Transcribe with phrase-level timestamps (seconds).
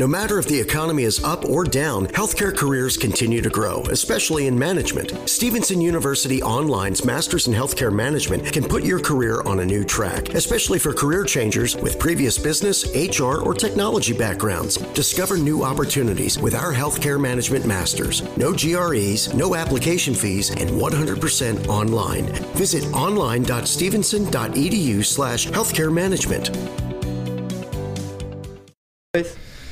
[0.00, 4.46] No matter if the economy is up or down, healthcare careers continue to grow, especially
[4.46, 5.12] in management.
[5.28, 10.30] Stevenson University Online's Masters in Healthcare Management can put your career on a new track,
[10.30, 14.78] especially for career changers with previous business, HR, or technology backgrounds.
[14.94, 18.22] Discover new opportunities with our Healthcare Management Masters.
[18.38, 22.24] No GREs, no application fees, and 100% online.
[22.54, 26.48] Visit online.stevenson.edu slash healthcare management.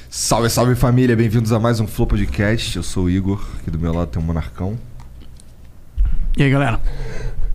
[0.09, 2.76] Salve, salve família, bem-vindos a mais um Flow Podcast.
[2.76, 4.79] Eu sou o Igor, aqui do meu lado tem o Monarcão.
[6.36, 6.80] E aí, galera?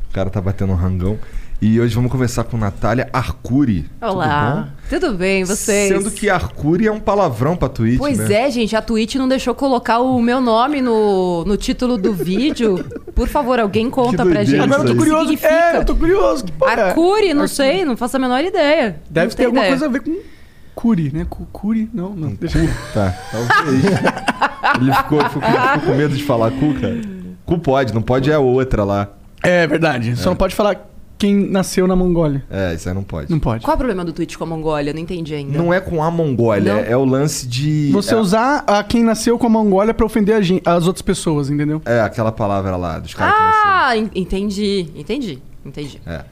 [0.09, 1.17] O cara tá batendo um rangão.
[1.59, 3.89] E hoje vamos conversar com Natália Arcuri.
[4.02, 5.88] Olá, Tudo tudo, bem, vocês?
[5.88, 8.34] Sendo que Arcuri é um palavrão pra Twitch, Pois né?
[8.47, 12.83] é, gente, a Twitch não deixou colocar o meu nome no, no título do vídeo.
[13.16, 14.59] Por favor, alguém conta pra gente.
[14.59, 14.97] Agora eu tô aí.
[14.97, 15.45] o que curioso.
[15.45, 16.44] É, eu tô curioso.
[16.44, 16.81] Que porra é?
[16.89, 19.02] Arcuri, não sei, não faço a menor ideia.
[19.09, 19.72] Deve Não ter tenho alguma ideia.
[19.80, 20.33] coisa a ver com
[20.76, 21.26] curi, né?
[21.30, 21.90] Cu- Curi?
[21.94, 22.30] Não, não.
[22.34, 22.70] Deixa eu...
[22.94, 23.84] Tá, talvez.
[24.81, 27.02] Ele ficou, ficou, ficou com medo de falar cu, cara.
[27.45, 29.09] Cu pode, não pode é outra lá.
[29.44, 30.16] É verdade.
[30.16, 32.44] Só não pode falar quem nasceu na Mongólia.
[32.50, 33.30] É, isso aí não pode.
[33.31, 33.64] Não pode.
[33.64, 34.89] Qual é o problema do Twitch com a Mongólia?
[34.89, 35.58] Eu Não entendi ainda.
[35.58, 36.80] Não é com a Mongólia, Não?
[36.81, 37.90] é o lance de.
[37.92, 41.50] Você é, usar a quem nasceu com a Mongólia pra ofender a as outras pessoas,
[41.50, 41.81] entendeu?
[41.86, 43.72] É, aquela palavra lá dos caras que nasceram.
[43.73, 46.02] Ah, en- entendi, entendi, entendi.
[46.06, 46.23] É.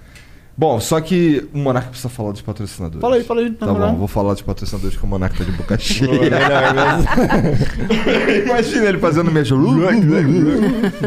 [0.62, 3.02] Bom, só que o Monarca precisa falar dos patrocinadores.
[3.02, 3.50] Fala aí, fala aí.
[3.50, 6.38] Tá bom, vou falar dos patrocinadores que o Monarca tá de boca cheia.
[8.45, 9.58] Imagina ele fazendo mesmo.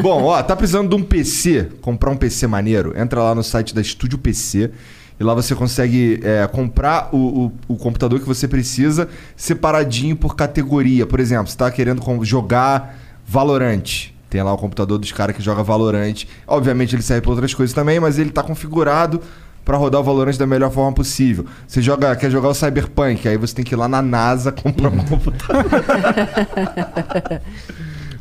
[0.03, 2.99] bom, ó, tá precisando de um PC, comprar um PC maneiro?
[2.99, 4.73] Entra lá no site da Estúdio PC.
[5.21, 10.35] E lá você consegue é, comprar o, o, o computador que você precisa separadinho por
[10.35, 11.07] categoria.
[11.07, 14.09] Por exemplo, você tá querendo jogar Valorant.
[14.29, 16.25] Tem lá o computador dos caras que joga Valorant.
[16.45, 19.23] Obviamente ele serve para outras coisas também, mas ele tá configurado
[19.65, 21.47] para rodar o Valorant da melhor forma possível.
[21.67, 24.91] Você joga, quer jogar o Cyberpunk, aí você tem que ir lá na NASA comprar
[24.91, 25.65] um computador.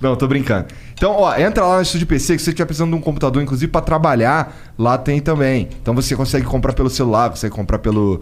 [0.02, 0.68] Não, tô brincando.
[0.94, 3.42] Então, ó, entra lá no Estúdio PC, que se você estiver precisando de um computador,
[3.42, 5.70] inclusive para trabalhar, lá tem também.
[5.82, 8.22] Então você consegue comprar pelo celular, consegue comprar pelo,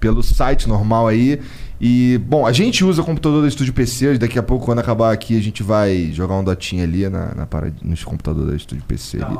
[0.00, 1.40] pelo site normal aí.
[1.80, 5.12] E, bom, a gente usa o computador do Estúdio PC, daqui a pouco, quando acabar
[5.12, 8.84] aqui, a gente vai jogar um dotinha ali na, na parada, nos computadores do Estúdio
[8.86, 9.38] PC ali.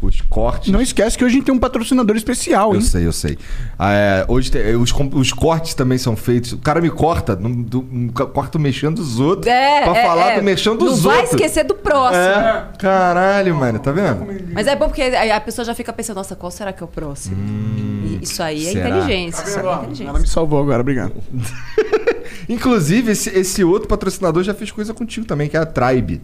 [0.00, 0.70] Os cortes.
[0.70, 2.76] Não esquece que hoje a gente tem um patrocinador especial, hein?
[2.76, 3.36] Eu sei, eu sei.
[3.76, 6.52] Ah, é, hoje tem- os, os cortes também são feitos.
[6.52, 9.48] O cara me corta, não, do, não corta o mexendo dos outros.
[9.52, 10.36] É, pra é, falar é.
[10.38, 11.34] do mexendo Não dos vai outros.
[11.34, 12.22] esquecer do próximo.
[12.22, 14.24] É, caralho, mano, tá vendo?
[14.52, 16.88] Mas é bom porque a pessoa já fica pensando, nossa, qual será que é o
[16.88, 17.36] próximo?
[18.04, 18.88] E isso aí é Hum, será?
[18.88, 19.42] inteligência.
[19.42, 20.12] Isso aí é Ela inteligência.
[20.20, 21.12] me salvou agora, obrigado.
[22.48, 26.20] Inclusive, esse, esse outro patrocinador já fez coisa contigo também, que é a Tribe.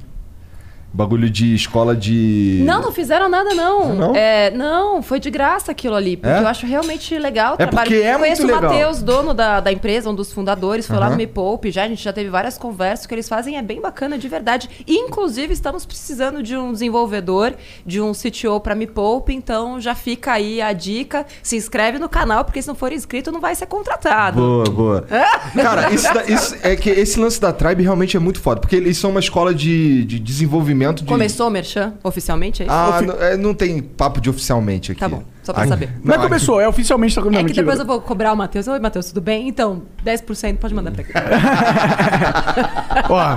[0.97, 2.63] Bagulho de escola de.
[2.65, 3.95] Não, não fizeram nada, não.
[3.97, 4.15] Não?
[4.15, 6.17] É, não, foi de graça aquilo ali.
[6.17, 6.39] Porque É?
[6.41, 7.91] eu acho realmente legal o É trabalho.
[7.91, 8.63] porque é eu conheço muito o.
[8.63, 11.11] Matheus, dono da, da empresa, um dos fundadores, foi lá Aham.
[11.11, 11.83] no Me Poupe já.
[11.83, 13.07] A gente já teve várias conversas.
[13.07, 14.71] O que eles fazem é bem bacana, de verdade.
[14.87, 19.35] Inclusive, estamos precisando de um desenvolvedor, de um CTO para Me Poupe.
[19.35, 21.27] Então, já fica aí a dica.
[21.43, 24.41] Se inscreve no canal, porque se não for inscrito, não vai ser contratado.
[24.41, 25.07] Boa, boa.
[25.61, 28.61] Cara, isso, da- isso- é que esse lance da Tribe realmente é muito foda.
[28.61, 31.05] Porque eles são uma escola de, de desenvolvimento de.
[31.05, 32.75] Começou o Merchan, oficialmente, é isso?
[32.75, 35.01] Ah, não, é, não tem papo de oficialmente aqui.
[35.01, 35.91] Tá bom, só pra Aqui- saber.
[36.05, 37.55] Não, é aqui- começou, é oficialmente tá É que mentira.
[37.63, 38.67] depois eu vou cobrar o Matheus.
[38.69, 39.49] Oi, Matheus, tudo bem?
[39.49, 41.23] Então, 10% pode mandar pra cá.
[43.09, 43.37] Ó.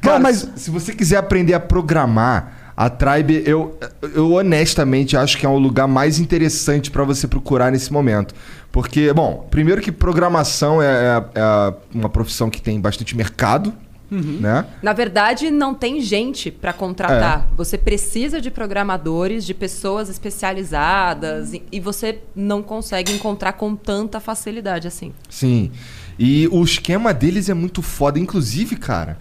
[0.00, 3.78] Cara, Não, mas se, você quiser aprender a programar, a Tribe, eu,
[4.14, 8.34] eu honestamente acho que é o lugar mais interessante pra você procurar nesse momento.
[8.72, 13.72] Porque, bom, primeiro que programação é, é- é uma profissão que tem bastante mercado,
[14.20, 14.66] né?
[14.82, 17.48] Na verdade, não tem gente para contratar.
[17.50, 17.56] É.
[17.56, 24.20] Você precisa de programadores, de pessoas especializadas, e, e você não consegue encontrar com tanta
[24.20, 25.12] facilidade assim.
[25.28, 25.70] Sim.
[26.18, 28.18] E o esquema deles é muito foda.
[28.18, 29.18] Inclusive, cara,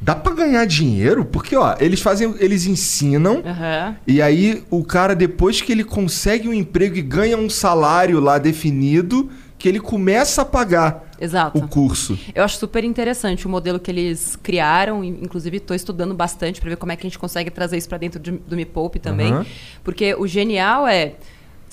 [0.00, 2.34] dá pra ganhar dinheiro, porque, ó, eles fazem.
[2.38, 3.42] Eles ensinam.
[3.44, 3.96] Aham.
[4.06, 8.38] E aí, o cara, depois que ele consegue um emprego e ganha um salário lá
[8.38, 9.30] definido,
[9.62, 11.56] que ele começa a pagar Exato.
[11.56, 12.18] o curso.
[12.34, 15.04] Eu acho super interessante o modelo que eles criaram.
[15.04, 17.88] in- Inclusive, estou estudando bastante para ver como é que a gente consegue trazer isso
[17.88, 19.32] para dentro de- do Me Poupe também.
[19.32, 19.46] Aham.
[19.84, 21.14] Porque o genial é.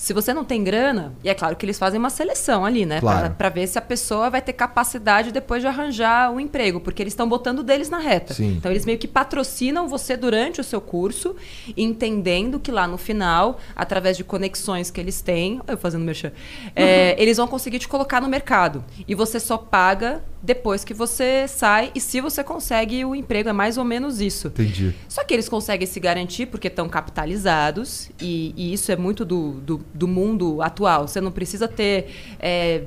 [0.00, 3.00] Se você não tem grana, e é claro que eles fazem uma seleção ali, né?
[3.00, 3.34] Claro.
[3.34, 7.12] Para ver se a pessoa vai ter capacidade depois de arranjar um emprego, porque eles
[7.12, 8.32] estão botando deles na reta.
[8.32, 8.54] Sim.
[8.56, 11.36] Então eles meio que patrocinam você durante o seu curso,
[11.76, 16.32] entendendo que lá no final, através de conexões que eles têm, eu fazendo merchan,
[16.74, 18.82] é, eles vão conseguir te colocar no mercado.
[19.06, 23.52] E você só paga depois que você sai e se você consegue o emprego, é
[23.52, 24.48] mais ou menos isso.
[24.48, 24.94] Entendi.
[25.08, 29.52] Só que eles conseguem se garantir porque estão capitalizados e, e isso é muito do,
[29.60, 31.06] do, do mundo atual.
[31.06, 32.84] Você não precisa ter é,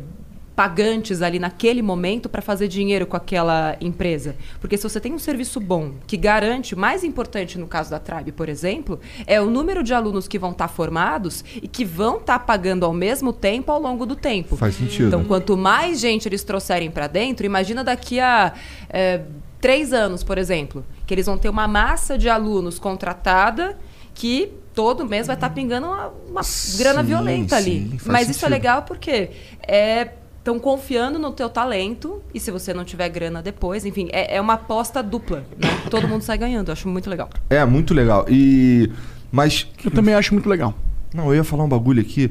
[0.55, 4.35] pagantes ali naquele momento para fazer dinheiro com aquela empresa.
[4.59, 7.99] Porque se você tem um serviço bom, que garante, o mais importante no caso da
[7.99, 12.17] Tribe, por exemplo, é o número de alunos que vão estar formados e que vão
[12.17, 14.55] estar pagando ao mesmo tempo ao longo do tempo.
[14.55, 15.07] Faz sentido.
[15.07, 18.53] Então, quanto mais gente eles trouxerem para dentro, imagina daqui a
[18.89, 19.21] é,
[19.59, 23.77] três anos, por exemplo, que eles vão ter uma massa de alunos contratada
[24.13, 27.99] que todo mês vai estar pingando uma, uma Sim, grana violenta sim, ali.
[28.05, 28.49] Mas isso é sentido.
[28.49, 29.31] legal porque
[29.67, 30.09] é
[30.43, 34.41] estão confiando no teu talento e se você não tiver grana depois, enfim, é, é
[34.41, 35.69] uma aposta dupla, né?
[35.89, 37.29] Todo mundo sai ganhando, eu acho muito legal.
[37.49, 38.25] É, muito legal.
[38.29, 38.91] E.
[39.31, 39.65] Mas.
[39.83, 40.73] Eu também acho muito legal.
[41.13, 42.29] Não, eu ia falar um bagulho aqui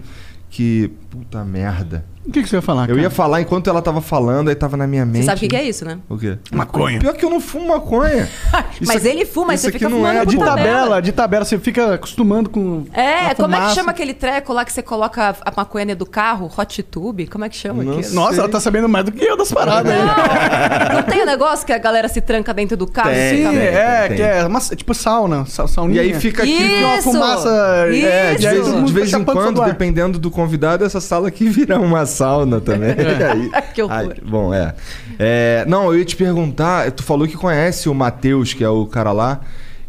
[0.50, 0.92] que.
[1.10, 2.04] Puta merda.
[2.24, 3.00] O que, que você ia falar, Eu cara?
[3.00, 5.22] ia falar enquanto ela tava falando, aí tava na minha mente.
[5.22, 5.98] Você sabe o que, que é isso, né?
[6.08, 6.38] O quê?
[6.52, 7.00] Maconha.
[7.00, 8.28] Pior que eu não fumo maconha.
[8.80, 10.36] Isso Mas aqui- ele fuma, mas isso você aqui fica não fumando é por De
[10.36, 10.44] pô.
[10.44, 11.44] tabela, de tabela.
[11.44, 12.84] Você fica acostumando com.
[12.92, 13.74] É, a como é que fumaça.
[13.74, 16.50] chama aquele treco lá que você coloca a- a maconha dentro do carro?
[16.56, 17.26] Hot tube?
[17.26, 18.14] Como é que chama Não aquilo?
[18.14, 19.98] Nossa, ela tá sabendo mais do que eu das paradas aí.
[19.98, 23.10] Não, não tem o negócio que a galera se tranca dentro do carro?
[23.10, 23.36] Tem.
[23.38, 24.16] fica- Sim, é, tem.
[24.16, 26.00] que é uma, tipo sauna, sa- E sauninha.
[26.02, 26.52] aí fica aqui.
[26.52, 26.84] Isso!
[26.84, 27.48] uma fumaça.
[27.92, 31.78] É, de aí vez, de vez em quando, dependendo do convidado, essa sala aqui vira
[31.78, 32.90] uma sauna também.
[32.96, 33.96] Aí- Que horror.
[33.96, 34.74] Ai, bom, é.
[35.18, 38.86] É, Não, eu ia te perguntar, tu falou que conhece o Matheus, que é o
[38.86, 39.40] cara lá,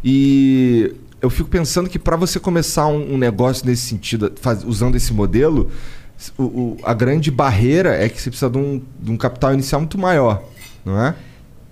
[0.02, 4.94] e eu fico pensando que para você começar um, um negócio nesse sentido, faz- usando
[4.96, 5.70] esse modelo,
[6.38, 9.80] o- o- a grande barreira é que você precisa de um, de um capital inicial
[9.80, 10.42] muito maior,
[10.84, 11.14] não é?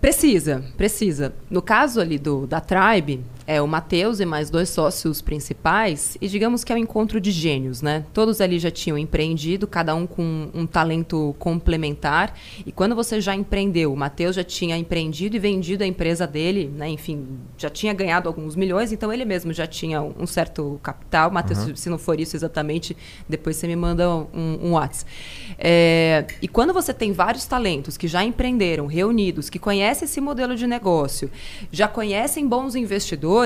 [0.01, 1.33] Precisa, precisa.
[1.49, 3.21] No caso ali do, da Tribe,
[3.53, 7.31] é o Matheus e mais dois sócios principais, e digamos que é um encontro de
[7.31, 8.05] gênios, né?
[8.13, 12.35] Todos ali já tinham empreendido, cada um com um talento complementar.
[12.65, 16.73] E quando você já empreendeu, o Matheus já tinha empreendido e vendido a empresa dele,
[16.75, 16.89] né?
[16.89, 17.27] Enfim,
[17.59, 21.31] já tinha ganhado alguns milhões, então ele mesmo já tinha um certo capital.
[21.31, 22.97] Matheus, se- se não for isso exatamente,
[23.29, 25.11] depois você me manda um, um WhatsApp.
[25.59, 30.57] É, e quando você tem vários talentos que já empreenderam, reunidos, que conhecem esse modelo
[30.57, 31.31] de negócio,
[31.71, 33.42] já conhecem bons investidores,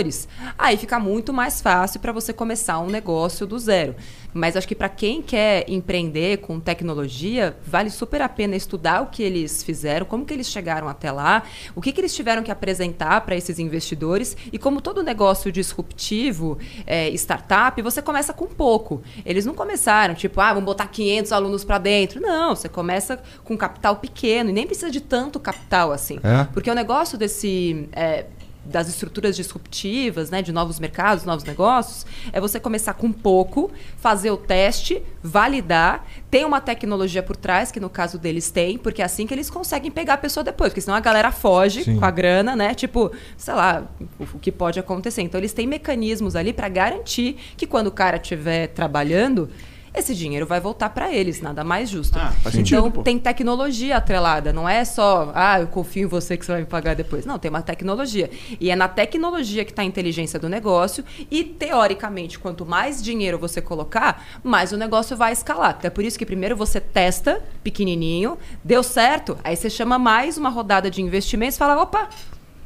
[0.58, 3.94] aí fica muito mais fácil para você começar um negócio do zero.
[4.36, 9.06] Mas acho que para quem quer empreender com tecnologia, vale super a pena estudar o
[9.06, 11.42] que eles fizeram, como que eles chegaram até lá,
[11.74, 16.58] o que, que eles tiveram que apresentar para esses investidores e como todo negócio disruptivo,
[16.86, 19.02] é, startup, você começa com pouco.
[19.24, 22.20] Eles não começaram tipo, ah, vamos botar 500 alunos para dentro.
[22.20, 26.20] Não, você começa com capital pequeno e nem precisa de tanto capital assim.
[26.22, 26.44] É?
[26.52, 28.26] Porque o negócio desse é,
[28.66, 34.30] das estruturas disruptivas, né, de novos mercados, novos negócios, é você começar com pouco, fazer
[34.30, 39.04] o teste, validar, tem uma tecnologia por trás, que no caso deles tem, porque é
[39.04, 41.98] assim que eles conseguem pegar a pessoa depois, porque senão a galera foge Sim.
[41.98, 42.74] com a grana, né?
[42.74, 43.86] Tipo, sei lá,
[44.18, 45.22] o, o que pode acontecer.
[45.22, 49.48] Então eles têm mecanismos ali para garantir que quando o cara estiver trabalhando,
[49.96, 52.18] esse dinheiro vai voltar para eles, nada mais justo.
[52.18, 53.02] Ah, faz sentido, então pô.
[53.02, 56.66] tem tecnologia atrelada, não é só, ah, eu confio em você que você vai me
[56.66, 57.24] pagar depois.
[57.24, 58.30] Não, tem uma tecnologia.
[58.60, 63.38] E é na tecnologia que está a inteligência do negócio e, teoricamente, quanto mais dinheiro
[63.38, 65.76] você colocar, mais o negócio vai escalar.
[65.78, 70.36] Então é por isso que primeiro você testa pequenininho, deu certo, aí você chama mais
[70.36, 72.08] uma rodada de investimentos e fala, opa,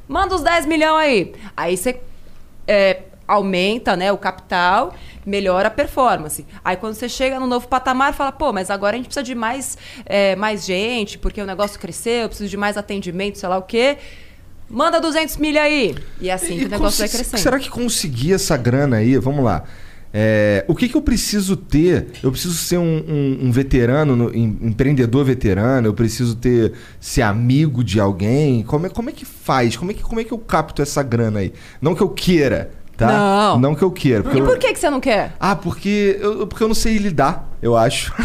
[0.09, 1.35] manda os 10 milhões aí.
[1.56, 2.00] Aí você
[2.67, 4.94] é, aumenta né, o capital,
[5.25, 6.44] melhora a performance.
[6.65, 9.35] Aí quando você chega no novo patamar, fala, pô, mas agora a gente precisa de
[9.35, 13.56] mais, é, mais gente, porque o negócio cresceu, eu preciso de mais atendimento, sei lá
[13.59, 13.99] o quê.
[14.69, 15.95] Manda 200 milha aí.
[16.21, 17.40] E é assim que o negócio vai crescendo.
[17.40, 19.64] Será que conseguir essa grana aí, vamos lá.
[20.12, 22.09] É, o que, que eu preciso ter?
[22.21, 27.23] Eu preciso ser um, um- um veterano, no- em- empreendedor veterano, eu preciso ter ser
[27.23, 28.64] amigo de alguém.
[28.64, 29.76] Como é, como é que faz?
[29.76, 31.52] Como é que, como é que eu capto essa grana aí?
[31.81, 32.73] Não que eu queira,
[33.07, 33.12] tá?
[33.12, 33.59] Não.
[33.59, 34.23] Não que eu queira.
[34.23, 35.33] porque E eu- por que, que você não quer?
[35.40, 38.12] Ah, porque eu, porque eu não sei lidar, eu acho.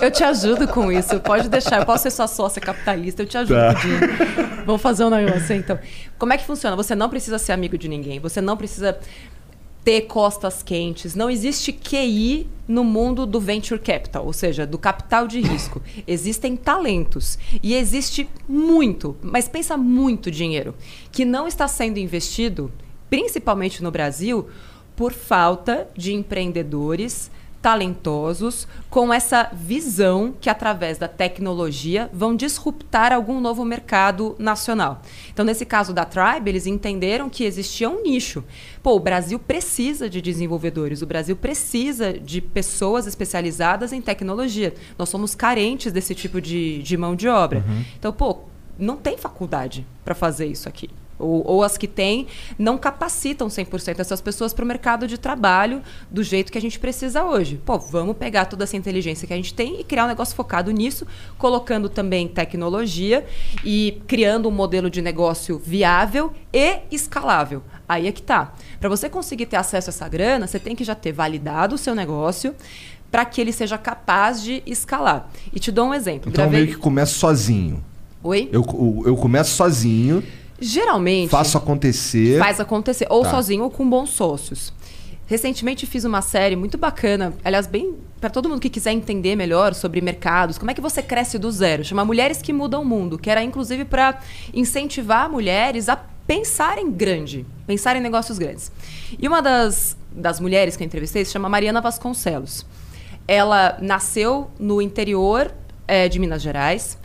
[0.00, 1.18] Eu te ajudo com isso.
[1.20, 1.80] Pode deixar.
[1.80, 3.22] Eu posso ser sua sócia capitalista.
[3.22, 3.74] Eu te ajudo Tá.
[4.64, 5.78] Vamos fazer um negócio então.
[6.18, 6.76] Como é que funciona?
[6.76, 8.18] Você não precisa ser amigo de ninguém.
[8.20, 8.96] Você não precisa
[9.84, 11.14] ter costas quentes.
[11.14, 15.82] Não existe QI no mundo do venture capital, ou seja, do capital de risco.
[16.06, 20.74] Existem talentos e existe muito, mas pensa muito dinheiro
[21.10, 22.70] que não está sendo investido,
[23.08, 24.48] principalmente no Brasil,
[24.94, 27.30] por falta de empreendedores
[27.62, 35.02] talentosos com essa visão que através da tecnologia vão disruptar algum novo mercado nacional.
[35.32, 38.42] Então, nesse caso da Tribe, eles entenderam que existia um nicho.
[38.82, 44.74] Pô, o Brasil precisa de desenvolvedores, o Brasil precisa de pessoas especializadas em tecnologia.
[44.98, 47.64] Nós somos carentes desse tipo de, de mão de obra.
[47.98, 48.38] Então, pô,
[48.78, 50.88] não tem faculdade para fazer isso aqui.
[51.20, 52.26] Ou, ou as que têm,
[52.58, 56.78] não capacitam 100% essas pessoas para o mercado de trabalho do jeito que a gente
[56.80, 57.60] precisa hoje.
[57.64, 60.70] Pô, vamos pegar toda essa inteligência que a gente tem e criar um negócio focado
[60.70, 61.06] nisso,
[61.38, 63.24] colocando também tecnologia
[63.64, 67.62] e criando um modelo de negócio viável e escalável.
[67.88, 68.54] Aí é que tá.
[68.78, 71.78] Para você conseguir ter acesso a essa grana, você tem que já ter validado o
[71.78, 72.54] seu negócio
[73.10, 75.28] para que ele seja capaz de escalar.
[75.52, 76.30] E te dou um exemplo.
[76.30, 77.84] Então Gravei- meio que começo sozinho.
[78.22, 78.48] Oi?
[78.52, 80.22] Eu, eu, eu começo sozinho,
[80.60, 82.38] Geralmente faço acontecer.
[82.38, 83.30] faz acontecer, ou Tá.
[83.30, 84.72] sozinho ou com bons sócios.
[85.26, 89.74] Recentemente fiz uma série muito bacana, aliás, bem para todo mundo que quiser entender melhor
[89.74, 93.16] sobre mercados, como é que você cresce do zero, chama Mulheres que Mudam o Mundo,
[93.16, 94.18] que era inclusive para
[94.52, 98.70] incentivar mulheres a pensarem grande, pensar em negócios grandes.
[99.18, 102.66] E uma das, das mulheres que eu entrevistei se chama Mariana Vasconcelos.
[103.26, 105.52] Ela nasceu no interior
[105.88, 106.98] eh, de Minas Gerais,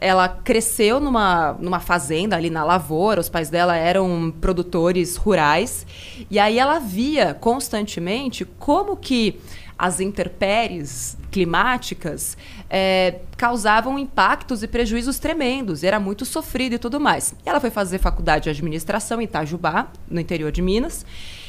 [0.00, 5.86] ela cresceu numa, numa fazenda ali na lavoura, os pais dela eram produtores rurais,
[6.30, 9.40] e aí ela via constantemente como que
[9.78, 12.36] as intempéries climáticas
[12.70, 17.34] eh, causavam impactos e prejuízos tremendos, era muito sofrido e tudo mais.
[17.44, 21.04] Ela foi fazer faculdade de administração em Itajubá, no interior de Minas,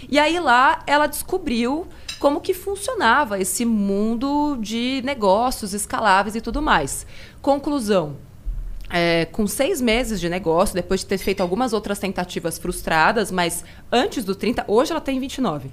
[0.09, 1.87] e aí lá ela descobriu
[2.19, 7.05] como que funcionava esse mundo de negócios escaláveis e tudo mais.
[7.41, 8.17] Conclusão,
[8.89, 13.63] é, com seis meses de negócio, depois de ter feito algumas outras tentativas frustradas, mas
[13.91, 15.69] antes do 30, hoje ela tem 29.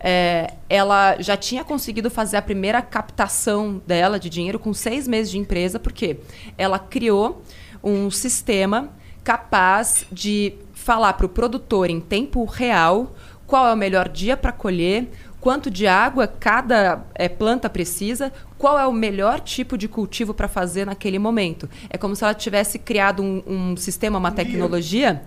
[0.00, 5.30] É, ela já tinha conseguido fazer a primeira captação dela de dinheiro com seis meses
[5.30, 6.18] de empresa, porque
[6.58, 7.42] ela criou
[7.82, 8.90] um sistema
[9.22, 13.14] capaz de falar para o produtor em tempo real
[13.46, 15.08] qual é o melhor dia para colher,
[15.44, 20.48] quanto de água cada eh, planta precisa, qual é o melhor tipo de cultivo para
[20.48, 21.68] fazer naquele momento.
[21.90, 25.20] É como se ela tivesse criado um, um sistema, uma tecnologia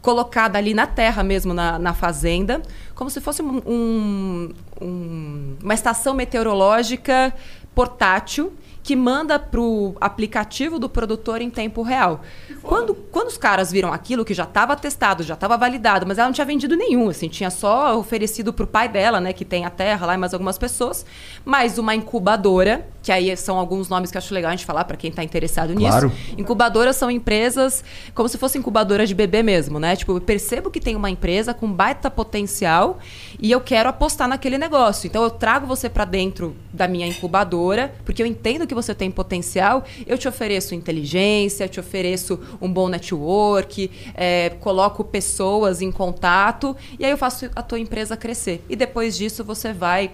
[0.00, 2.62] colocada ali na terra mesmo, na, na fazenda,
[2.94, 7.34] como se fosse um- um- uma estação meteorológica
[7.74, 8.52] portátil
[8.86, 12.20] que manda para o aplicativo do produtor em tempo real.
[12.62, 16.28] Quando, quando os caras viram aquilo que já estava testado, já estava validado, mas ela
[16.28, 19.64] não tinha vendido nenhum, assim, tinha só oferecido para o pai dela, né, que tem
[19.64, 21.04] a terra lá e mais algumas pessoas,
[21.44, 24.84] mais uma incubadora, que aí são alguns nomes que eu acho legal a gente falar
[24.84, 25.90] para quem está interessado nisso.
[25.90, 26.12] Claro.
[26.36, 29.94] Incubadoras são empresas como se fosse incubadora de bebê mesmo, né?
[29.94, 32.98] Tipo, eu percebo que tem uma empresa com baita potencial
[33.40, 35.06] e eu quero apostar naquele negócio.
[35.06, 39.10] Então eu trago você para dentro da minha incubadora, porque eu entendo que você tem
[39.10, 46.76] potencial, eu te ofereço inteligência, te ofereço um bom network, é, coloco pessoas em contato
[46.98, 48.64] e aí eu faço a tua empresa crescer.
[48.68, 50.12] E depois disso você vai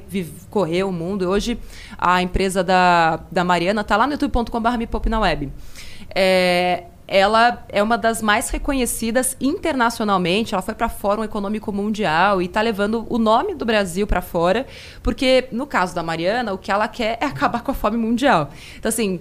[0.48, 1.28] correr o mundo.
[1.28, 1.58] Hoje
[1.98, 5.52] a empresa da, da Mariana tá lá no youtube.com.br me poupe na web.
[6.14, 10.54] É, ela é uma das mais reconhecidas internacionalmente.
[10.54, 14.66] Ela foi para Fórum Econômico Mundial e está levando o nome do Brasil para fora,
[15.02, 18.48] porque no caso da Mariana, o que ela quer é acabar com a fome mundial.
[18.78, 19.20] Então assim,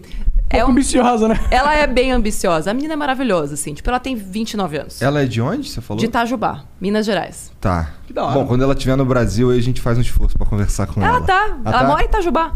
[0.50, 1.38] é um- ambiciosa, né?
[1.52, 2.72] ela é bem ambiciosa.
[2.72, 3.74] A menina é maravilhosa, assim.
[3.74, 5.02] Tipo, ela tem 29 anos.
[5.02, 6.00] Ela é de onde, você falou?
[6.00, 7.52] De Itajubá, Minas Gerais.
[7.60, 7.92] Tá.
[8.08, 8.34] Que da hora.
[8.34, 11.02] Bom, quando ela estiver no Brasil, aí a gente faz um esforço pra conversar com
[11.04, 11.18] ela.
[11.18, 11.58] Ela tá.
[11.66, 11.84] Ah, ela tá?
[11.88, 12.54] mora em Itajubá.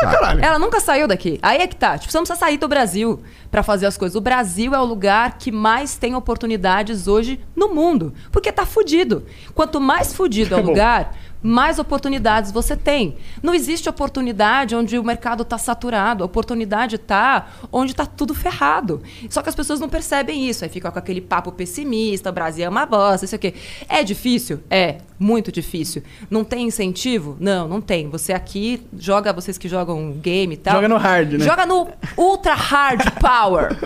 [0.00, 0.10] Tá.
[0.10, 0.44] Caralho.
[0.44, 1.38] Ela nunca saiu daqui.
[1.42, 1.98] Aí é que tá.
[1.98, 4.14] Tipo, você não precisa sair do Brasil pra fazer as coisas.
[4.14, 8.12] O Brasil é o lugar que mais tem oportunidades hoje no mundo.
[8.30, 9.24] Porque tá fudido.
[9.54, 10.68] Quanto mais fudido é o Bom.
[10.70, 13.16] lugar, mais oportunidades você tem.
[13.42, 16.22] Não existe oportunidade onde o mercado tá saturado.
[16.22, 19.02] A oportunidade tá onde tá tudo ferrado.
[19.30, 20.64] Só que as pessoas não percebem isso.
[20.64, 23.54] Aí fica com aquele papo pessimista, o Brasil é uma bosta, isso aqui.
[23.88, 24.60] É difícil?
[24.68, 26.02] É, muito difícil.
[26.30, 27.36] Não tem incentivo?
[27.40, 28.08] Não, não tem.
[28.08, 30.74] Você aqui joga, vocês que jogam game e tal.
[30.74, 31.44] Joga no hard, né?
[31.44, 33.76] Joga no Ultra Hard Power.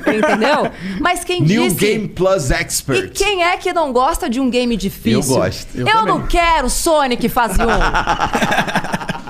[0.00, 0.70] entendeu?
[1.00, 1.76] Mas quem New disse.
[1.76, 3.12] Game Plus E Expert.
[3.12, 5.34] quem é que não gosta de um game difícil?
[5.34, 5.76] Eu gosto.
[5.78, 7.66] Eu Eu, não quero Sonic fase 1.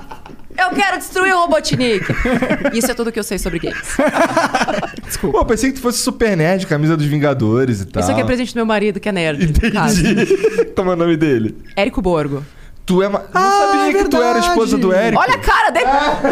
[0.71, 2.05] Eu quero destruir o Robotnik.
[2.73, 3.97] Isso é tudo que eu sei sobre games.
[5.07, 5.39] Desculpa.
[5.39, 8.03] Pô, pensei que tu fosse super nerd, camisa dos Vingadores e tal.
[8.03, 9.45] Isso aqui é presente do meu marido, que é nerd.
[9.45, 10.27] Entendi.
[10.77, 11.57] Como é o nome dele?
[11.77, 12.43] Érico Borgo.
[12.85, 13.09] Tu é.
[13.09, 13.19] Ma...
[13.19, 15.21] Não Ah, sabia que tu era esposa do Érico.
[15.21, 15.87] Olha a cara dele.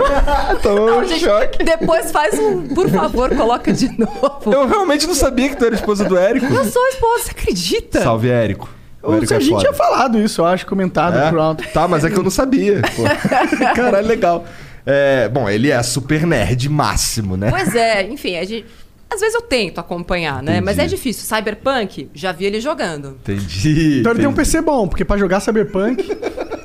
[0.62, 1.64] tô Não, em gente, choque.
[1.64, 2.68] depois faz um.
[2.68, 4.52] Por favor, coloca de novo.
[4.52, 6.46] Eu realmente não sabia que tu era esposa do Érico.
[6.46, 8.02] Eu sou esposa, você acredita?
[8.02, 8.68] Salve, Érico.
[9.04, 9.60] O é gente foda.
[9.60, 11.30] tinha falado isso, eu acho, comentado É?
[11.30, 11.64] por alto.
[11.72, 12.80] Tá, mas é que eu não sabia.
[12.96, 13.02] Pô.
[13.74, 14.44] Caralho, legal.
[14.86, 17.50] É, bom, ele é super nerd máximo, né?
[17.50, 18.66] Pois é, enfim, a gente.
[19.12, 20.52] Às vezes eu tento acompanhar, né?
[20.52, 20.64] Entendi.
[20.64, 21.24] Mas é difícil.
[21.24, 23.18] Cyberpunk, já vi ele jogando.
[23.22, 24.00] Entendi.
[24.00, 24.50] Então ele tem um entendi.
[24.50, 26.02] PC bom, porque pra jogar Cyberpunk.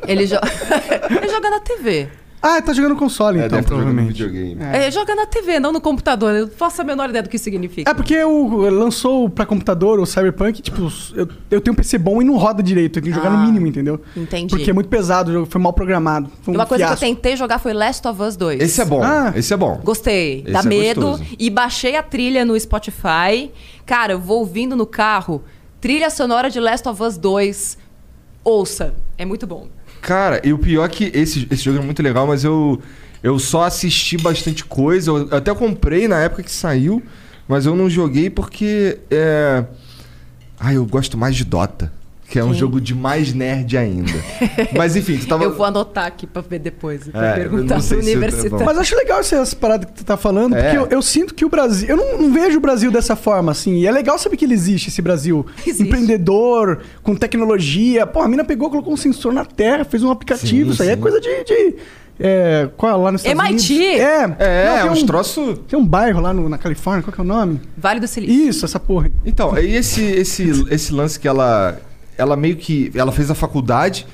[0.07, 0.35] Ele, jo...
[1.15, 2.07] ele joga na TV.
[2.41, 4.23] Ah, tá jogando console, É, então, jogando provavelmente.
[4.23, 4.57] videogame.
[4.63, 6.33] É, joga na TV, não no computador.
[6.33, 7.91] Eu faço a menor ideia do que significa.
[7.91, 12.21] É porque o, lançou pra computador o Cyberpunk, tipo, eu, eu tenho um PC bom
[12.21, 12.97] e não roda direito.
[12.99, 13.99] Eu tenho que jogar no Ah, mínimo, entendeu?
[14.15, 14.55] entendi.
[14.55, 16.29] Porque é muito pesado, o jogo foi mal programado.
[16.41, 16.99] Foi um Uma coisa fiasco.
[16.99, 18.61] que eu tentei jogar foi Last of Us 2.
[18.61, 19.01] Esse é bom.
[19.03, 19.33] Ah.
[19.35, 19.79] Esse é bom.
[19.83, 20.41] Gostei.
[20.43, 21.01] Esse Dá é medo.
[21.01, 21.29] gostoso.
[21.37, 23.51] E baixei a trilha no Spotify.
[23.85, 25.43] Cara, eu vou ouvindo no carro.
[25.81, 27.77] Trilha sonora de Last of Us 2.
[28.43, 28.93] Ouça.
[29.17, 29.67] É muito bom.
[30.01, 32.81] Cara, e o pior é que esse, esse jogo é muito legal, mas eu,
[33.21, 35.11] eu só assisti bastante coisa.
[35.11, 37.03] Eu até comprei na época que saiu,
[37.47, 38.99] mas eu não joguei porque.
[39.11, 39.63] É...
[40.59, 41.91] Ah, eu gosto mais de Dota.
[42.29, 42.59] Que é um Sim.
[42.59, 44.11] jogo de mais nerd ainda.
[44.77, 45.43] mas enfim, tu tava.
[45.45, 47.07] Eu vou anotar aqui pra ver depois.
[47.07, 48.65] Pra É, perguntar pro se- universitário.
[48.65, 50.61] Mas acho legal essas paradas que tu tá falando, É.
[50.61, 51.89] porque eu, eu sinto que o Brasil.
[51.89, 53.77] Eu não, não vejo o Brasil dessa forma, assim.
[53.79, 55.43] E é legal saber que ele existe, esse Brasil.
[55.65, 55.83] Existe.
[55.83, 58.05] Empreendedor, com tecnologia.
[58.05, 60.65] Pô, a mina pegou, colocou um sensor na terra, fez um aplicativo.
[60.67, 61.01] Sim, isso aí é sim.
[61.01, 61.43] coisa de.
[61.43, 61.75] de
[62.21, 63.73] é, qual é lá nos Estados MIT.
[63.73, 63.99] Unidos?
[64.01, 65.59] É, É, Não, é uns um, troços.
[65.67, 67.61] Tem um bairro lá no- na Califórnia, qual que é o nome?
[67.77, 68.49] Vale do Silício.
[68.49, 69.09] Isso, essa porra.
[69.25, 71.79] Então, e esse, esse, esse lance que ela.
[72.19, 72.91] Ela meio que.
[72.93, 74.05] Ela fez a faculdade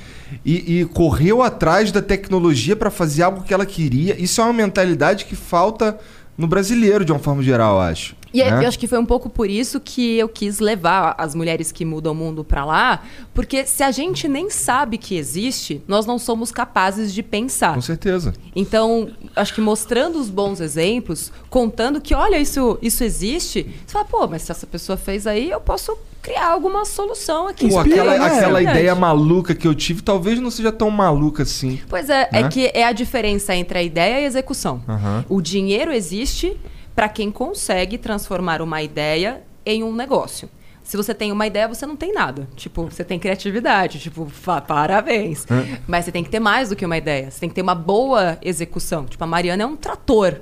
[0.44, 4.20] e, e correu atrás da tecnologia pra fazer algo que ela queria.
[4.22, 5.98] Isso é uma mentalidade que falta
[6.38, 8.16] no brasileiro, de uma forma geral, acho.
[8.36, 8.64] E é- né?
[8.64, 11.86] eu acho que foi um pouco por isso que eu quis levar as mulheres que
[11.86, 16.20] mudam o mundo pra lá, porque se a gente nem sabe que existe, nós não
[16.20, 17.74] somos capazes de pensar.
[17.76, 18.34] Com certeza.
[18.56, 24.06] Então, acho que mostrando os bons exemplos, contando que, olha, isso, isso existe, você fala,
[24.06, 27.70] pô, mas se essa pessoa fez aí, eu posso criar alguma solução aqui.
[27.70, 28.26] Pô, aquela, né?
[28.26, 31.80] aquela É ideia maluca que eu tive talvez não seja tão maluca assim.
[31.88, 32.42] Pois é, Né?
[32.42, 34.82] é que é a diferença entre a ideia e a execução.
[34.90, 35.24] Aham.
[35.30, 36.58] O dinheiro existe
[36.96, 40.50] para quem consegue transformar uma ideia em um negócio.
[40.84, 42.48] Se você tem uma ideia, você não tem nada.
[42.56, 44.32] Tipo, você tem criatividade, tipo,
[44.68, 45.46] parabéns.
[45.88, 47.32] Mas você tem que ter mais do que uma ideia.
[47.32, 49.06] Você tem que ter uma boa execução.
[49.06, 50.40] Tipo, a Mariana é um trator.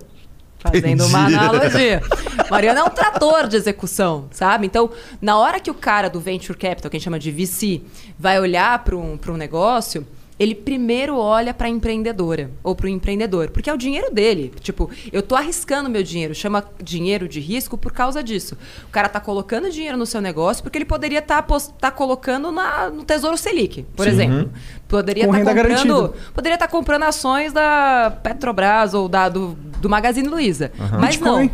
[0.59, 1.35] Fazendo uma Entendi.
[1.35, 2.01] analogia.
[2.49, 4.65] Mariana é um trator de execução, sabe?
[4.65, 4.89] Então,
[5.21, 7.81] na hora que o cara do Venture Capital, que a gente chama de VC,
[8.17, 10.05] vai olhar para um, pra um negócio,
[10.43, 14.51] ele primeiro olha para a empreendedora ou para o empreendedor, porque é o dinheiro dele.
[14.59, 18.57] Tipo, eu tô arriscando meu dinheiro, chama dinheiro de risco por causa disso.
[18.87, 23.03] O cara tá colocando dinheiro no seu negócio porque ele poderia estar colocando na, no
[23.03, 24.51] Tesouro Selic, por exemplo.
[24.87, 26.31] Poderia Com estar renda comprando, garantida.
[26.33, 30.71] poderia estar comprando ações da Petrobras ou da, do, do Magazine Luiza.
[30.97, 31.51] Mas Bitcoin.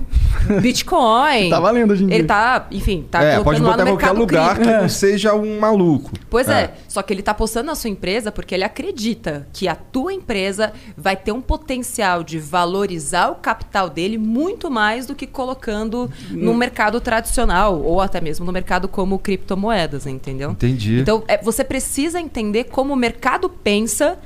[0.47, 0.61] não.
[0.61, 1.49] Bitcoin.
[1.49, 2.27] Tá valendo hoje em Ele dia.
[2.27, 4.71] tá, enfim, tá é, pode colocando lá botar no em qualquer lugar cripto.
[4.71, 6.11] que não seja um maluco.
[6.29, 6.75] Pois é.
[6.87, 10.71] só que ele está apostando na sua empresa porque ele acredita que a tua empresa
[10.95, 16.53] vai ter um potencial de valorizar o capital dele muito mais do que colocando no
[16.53, 20.51] mercado tradicional ou até mesmo no mercado como criptomoedas, entendeu?
[20.51, 20.99] Entendi.
[20.99, 24.19] Então, é, você precisa entender como o mercado pensa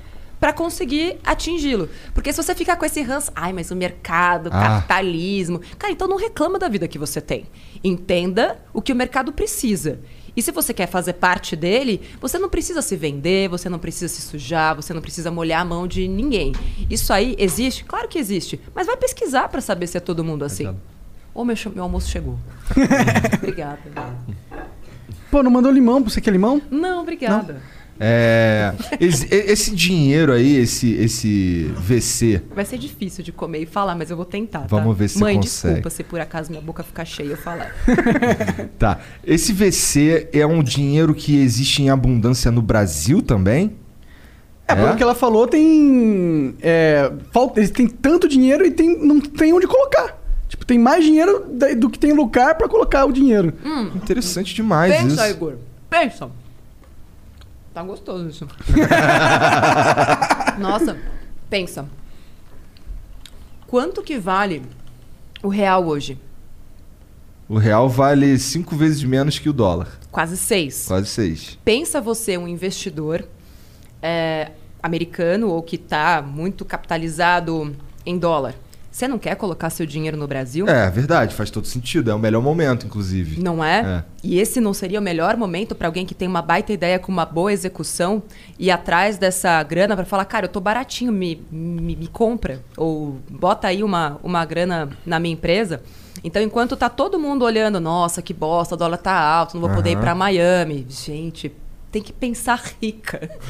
[0.43, 1.87] para conseguir atingi-lo.
[2.13, 4.59] Porque se você ficar com esse ranço, ai, mas o mercado, Ah.
[4.81, 5.61] capitalismo.
[5.79, 7.45] Cara, então não reclama da vida que você tem.
[7.81, 10.01] Entenda o que o mercado precisa.
[10.35, 14.13] E se você quer fazer parte dele, você não precisa se vender, você não precisa
[14.13, 16.51] se sujar, você não precisa molhar a mão de ninguém.
[16.89, 17.85] Isso aí existe?
[17.85, 18.59] Claro que existe.
[18.75, 20.75] Mas vai pesquisar para saber se é todo mundo assim.
[21.33, 22.37] Ô, meu, meu almoço chegou.
[23.39, 23.79] obrigada.
[25.31, 26.61] Pô, não mandou limão você quer limão?
[26.69, 27.61] Não, obrigada.
[27.99, 33.95] É, esse, esse dinheiro aí, esse, esse VC, Vai ser difícil de comer e falar,
[33.95, 34.61] mas eu vou tentar.
[34.61, 34.67] tá?
[34.67, 35.75] Vamos ver se Mãe, consegue.
[35.75, 37.73] desculpa se por acaso minha boca ficar cheia eu falar.
[38.79, 38.99] tá.
[39.23, 43.75] Esse VC é um dinheiro que existe em abundância no Brasil também?
[44.67, 46.55] É, pelo que ela falou, tem.
[46.61, 50.17] É, falta, eles têm tanto dinheiro e tem, não tem onde colocar.
[50.47, 51.45] Tipo, tem mais dinheiro
[51.77, 53.53] do que tem lugar pra colocar o dinheiro.
[53.95, 55.35] Interessante demais Pensa, isso.
[55.35, 55.55] Igor.
[55.89, 56.29] Pensa.
[57.73, 58.47] Tá gostoso isso.
[60.59, 60.97] Nossa,
[61.49, 61.87] pensa.
[63.65, 64.61] Quanto que vale
[65.41, 66.19] o real hoje?
[67.49, 69.99] O real vale cinco vezes menos que o dólar.
[70.11, 70.85] Quase seis.
[70.87, 71.57] Quase seis.
[71.65, 73.27] Pensa você um investidor
[74.01, 78.53] é, americano ou que está muito capitalizado em dólar.
[78.93, 80.69] Você não quer colocar seu dinheiro no Brasil?
[80.69, 82.11] É, verdade, faz todo sentido.
[82.11, 83.41] É o melhor momento, inclusive.
[83.41, 83.79] Não é?
[83.79, 84.03] É.
[84.23, 87.11] E esse não seria o melhor momento para alguém que tem uma baita ideia com
[87.11, 88.21] uma boa execução
[88.59, 93.17] e atrás dessa grana para falar, cara, eu tô baratinho, me, me, me compra ou
[93.27, 95.81] bota aí uma, uma grana na minha empresa.
[96.23, 99.71] Então, enquanto tá todo mundo olhando, nossa, que bosta, o dólar tá alto, não vou
[99.71, 100.85] poder ir para Miami.
[100.87, 101.51] Gente,
[101.93, 103.29] tem que pensar rica.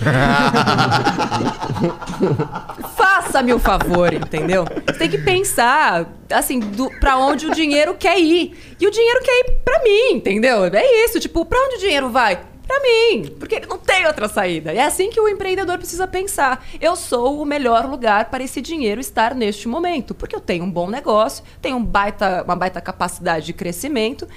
[2.98, 4.66] Faça-me o favor, entendeu?
[4.86, 8.76] Você tem que pensar, assim, do, pra onde o dinheiro quer ir.
[8.78, 10.66] E o dinheiro quer ir pra mim, entendeu?
[10.66, 12.42] É isso, tipo, pra onde o dinheiro vai?
[12.74, 14.72] Para mim, porque ele não tem outra saída.
[14.72, 16.66] É assim que o empreendedor precisa pensar.
[16.82, 20.72] Eu sou o melhor lugar para esse dinheiro estar neste momento, porque eu tenho um
[20.72, 24.28] bom negócio, tenho um baita, uma baita capacidade de crescimento,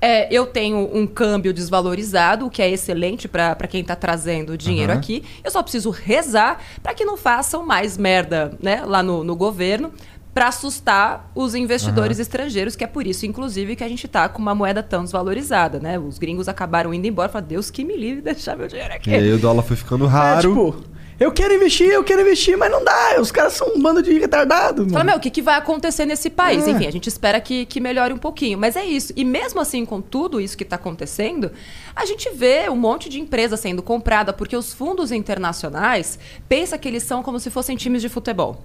[0.00, 4.92] é, eu tenho um câmbio desvalorizado, o que é excelente para quem está trazendo dinheiro
[4.92, 4.98] uhum.
[4.98, 5.22] aqui.
[5.44, 9.92] Eu só preciso rezar para que não façam mais merda né, lá no, no governo
[10.34, 12.22] para assustar os investidores uhum.
[12.22, 15.78] estrangeiros, que é por isso, inclusive, que a gente está com uma moeda tão desvalorizada,
[15.78, 15.96] né?
[15.96, 19.10] Os gringos acabaram indo embora, falaram, Deus que me livre deixar meu dinheiro aqui.
[19.10, 20.38] E aí o dólar foi ficando raro.
[20.38, 20.84] É, tipo,
[21.20, 23.20] eu quero investir, eu quero investir, mas não dá.
[23.20, 24.88] Os caras são um bando de retardado.
[24.90, 26.66] Fala, meu, o que, que vai acontecer nesse país?
[26.66, 26.70] É.
[26.72, 28.58] Enfim, a gente espera que, que melhore um pouquinho.
[28.58, 29.12] Mas é isso.
[29.14, 31.52] E mesmo assim, com tudo isso que está acontecendo,
[31.94, 36.18] a gente vê um monte de empresa sendo comprada porque os fundos internacionais
[36.48, 38.64] pensam que eles são como se fossem times de futebol.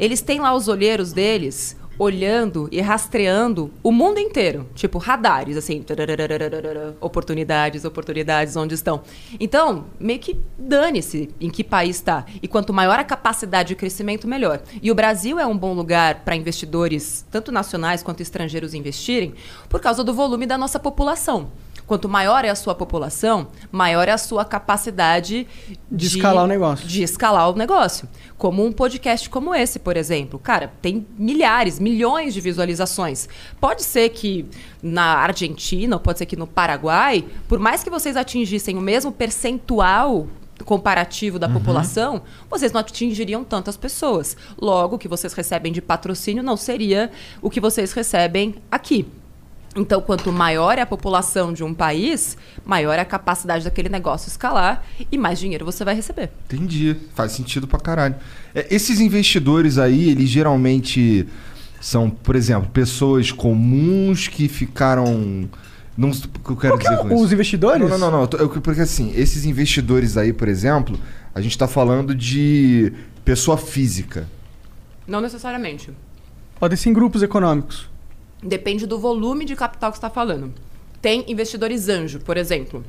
[0.00, 5.84] Eles têm lá os olheiros deles olhando e rastreando o mundo inteiro, tipo radares, assim,
[6.98, 9.02] oportunidades, oportunidades, onde estão.
[9.38, 12.24] Então, meio que dane-se em que país está.
[12.42, 14.62] E quanto maior a capacidade de crescimento, melhor.
[14.82, 19.34] E o Brasil é um bom lugar para investidores, tanto nacionais quanto estrangeiros, investirem,
[19.68, 21.50] por causa do volume da nossa população.
[21.90, 26.46] Quanto maior é a sua população, maior é a sua capacidade de, de escalar o
[26.46, 26.86] negócio.
[26.86, 28.08] De escalar o negócio.
[28.38, 30.38] Como um podcast como esse, por exemplo.
[30.38, 33.28] Cara, tem milhares, milhões de visualizações.
[33.60, 34.46] Pode ser que
[34.80, 40.28] na Argentina, pode ser que no Paraguai, por mais que vocês atingissem o mesmo percentual
[40.64, 41.54] comparativo da uhum.
[41.54, 44.36] população, vocês não atingiriam tantas pessoas.
[44.56, 47.10] Logo, o que vocês recebem de patrocínio não seria
[47.42, 49.10] o que vocês recebem aqui.
[49.76, 54.28] Então, quanto maior é a população de um país, maior é a capacidade daquele negócio
[54.28, 56.30] escalar e mais dinheiro você vai receber.
[56.46, 56.96] Entendi.
[57.14, 58.16] Faz sentido pra caralho.
[58.52, 61.26] É, esses investidores aí, eles geralmente
[61.80, 65.48] são, por exemplo, pessoas comuns que ficaram.
[65.96, 67.88] Não, o que eu quero dizer com Os investidores?
[67.88, 68.20] Não, não, não.
[68.20, 68.48] não.
[68.48, 70.98] porque assim, esses investidores aí, por exemplo,
[71.34, 72.92] a gente está falando de
[73.24, 74.26] pessoa física.
[75.06, 75.90] Não necessariamente.
[76.58, 77.88] Podem ser em grupos econômicos.
[78.42, 80.52] Depende do volume de capital que está falando.
[81.02, 82.84] Tem investidores anjo, por exemplo.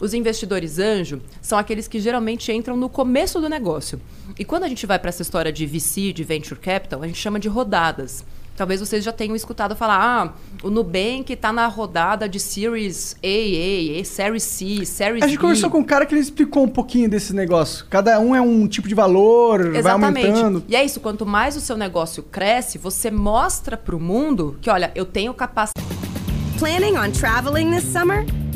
[0.00, 4.00] Os investidores anjo são aqueles que geralmente entram no começo do negócio.
[4.38, 7.18] E quando a gente vai para essa história de VC, de venture capital, a gente
[7.18, 8.24] chama de rodadas.
[8.56, 14.00] Talvez vocês já tenham escutado falar, ah, o Nubank está na rodada de Series A,
[14.00, 17.08] A, Series C, Series A gente conversou com um cara que ele explicou um pouquinho
[17.08, 17.86] desse negócio.
[17.90, 19.82] Cada um é um tipo de valor, Exatamente.
[19.82, 20.64] vai aumentando.
[20.68, 24.70] E é isso, quanto mais o seu negócio cresce, você mostra para o mundo que,
[24.70, 25.86] olha, eu tenho capacidade...
[26.58, 28.24] Planning on traveling this summer?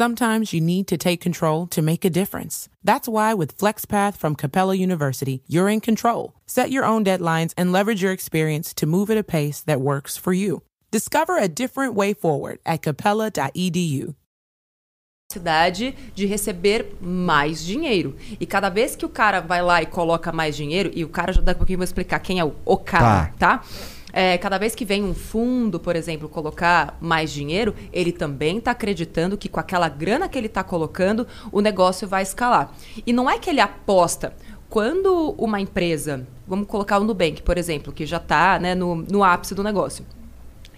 [0.00, 2.70] Sometimes you need to take control to make a difference.
[2.82, 6.32] That's why with FlexPath from Capella University, you're in control.
[6.46, 10.16] Set your own deadlines and leverage your experience to move at a pace that works
[10.16, 10.62] for you.
[10.90, 14.14] Discover a different way forward at capella.edu.
[15.30, 18.16] Cidade de receber mais dinheiro.
[18.40, 21.30] E cada vez que o cara vai lá e coloca mais dinheiro, e o cara
[21.30, 23.58] já daqui a pouquinho vou explicar quem é o, o cara, tá?
[23.58, 23.64] tá?
[24.12, 28.72] É, cada vez que vem um fundo, por exemplo, colocar mais dinheiro, ele também está
[28.72, 32.72] acreditando que com aquela grana que ele está colocando, o negócio vai escalar.
[33.06, 34.34] E não é que ele aposta.
[34.68, 39.24] Quando uma empresa, vamos colocar o Nubank, por exemplo, que já está né, no, no
[39.24, 40.06] ápice do negócio,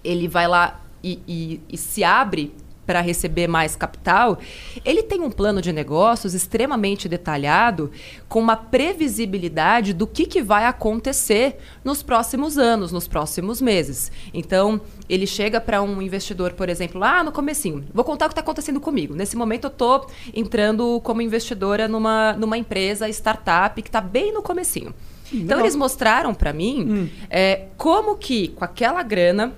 [0.02, 2.54] ele vai lá e, e, e se abre
[2.86, 4.38] para receber mais capital,
[4.84, 7.90] ele tem um plano de negócios extremamente detalhado,
[8.28, 14.10] com uma previsibilidade do que, que vai acontecer nos próximos anos, nos próximos meses.
[14.34, 17.84] Então, ele chega para um investidor, por exemplo, lá no comecinho.
[17.92, 19.14] Vou contar o que está acontecendo comigo.
[19.14, 24.42] Nesse momento, eu estou entrando como investidora numa, numa empresa startup que está bem no
[24.42, 24.94] comecinho.
[25.32, 27.08] Então, eles mostraram para mim hum.
[27.30, 29.54] é, como que, com aquela grana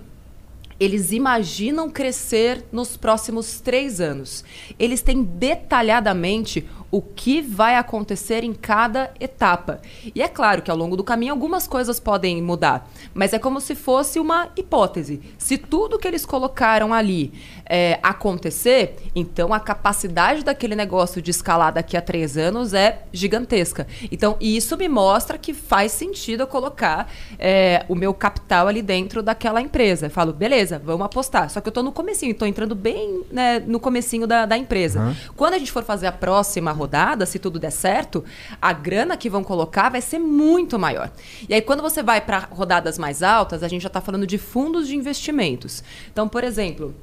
[0.78, 4.44] eles imaginam crescer nos próximos três anos.
[4.78, 9.80] Eles têm detalhadamente o que vai acontecer em cada etapa.
[10.14, 13.60] E é claro que ao longo do caminho algumas coisas podem mudar, mas é como
[13.60, 15.20] se fosse uma hipótese.
[15.36, 17.32] Se tudo que eles colocaram ali
[17.66, 23.88] é, acontecer, então a capacidade daquele negócio de escalar daqui a três anos é gigantesca.
[24.12, 29.20] Então, isso me mostra que faz sentido eu colocar é, o meu capital ali dentro
[29.20, 30.06] daquela empresa.
[30.06, 31.50] Eu falo, beleza, vamos apostar.
[31.50, 35.00] Só que eu estou no comecinho, estou entrando bem né, no comecinho da, da empresa.
[35.00, 35.14] Uhum.
[35.36, 36.83] Quando a gente for fazer a próxima rodada,
[37.26, 38.24] se tudo der certo,
[38.60, 41.10] a grana que vão colocar vai ser muito maior.
[41.48, 44.38] E aí, quando você vai para rodadas mais altas, a gente já está falando de
[44.38, 45.82] fundos de investimentos.
[46.12, 46.94] Então, por exemplo,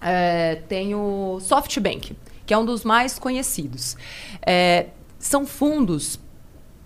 [0.00, 3.96] é, tem o SoftBank, que é um dos mais conhecidos.
[4.44, 4.86] É,
[5.18, 6.18] são fundos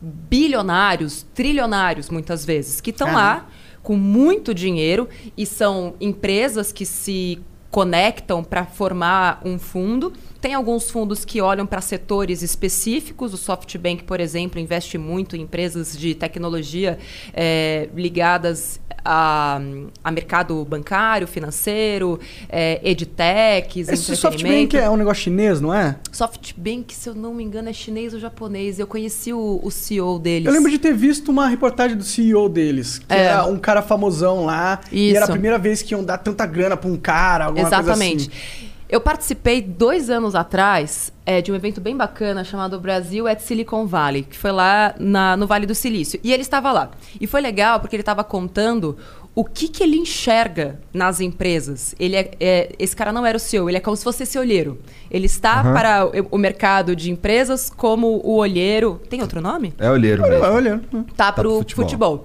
[0.01, 3.47] bilionários, trilionários, muitas vezes, que estão lá
[3.83, 10.13] com muito dinheiro e são empresas que se conectam para formar um fundo.
[10.43, 13.33] Tem alguns fundos que olham para setores específicos.
[13.33, 16.99] O SoftBank, por exemplo, investe muito em empresas de tecnologia
[17.33, 19.61] é, ligadas a,
[20.03, 25.95] a, mercado bancário, financeiro, é, edtechs, Esse SoftBank é um negócio chinês, não é?
[26.11, 28.81] SoftBank, se eu não me engano, é chinês ou japonês.
[28.81, 30.49] Eu conheci o, o CEO deles.
[30.49, 33.27] Eu lembro de ter visto uma reportagem do CEO deles, que é.
[33.27, 34.81] era um cara famosão lá.
[34.87, 34.95] Isso.
[34.95, 38.29] E era a primeira vez que iam dar tanta grana para um cara, alguma Exatamente.
[38.29, 38.72] coisa assim.
[38.93, 43.87] Eu participei dois anos atrás é, de um evento bem bacana chamado Brasil at Silicon
[43.87, 46.21] Valley, que foi lá na, no Vale do Silício.
[46.23, 46.91] E ele estava lá.
[47.19, 48.99] E foi legal porque ele estava contando
[49.35, 51.95] o que, que ele enxerga nas empresas.
[51.99, 54.39] Ele é, é, esse cara não era o CEO, ele é como se fosse esse
[54.39, 54.79] olheiro.
[55.11, 55.73] Ele está uhum.
[55.73, 59.01] para o, o, mercado de empresas como o olheiro.
[59.09, 59.73] Tem outro nome?
[59.79, 60.45] É olheiro mesmo.
[60.45, 60.81] É olheiro.
[61.17, 61.85] Tá, tá para o futebol.
[61.87, 62.25] futebol.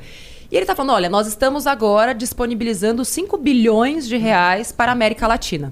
[0.51, 4.93] E ele está falando: olha, nós estamos agora disponibilizando 5 bilhões de reais para a
[4.93, 5.71] América Latina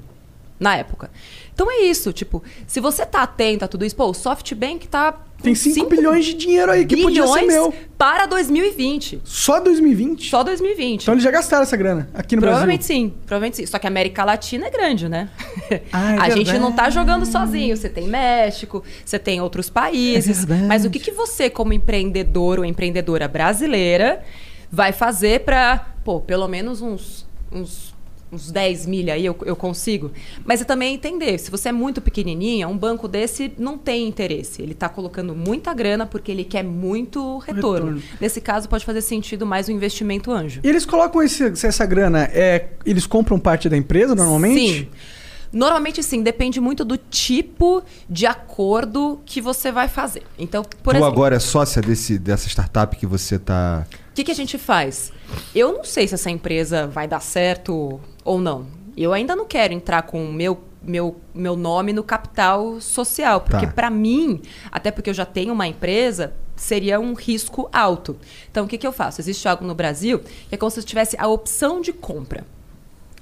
[0.60, 1.12] na época.
[1.54, 5.22] Então é isso, tipo, se você tá atento a tudo isso, pô, o SoftBank tá
[5.42, 7.74] tem 5 bilhões de dinheiro aí que podia ser meu.
[7.98, 9.22] para 2020.
[9.24, 10.30] Só 2020?
[10.30, 11.04] Só 2020.
[11.04, 12.96] Então eles já gastaram essa grana aqui no provavelmente Brasil?
[12.96, 13.66] Sim, provavelmente sim.
[13.66, 15.30] Só que a América Latina é grande, né?
[15.94, 16.46] Ah, é a verdade.
[16.46, 17.78] gente não tá jogando sozinho.
[17.78, 20.50] Você tem México, você tem outros países.
[20.50, 24.24] É mas o que, que você, como empreendedor ou empreendedora brasileira,
[24.72, 27.95] vai fazer para, pô, pelo menos uns, uns
[28.32, 30.12] uns 10 milha aí eu, eu consigo.
[30.44, 34.62] Mas é também entender, se você é muito pequenininha, um banco desse não tem interesse.
[34.62, 37.96] Ele está colocando muita grana porque ele quer muito retorno.
[37.96, 38.04] retorno.
[38.20, 40.62] Nesse caso, pode fazer sentido mais o um investimento anjo.
[40.64, 44.80] E eles colocam esse, essa grana, é, eles compram parte da empresa normalmente?
[44.80, 44.88] Sim.
[45.52, 50.24] Normalmente, sim, depende muito do tipo de acordo que você vai fazer.
[50.38, 53.88] Então, por tu exemplo, agora é sócia desse, dessa startup que você está.
[54.12, 55.14] O que, que a gente faz?
[55.54, 58.66] Eu não sei se essa empresa vai dar certo ou não.
[58.98, 63.66] Eu ainda não quero entrar com o meu meu, meu nome no capital social, porque
[63.66, 63.72] tá.
[63.72, 68.18] para mim, até porque eu já tenho uma empresa, seria um risco alto.
[68.52, 69.20] Então, o que, que eu faço?
[69.20, 72.46] Existe algo no Brasil que é como se eu tivesse a opção de compra.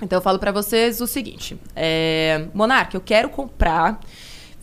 [0.01, 3.99] Então, eu falo para vocês o seguinte: é, Monark, eu quero comprar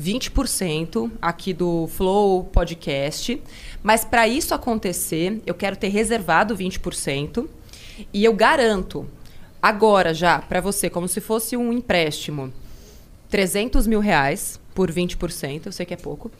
[0.00, 3.42] 20% aqui do Flow Podcast,
[3.82, 7.48] mas para isso acontecer, eu quero ter reservado 20%
[8.12, 9.06] e eu garanto
[9.62, 12.52] agora já para você, como se fosse um empréstimo,
[13.28, 16.30] 300 mil reais por 20%, eu sei que é pouco.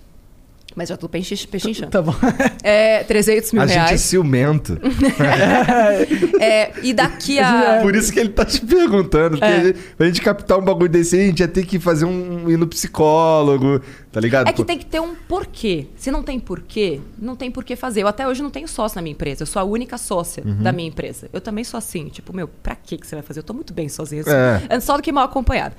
[0.75, 1.91] Mas já tô pechinchando.
[1.91, 2.15] Tá bom.
[2.63, 3.81] É, 300 mil a reais.
[3.81, 4.79] A gente é ciumento.
[6.41, 7.81] é, e daqui a...
[7.83, 9.39] Por isso que ele tá te perguntando.
[9.39, 9.75] Porque é.
[9.97, 12.49] pra gente captar um bagulho desse a gente ia ter que fazer um...
[12.49, 13.81] ir no psicólogo,
[14.13, 14.49] tá ligado?
[14.49, 15.87] É que tem que ter um porquê.
[15.97, 18.03] Se não tem porquê, não tem porquê fazer.
[18.03, 19.43] Eu até hoje não tenho sócio na minha empresa.
[19.43, 20.63] Eu sou a única sócia uhum.
[20.63, 21.29] da minha empresa.
[21.33, 22.09] Eu também sou assim.
[22.09, 23.41] Tipo, meu, pra que você vai fazer?
[23.41, 24.23] Eu tô muito bem sozinha.
[24.23, 24.81] Assim, é.
[24.81, 25.75] Só do que mal acompanhado.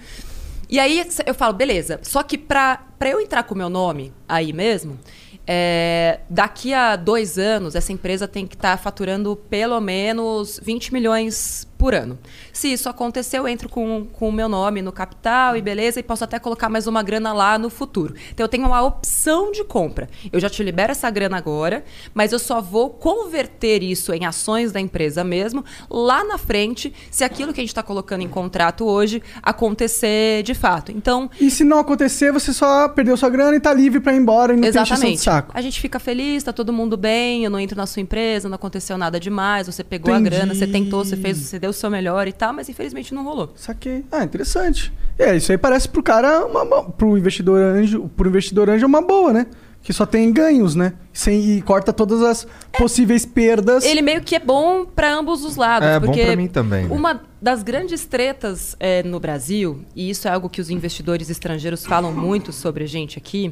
[0.72, 2.00] E aí eu falo, beleza.
[2.02, 4.98] Só que pra eu entrar com o meu nome aí mesmo,
[5.46, 10.94] é, daqui a dois anos, essa empresa tem que estar tá faturando pelo menos 20
[10.94, 12.20] milhões por ano.
[12.54, 16.04] Se isso acontecer, eu entro com, com o meu nome no capital e beleza, e
[16.04, 18.14] posso até colocar mais uma grana lá no futuro.
[18.32, 20.08] Então eu tenho uma opção de compra.
[20.32, 24.72] Eu já te libero essa grana agora, mas eu só vou converter isso em ações
[24.72, 28.86] da empresa mesmo lá na frente, se aquilo que a gente está colocando em contrato
[28.86, 30.92] hoje acontecer de fato.
[30.92, 31.32] Então.
[31.40, 34.54] E se não acontecer, você só perdeu sua grana e está livre para ir embora
[34.54, 35.02] e não exatamente.
[35.02, 35.52] tem de saco.
[35.52, 38.56] A gente fica feliz, está todo mundo bem, eu não entro na sua empresa, não
[38.56, 40.28] aconteceu nada demais, você pegou Entendi.
[40.28, 43.14] a grana, você tentou, você fez, você deu o seu melhor e tal, mas infelizmente
[43.14, 43.52] não rolou.
[43.56, 44.06] Saquei.
[44.12, 44.94] Ah, interessante.
[45.18, 49.02] É, isso aí parece pro cara, uma, pro investidor anjo, pro investidor anjo é uma
[49.02, 49.48] boa, né?
[49.84, 50.94] Que só tem ganhos, né?
[51.12, 53.84] Sem, e corta todas as é, possíveis perdas.
[53.84, 55.88] Ele meio que é bom para ambos os lados.
[55.88, 56.86] É porque bom pra mim também.
[56.86, 56.96] Né?
[56.96, 61.84] Uma das grandes tretas é, no Brasil, e isso é algo que os investidores estrangeiros
[61.84, 63.52] falam muito sobre a gente aqui,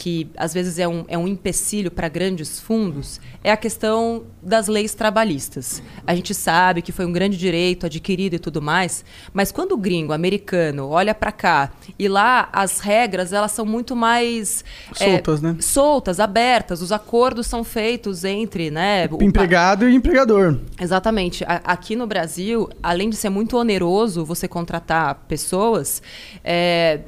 [0.00, 4.66] que às vezes é um, é um empecilho para grandes fundos, é a questão das
[4.66, 5.82] leis trabalhistas.
[6.06, 9.76] A gente sabe que foi um grande direito adquirido e tudo mais, mas quando o
[9.76, 15.46] gringo americano olha para cá e lá as regras elas são muito mais soltas, é,
[15.46, 15.56] né?
[15.60, 16.80] Soltas, abertas.
[16.80, 19.06] Os acordos são feitos entre, né?
[19.12, 20.56] O empregado e empregador.
[20.80, 21.44] Exatamente.
[21.44, 26.02] A, aqui no Brasil, além de ser muito oneroso você contratar pessoas,
[26.42, 27.00] é,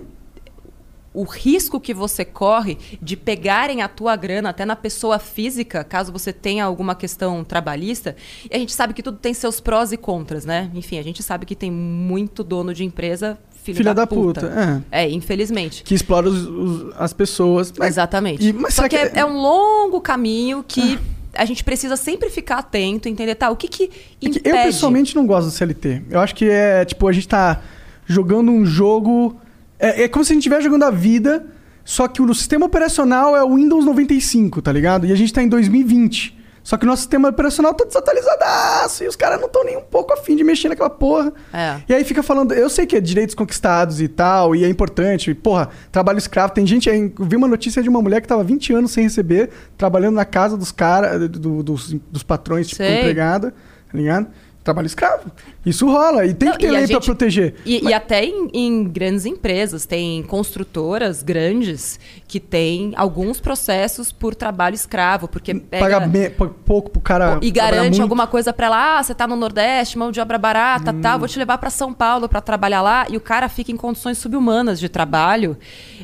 [1.15, 6.11] o risco que você corre de pegarem a tua grana até na pessoa física, caso
[6.13, 8.17] você tenha alguma questão trabalhista.
[8.51, 10.71] E a gente sabe que tudo tem seus prós e contras, né?
[10.75, 14.83] Enfim, a gente sabe que tem muito dono de empresa filho Filha da, da puta,
[14.91, 15.85] É, infelizmente.
[15.85, 17.73] Que explora os- os- as pessoas.
[17.79, 18.49] Mas- Exatamente.
[18.49, 20.99] E- mas Só que, que- é, é um longo caminho que
[21.35, 24.49] a gente precisa sempre ficar atento, entender, tá, o que que É que impede...
[24.49, 26.03] eu pessoalmente não gosto do CLT.
[26.11, 27.61] Eu acho que é, tipo, a gente tá
[28.07, 29.37] jogando um jogo.
[29.83, 31.45] É, é como se a gente estivesse jogando a vida,
[31.85, 35.05] só que o sistema operacional é o Windows 95, tá ligado?
[35.07, 36.39] E a gente tá em 2020.
[36.63, 39.81] Só que o nosso sistema operacional tá desatualizadaço e os caras não estão nem um
[39.83, 41.33] pouco afim de mexer naquela porra.
[41.53, 41.81] É.
[41.89, 45.33] E aí fica falando, eu sei que é direitos conquistados e tal, e é importante,
[45.33, 46.53] e, porra, trabalho escravo.
[46.53, 49.51] Tem gente, eu vi uma notícia de uma mulher que tava 20 anos sem receber,
[49.77, 53.01] trabalhando na casa dos caras, do- dos, dos patrões, tipo, Sei.
[53.01, 53.51] empregada,
[53.91, 54.29] tá ligado?
[54.65, 55.31] Trabalho escravo.
[55.67, 57.55] Isso rola, e tem Não, que ter lei gente- proteger.
[57.67, 61.99] E, Mas- e até em, em grandes empresas, tem construtoras grandes
[62.29, 66.01] que têm alguns processos por trabalho escravo, porque pega...
[66.01, 67.39] Paga me- pouco pro cara.
[67.43, 68.03] E garante muito.
[68.03, 71.01] alguma coisa pra ela, ah, você tá no Nordeste, mão de obra barata, Hum.
[71.01, 73.77] tal, vou te levar pra São Paulo pra trabalhar lá, e o cara fica em
[73.77, 75.57] condições subhumanas de trabalho.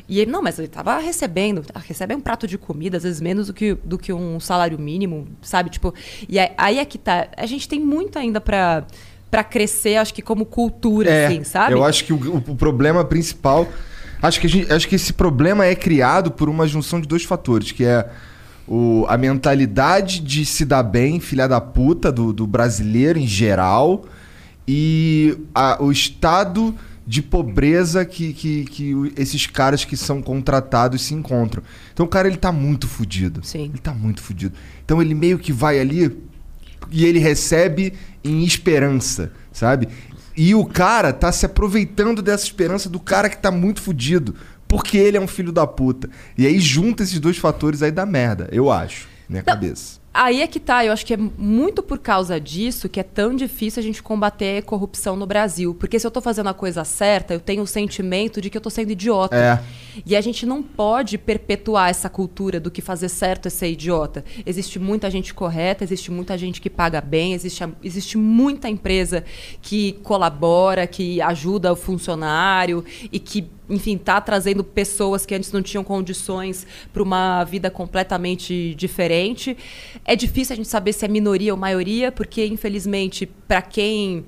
[0.07, 3.21] E ele, não, mas ele tava recebendo, ah, recebe um prato de comida, às vezes
[3.21, 5.69] menos do que, do que um salário mínimo, sabe?
[5.69, 5.93] Tipo,
[6.27, 8.83] e aí, aí é que tá, a gente tem muito ainda pra,
[9.29, 11.73] pra crescer, acho que como cultura, É, assim, sabe?
[11.73, 13.67] Eu acho que o, o problema principal.
[14.21, 17.23] Acho que, a gente- acho que esse problema é criado por uma junção de dois
[17.23, 18.09] fatores, que é
[18.67, 24.05] o, a mentalidade de se dar bem, filha da puta, do, do brasileiro em geral,
[24.67, 26.75] e a- o estado
[27.07, 31.63] de pobreza que, que, que esses caras que são contratados se encontram.
[31.93, 33.41] Então o cara ele tá muito fudido.
[33.43, 33.65] Sim.
[33.73, 34.53] Ele tá muito fudido.
[34.85, 36.15] Então ele meio que vai ali
[36.91, 39.87] e ele recebe em esperança, sabe?
[40.35, 44.35] E o cara tá se aproveitando dessa esperança do cara que tá muito fudido,
[44.67, 46.09] porque ele é um filho da puta.
[46.37, 49.98] E aí junta esses dois fatores aí dá merda, eu acho, minha cabeça.
[50.13, 53.35] Aí é que tá, eu acho que é muito por causa disso que é tão
[53.35, 55.75] difícil a gente combater corrupção no Brasil.
[55.75, 58.61] Porque se eu tô fazendo a coisa certa, eu tenho o sentimento de que eu
[58.61, 59.35] tô sendo idiota.
[59.35, 59.63] É.
[60.05, 64.25] E a gente não pode perpetuar essa cultura do que fazer certo é ser idiota.
[64.45, 69.23] Existe muita gente correta, existe muita gente que paga bem, existe, existe muita empresa
[69.61, 75.61] que colabora, que ajuda o funcionário e que, enfim, tá trazendo pessoas que antes não
[75.61, 79.55] tinham condições para uma vida completamente diferente.
[80.03, 84.25] É difícil a gente saber se é minoria ou maioria, porque, infelizmente, para quem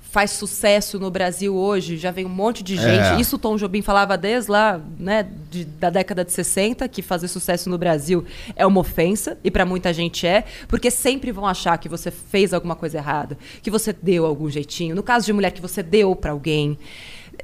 [0.00, 3.14] faz sucesso no Brasil hoje, já vem um monte de gente.
[3.16, 3.18] É.
[3.18, 7.28] Isso o Tom Jobim falava desde lá, né, de- da década de 60, que fazer
[7.28, 8.22] sucesso no Brasil
[8.54, 12.52] é uma ofensa, e para muita gente é, porque sempre vão achar que você fez
[12.52, 14.94] alguma coisa errada, que você deu algum jeitinho.
[14.94, 16.76] No caso de mulher, que você deu para alguém.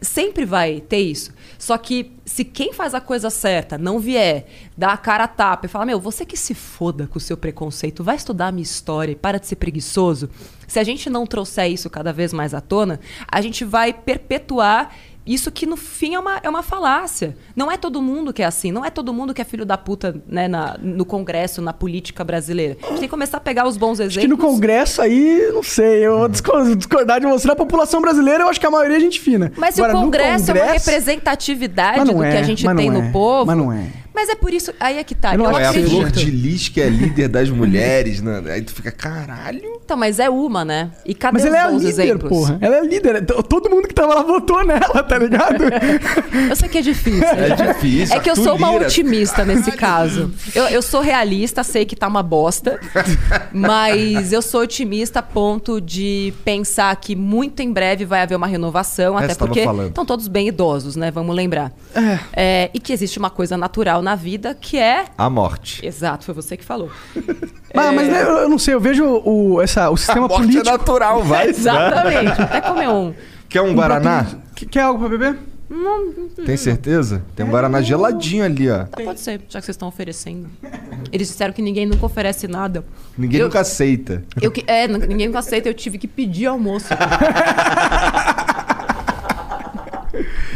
[0.00, 1.32] Sempre vai ter isso.
[1.58, 5.66] Só que se quem faz a coisa certa não vier, dar a cara a tapa
[5.66, 8.62] e falar: Meu, você que se foda com o seu preconceito, vai estudar a minha
[8.62, 10.30] história e para de ser preguiçoso.
[10.66, 14.94] Se a gente não trouxer isso cada vez mais à tona, a gente vai perpetuar
[15.34, 17.36] isso que no fim é uma, é uma falácia.
[17.54, 19.76] Não é todo mundo que é assim, não é todo mundo que é filho da
[19.76, 22.76] puta né, na- no Congresso, na política brasileira.
[22.82, 24.16] A gente tem que começar a pegar os bons exemplos.
[24.18, 27.46] Acho que no Congresso aí, não sei, eu vou discor- discordar de você.
[27.48, 29.52] Na população brasileira, eu acho que a maioria é gente fina.
[29.56, 32.64] Mas se Agora, o no Congresso, é uma Congresso- representatividade do é, que a gente
[32.64, 33.46] mas tem não no é, povo.
[33.46, 33.86] mas não é.
[34.14, 34.72] Mas é por isso.
[34.80, 35.34] Aí é que tá.
[35.34, 35.88] Eu não Eu é a que seja.
[35.90, 36.24] flor acredito.
[36.24, 38.42] de lis que é líder das mulheres, né?
[38.52, 39.60] Aí tu fica, caralho.
[39.84, 40.90] Então, mas é uma, né?
[41.06, 42.28] E cadê Mas ela é a líder, exemplos?
[42.28, 42.58] porra.
[42.60, 43.24] Ela é a líder.
[43.24, 45.64] T- Todo mundo que tava lá votou nela, tá ligado?
[46.50, 47.22] Eu sei que é difícil.
[47.24, 48.86] É difícil, É que eu sou uma Lira.
[48.86, 50.30] otimista nesse caso.
[50.54, 52.78] Eu, eu sou realista, sei que tá uma bosta.
[53.52, 58.46] Mas eu sou otimista a ponto de pensar que muito em breve vai haver uma
[58.46, 59.18] renovação.
[59.18, 61.10] É, até porque estão todos bem idosos, né?
[61.10, 61.72] Vamos lembrar.
[62.32, 65.04] É, e que existe uma coisa natural na vida que é.
[65.18, 65.84] A morte.
[65.84, 66.90] Exato, foi você que falou.
[67.74, 70.66] Mas, mas eu eu não sei, eu vejo o, essa, o A sistema morte político.
[70.66, 71.48] é natural, vai.
[71.50, 72.40] Exatamente.
[72.40, 73.12] Até comer um.
[73.46, 74.26] Quer um Guaraná?
[74.54, 75.36] Que- Quer algo pra beber?
[76.46, 77.22] Tem certeza?
[77.36, 78.84] Tem um Guaraná geladinho ali, ó.
[78.84, 80.48] Tá, pode ser, já que vocês estão oferecendo.
[81.12, 82.82] Eles disseram que ninguém nunca oferece nada.
[83.18, 84.24] Ninguém Eu- nunca aceita.
[84.40, 86.88] Eu que, é, ninguém nunca aceita, eu tive que pedir almoço.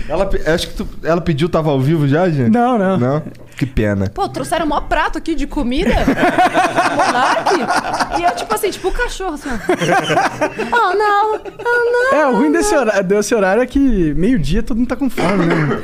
[0.09, 2.51] Ela, acho que tu- ela pediu, tava ao vivo já, gente?
[2.51, 2.99] Não, não.
[2.99, 3.23] Não?
[3.57, 4.09] Que pena.
[4.11, 5.91] Pô, trouxeram o maior prato aqui de comida.
[6.97, 8.21] Monark.
[8.21, 10.77] E eu, tipo assim, tipo o cachorro, assim, ó.
[10.90, 11.35] Oh, não.
[11.37, 12.19] Oh, não.
[12.19, 13.79] É, o ruim desse horário, desse horário é que
[14.15, 15.83] meio-dia todo mundo tá com fome, né?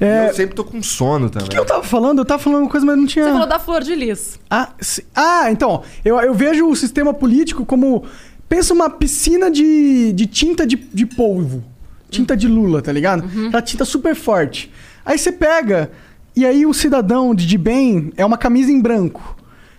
[0.00, 1.46] É, Eu sempre tô com sono também.
[1.48, 2.18] O que eu tava falando?
[2.20, 3.24] Eu tava falando uma coisa, mas não tinha.
[3.26, 4.38] Você falou da flor de lis.
[4.50, 5.82] Ah, se- ah, então.
[6.04, 8.04] Eu, eu vejo o sistema político como.
[8.48, 11.62] Pensa uma piscina de, de tinta de, de polvo.
[12.10, 13.24] tinta de Lula, tá ligado?
[13.46, 14.72] Aquela tinta super forte.
[15.06, 15.90] Aí você pega,
[16.34, 19.36] e aí o cidadão de, de bem é uma camisa em branco.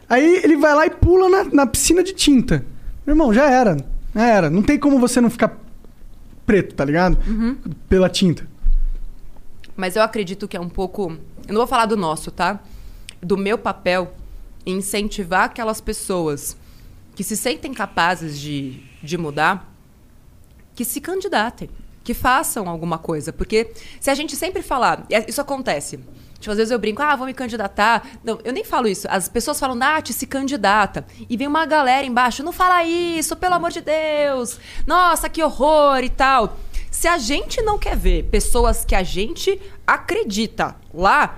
[0.09, 2.65] Aí ele vai lá e pula na, na piscina de tinta.
[3.05, 3.77] Meu irmão, já era.
[4.13, 4.49] Já era.
[4.49, 5.57] Não tem como você não ficar
[6.45, 7.17] preto, tá ligado?
[7.87, 8.47] Pela tinta.
[9.75, 11.11] Mas eu acredito que é um pouco.
[11.47, 12.59] Eu não vou falar do nosso, tá?
[13.21, 14.13] Do meu papel
[14.65, 16.57] em incentivar aquelas pessoas
[17.15, 19.73] que se sentem capazes de, de mudar,
[20.75, 21.69] que se candidatem,
[22.03, 23.31] que façam alguma coisa.
[23.31, 25.05] Porque se a gente sempre falar.
[25.09, 25.99] e Isso acontece.
[26.41, 28.05] Tipo, às vezes eu brinco, ah, vou me candidatar.
[28.23, 29.07] Não, eu nem falo isso.
[29.09, 31.05] As pessoas falam, Nath, se candidata.
[31.29, 34.59] E vem uma galera embaixo, não fala isso, pelo amor de Deus.
[34.85, 36.57] Nossa, que horror e tal.
[36.89, 41.37] Se a gente não quer ver pessoas que a gente acredita lá,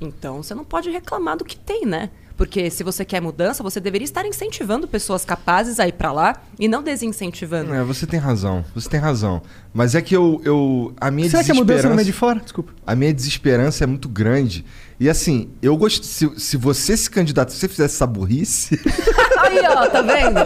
[0.00, 2.10] então você não pode reclamar do que tem, né?
[2.36, 6.42] Porque se você quer mudança, você deveria estar incentivando pessoas capazes a ir pra lá
[6.58, 7.72] e não desincentivando.
[7.72, 9.40] É, você tem razão, você tem razão.
[9.72, 10.40] Mas é que eu.
[10.44, 11.96] eu a minha Será que a mudança não desesperança.
[11.96, 12.40] vem de fora?
[12.40, 12.72] Desculpa.
[12.84, 14.64] A minha desesperança é muito grande.
[14.98, 16.04] E assim, eu gosto.
[16.04, 18.80] Se, se você se candidatar, se você fizesse essa burrice.
[19.38, 20.40] Aí, ó, tá vendo?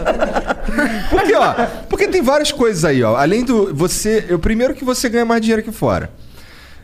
[1.11, 1.55] Porque, ó,
[1.89, 3.17] porque tem várias coisas aí, ó.
[3.17, 3.75] Além do.
[3.75, 4.27] Você.
[4.29, 6.11] Eu, primeiro que você ganha mais dinheiro aqui fora.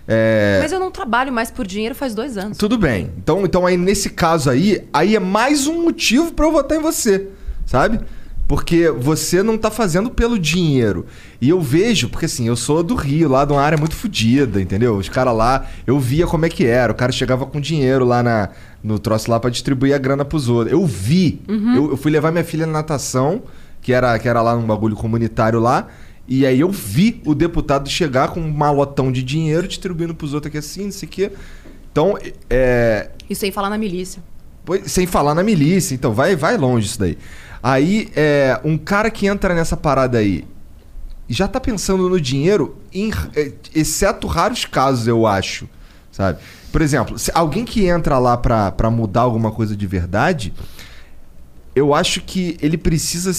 [0.07, 0.59] É.
[0.61, 2.59] Mas eu não trabalho mais por dinheiro faz dois anos.
[2.59, 3.11] Tudo bem.
[3.17, 6.81] Então, então aí nesse caso aí, aí é mais um motivo pra eu votar em
[6.81, 7.29] você,
[7.65, 8.01] sabe?
[8.47, 11.07] Porque você não tá fazendo pelo dinheiro.
[11.41, 14.61] E eu vejo, porque assim, eu sou do Rio, lá de uma área muito fodida,
[14.61, 14.97] entendeu?
[14.97, 16.93] Os caras lá, eu via como é que era.
[16.93, 18.51] O cara chegava com dinheiro lá na,
[18.83, 20.73] no troço lá pra distribuir a grana pros outros.
[20.73, 21.41] Eu vi.
[21.75, 23.45] Eu, eu fui levar minha filha na natação,
[23.81, 25.89] que era, que era lá num bagulho comunitário lá.
[26.27, 30.49] E aí eu vi o deputado chegar com um malotão de dinheiro distribuindo pros outros
[30.49, 31.33] aqui assim, não sei o quê.
[31.93, 32.19] Então,
[32.49, 34.23] é, E sem falar na milícia.
[34.65, 37.19] Pois- sem falar na milícia, então vai, vai longe isso daí.
[37.63, 40.45] Aí, é, um cara que entra nessa parada aí
[41.29, 45.67] já tá pensando no dinheiro, em, é, exceto raros casos, eu acho,
[46.13, 46.39] sabe?
[46.73, 50.53] Por exemplo, se alguém que entra lá pra, pra mudar alguma coisa de verdade,
[51.75, 53.33] eu acho que ele precisa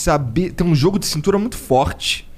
[0.00, 2.28] saber, ter um jogo de cintura muito forte,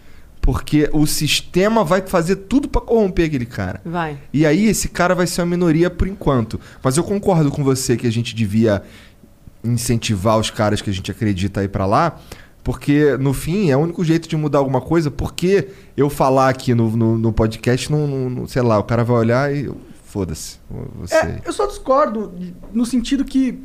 [0.40, 3.80] porque o sistema vai fazer tudo pra corromper aquele cara.
[3.84, 4.18] Vai.
[4.32, 6.60] E aí esse cara vai ser uma minoria por enquanto.
[6.82, 8.82] Mas eu concordo com você que a gente devia
[9.64, 12.18] incentivar os caras que a gente acredita a ir pra lá,
[12.64, 15.10] porque no fim é o único jeito de mudar alguma coisa.
[15.10, 19.54] Porque eu falar aqui no, no, no podcast, não, sei lá, o cara vai olhar
[19.54, 19.70] e
[20.04, 20.58] foda-se.
[21.00, 21.14] Você.
[21.14, 22.32] É, eu só discordo
[22.72, 23.58] no sentido que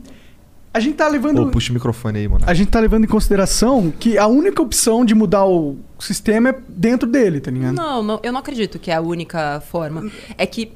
[0.74, 1.46] a gente tá levando.
[1.46, 2.44] Pô, puxa o microfone aí, mano.
[2.48, 6.56] A gente tá levando em consideração que a única opção de mudar o sistema é
[6.68, 7.74] dentro dele, tá ligado?
[7.74, 10.10] Não, não, eu não acredito que é a única forma.
[10.38, 10.72] É que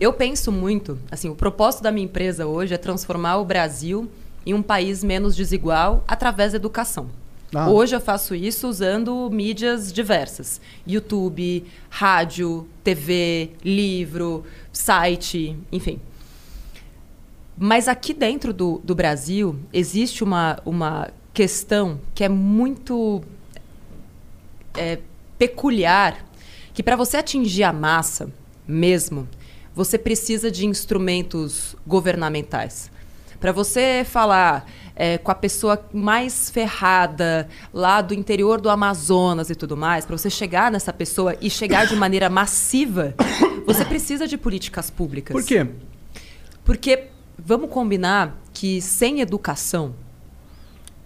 [0.00, 4.10] eu penso muito, assim, o propósito da minha empresa hoje é transformar o Brasil
[4.44, 7.08] em um país menos desigual através da educação.
[7.54, 7.68] Ah.
[7.68, 16.00] Hoje eu faço isso usando mídias diversas: YouTube, rádio, TV, livro, site, enfim.
[17.64, 23.22] Mas aqui dentro do, do Brasil existe uma, uma questão que é muito
[24.76, 24.98] é,
[25.38, 26.26] peculiar,
[26.74, 28.32] que para você atingir a massa
[28.66, 29.28] mesmo,
[29.72, 32.90] você precisa de instrumentos governamentais.
[33.38, 39.54] Para você falar é, com a pessoa mais ferrada lá do interior do Amazonas e
[39.54, 43.14] tudo mais, para você chegar nessa pessoa e chegar de maneira massiva,
[43.64, 45.32] você precisa de políticas públicas.
[45.32, 45.64] Por quê?
[46.64, 49.94] Porque vamos combinar que sem educação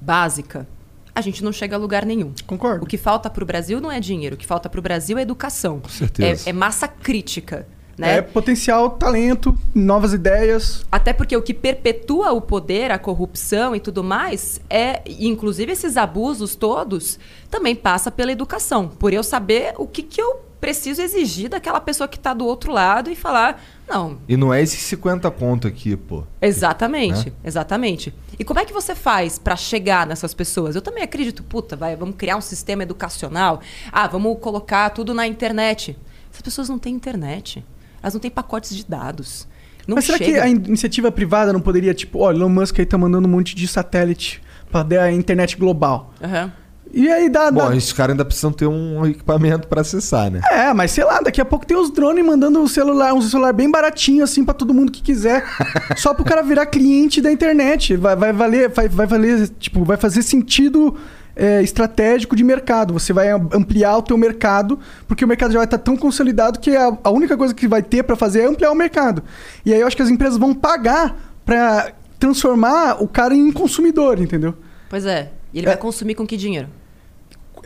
[0.00, 0.66] básica,
[1.14, 2.32] a gente não chega a lugar nenhum.
[2.46, 2.84] Concordo.
[2.84, 5.16] O que falta para o Brasil não é dinheiro, o que falta para o Brasil
[5.16, 5.80] é educação.
[5.80, 6.48] Com certeza.
[6.48, 7.66] É, é massa crítica.
[7.96, 8.18] Né?
[8.18, 10.84] É potencial, talento, novas ideias.
[10.92, 15.96] Até porque o que perpetua o poder, a corrupção e tudo mais, é, inclusive esses
[15.96, 17.18] abusos todos,
[17.50, 18.88] também passa pela educação.
[18.88, 22.72] Por eu saber o que, que eu preciso exigir daquela pessoa que está do outro
[22.72, 26.24] lado e falar, não, E não é esses 50 conto aqui, pô.
[26.40, 27.32] Exatamente, Né?
[27.44, 28.12] exatamente.
[28.38, 30.74] E como é que você faz para chegar nessas pessoas?
[30.74, 33.60] Eu também acredito, puta, vai, vamos criar um sistema educacional.
[33.92, 35.96] Ah, vamos colocar tudo na internet.
[36.30, 37.64] Essas pessoas não têm internet.
[38.02, 39.46] Elas não têm pacotes de dados.
[39.86, 40.32] Não Mas será chega.
[40.32, 43.30] que a in- iniciativa privada não poderia, tipo, ó, Elon Musk aí tá mandando um
[43.30, 46.12] monte de satélite pra dar a internet global.
[46.20, 46.52] Aham.
[46.92, 47.50] E aí dá.
[47.50, 47.76] Bom, dá...
[47.76, 50.40] esses caras ainda precisam ter um equipamento pra acessar, né?
[50.50, 53.52] É, mas sei lá, daqui a pouco tem os drones mandando um celular, um celular
[53.52, 55.44] bem baratinho, assim, pra todo mundo que quiser.
[55.96, 57.96] só pro cara virar cliente da internet.
[57.96, 60.96] Vai, vai valer, vai, vai valer, tipo, vai fazer sentido
[61.34, 62.94] é, estratégico de mercado.
[62.94, 66.58] Você vai am- ampliar o teu mercado, porque o mercado já vai estar tão consolidado
[66.58, 69.22] que a, a única coisa que vai ter pra fazer é ampliar o mercado.
[69.64, 74.18] E aí eu acho que as empresas vão pagar pra transformar o cara em consumidor,
[74.18, 74.54] entendeu?
[74.88, 75.32] Pois é.
[75.56, 75.70] E ele É.
[75.70, 76.68] vai consumir com que dinheiro?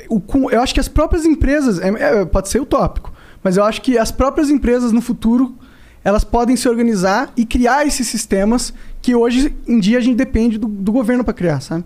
[0.08, 1.78] o- com- eu acho que as próprias empresas.
[1.80, 1.88] é-
[2.20, 3.12] é, pode ser utópico,
[3.42, 5.54] mas eu acho que as próprias empresas no futuro
[6.02, 8.72] elas podem se organizar e criar esses sistemas
[9.02, 11.84] que hoje em dia a gente depende do, do governo para criar, sabe?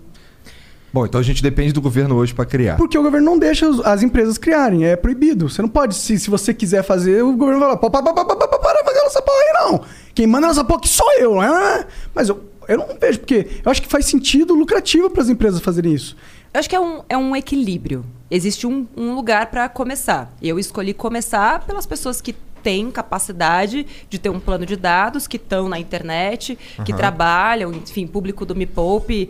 [0.93, 2.77] Bom, então a gente depende do governo hoje pra criar.
[2.77, 5.49] Porque o governo não deixa as empresas criarem, é proibido.
[5.49, 8.13] Você não pode, se, se você quiser fazer, o governo vai lá, "Pá, pá, pá,
[8.13, 9.81] pá, pá, pá, para fazer essa porra aí não.
[10.13, 11.85] Quem manda nessa porra aqui sou eu, né?
[12.13, 15.61] Mas eu, eu não vejo, porque eu acho que faz sentido lucrativo para as empresas
[15.61, 16.15] fazerem isso.
[16.53, 18.05] Eu acho que é um, é um equilíbrio.
[18.31, 20.33] Existe um, um lugar para começar.
[20.41, 22.33] Eu escolhi começar pelas pessoas que
[22.65, 28.07] têm capacidade de ter um plano de dados, que estão na internet, que trabalham, enfim,
[28.07, 29.29] público do Me Poupe.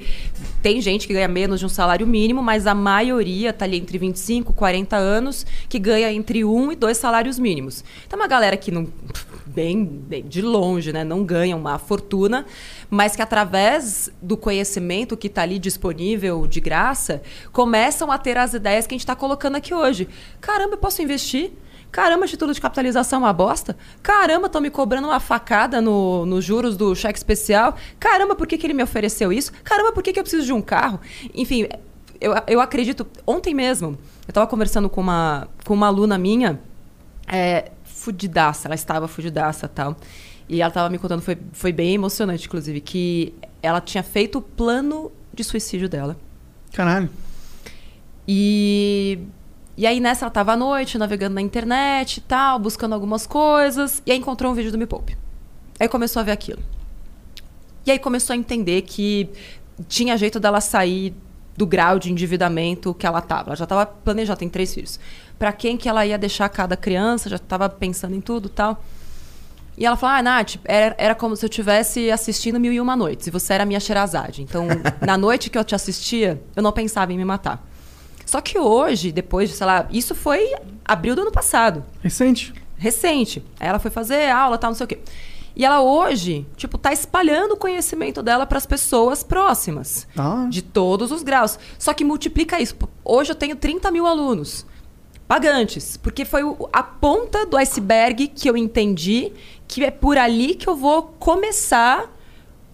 [0.61, 3.97] Tem gente que ganha menos de um salário mínimo, mas a maioria está ali entre
[3.97, 7.83] 25 e 40 anos, que ganha entre um e dois salários mínimos.
[8.07, 8.87] Então, uma galera que não.
[9.55, 11.03] Bem, de longe, né?
[11.03, 12.45] Não ganha uma fortuna,
[12.89, 17.21] mas que através do conhecimento que está ali disponível de graça,
[17.53, 20.07] começam a ter as ideias que a gente está colocando aqui hoje.
[20.41, 21.51] Caramba, eu posso investir?
[21.91, 23.77] Caramba, título de capitalização é uma bosta?
[24.03, 27.75] Caramba, estão me cobrando uma facada no- nos juros do cheque especial?
[27.97, 29.53] Caramba, por que, que ele me ofereceu isso?
[29.63, 30.99] Caramba, por que, que eu preciso de um carro?
[31.33, 31.65] Enfim,
[32.19, 33.07] eu, eu acredito.
[33.25, 33.97] Ontem mesmo,
[34.27, 36.59] eu estava conversando com uma, com uma aluna minha,
[37.27, 37.71] é,
[38.05, 39.97] fudidaça, ela estava fudidaça tal.
[40.47, 43.33] E ela estava me contando, foi, foi bem emocionante, inclusive, que
[43.63, 46.15] ela tinha feito o plano de suicídio dela.
[46.71, 47.09] Caralho.
[48.27, 49.17] E,
[49.75, 54.03] e aí nessa ela tava à noite, navegando na internet e tal, buscando algumas coisas,
[54.05, 55.17] e aí encontrou um vídeo do Me Poupe.
[55.79, 56.61] Aí começou a ver aquilo.
[57.85, 59.29] E aí começou a entender que
[59.87, 61.13] tinha jeito dela sair
[61.57, 63.49] do grau de endividamento que ela tava.
[63.49, 64.99] Ela já estava planejada, tem três filhos.
[65.39, 68.83] Para quem que ela ia deixar cada criança, já estava pensando em tudo tal.
[69.77, 72.95] E ela falou: Ah, Nath, era, era como se eu estivesse assistindo Mil e Uma
[72.95, 74.41] Noites e você era a minha Sherazade.
[74.41, 74.67] Então,
[75.05, 77.65] na noite que eu te assistia, eu não pensava em me matar.
[78.25, 80.51] Só que hoje, depois de, sei lá, isso foi
[80.83, 82.53] abril do ano passado Recente.
[82.77, 83.43] recente.
[83.59, 84.99] Aí ela foi fazer aula, tal, não sei o quê.
[85.55, 90.05] E ela hoje, tipo, tá espalhando o conhecimento dela para as pessoas próximas.
[90.17, 90.47] Ah.
[90.49, 91.57] De todos os graus.
[91.79, 92.75] Só que multiplica isso.
[93.03, 94.65] Hoje eu tenho 30 mil alunos
[95.27, 95.97] pagantes.
[95.97, 96.41] Porque foi
[96.73, 99.31] a ponta do iceberg que eu entendi
[99.67, 102.11] que é por ali que eu vou começar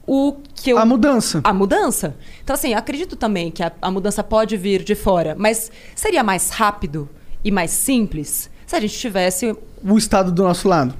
[0.05, 1.39] o que eu A mudança.
[1.43, 2.15] a mudança.
[2.43, 6.49] Então, assim, acredito também que a, a mudança pode vir de fora, mas seria mais
[6.49, 7.07] rápido
[7.43, 9.55] e mais simples se a gente tivesse.
[9.83, 10.93] O Estado do nosso lado.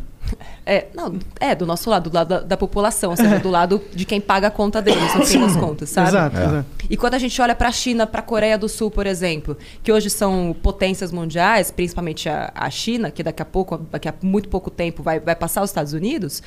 [0.66, 3.82] É, não, é do nosso lado, do lado da, da população, ou seja, do lado
[3.94, 6.10] de quem paga a conta deles, no fim das contas, sabe?
[6.10, 6.66] Exato, exato.
[6.90, 9.58] E quando a gente olha para a China, para a Coreia do Sul, por exemplo,
[9.84, 14.14] que hoje são potências mundiais, principalmente a, a China, que daqui a pouco, daqui a
[14.22, 16.42] muito pouco tempo vai, vai passar os Estados Unidos,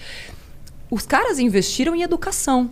[0.91, 2.70] os caras investiram em educação.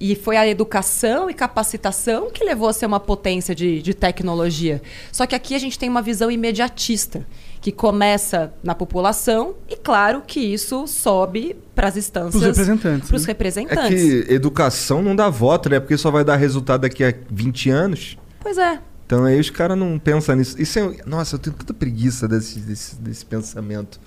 [0.00, 4.82] E foi a educação e capacitação que levou a ser uma potência de, de tecnologia.
[5.12, 7.24] Só que aqui a gente tem uma visão imediatista,
[7.64, 12.32] que começa na população e, claro, que isso sobe para as instâncias.
[12.32, 13.26] Pros representantes, Para os né?
[13.26, 14.02] É representantes.
[14.02, 15.80] que educação não dá voto, né?
[15.80, 18.18] Porque só vai dar resultado daqui a 20 anos.
[18.38, 18.78] Pois é.
[19.06, 20.60] Então aí os caras não pensam nisso.
[20.60, 23.98] Isso é, nossa, eu tenho tanta preguiça desse, desse, desse pensamento.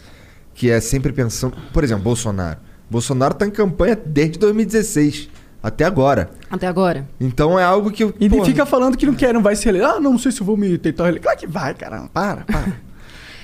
[0.53, 1.57] Que é sempre pensando.
[1.73, 2.59] Por exemplo, Bolsonaro.
[2.87, 5.29] Bolsonaro tá em campanha desde 2016.
[5.63, 6.29] Até agora.
[6.47, 7.07] Até agora.
[7.19, 8.03] Então é algo que.
[8.03, 9.87] eu- E porra, fica falando que não quer, não vai se eleger.
[9.87, 11.23] Ah, não, não sei se eu vou me tentar reeleger.
[11.23, 12.09] Claro que vai, caramba.
[12.13, 12.73] Para, para.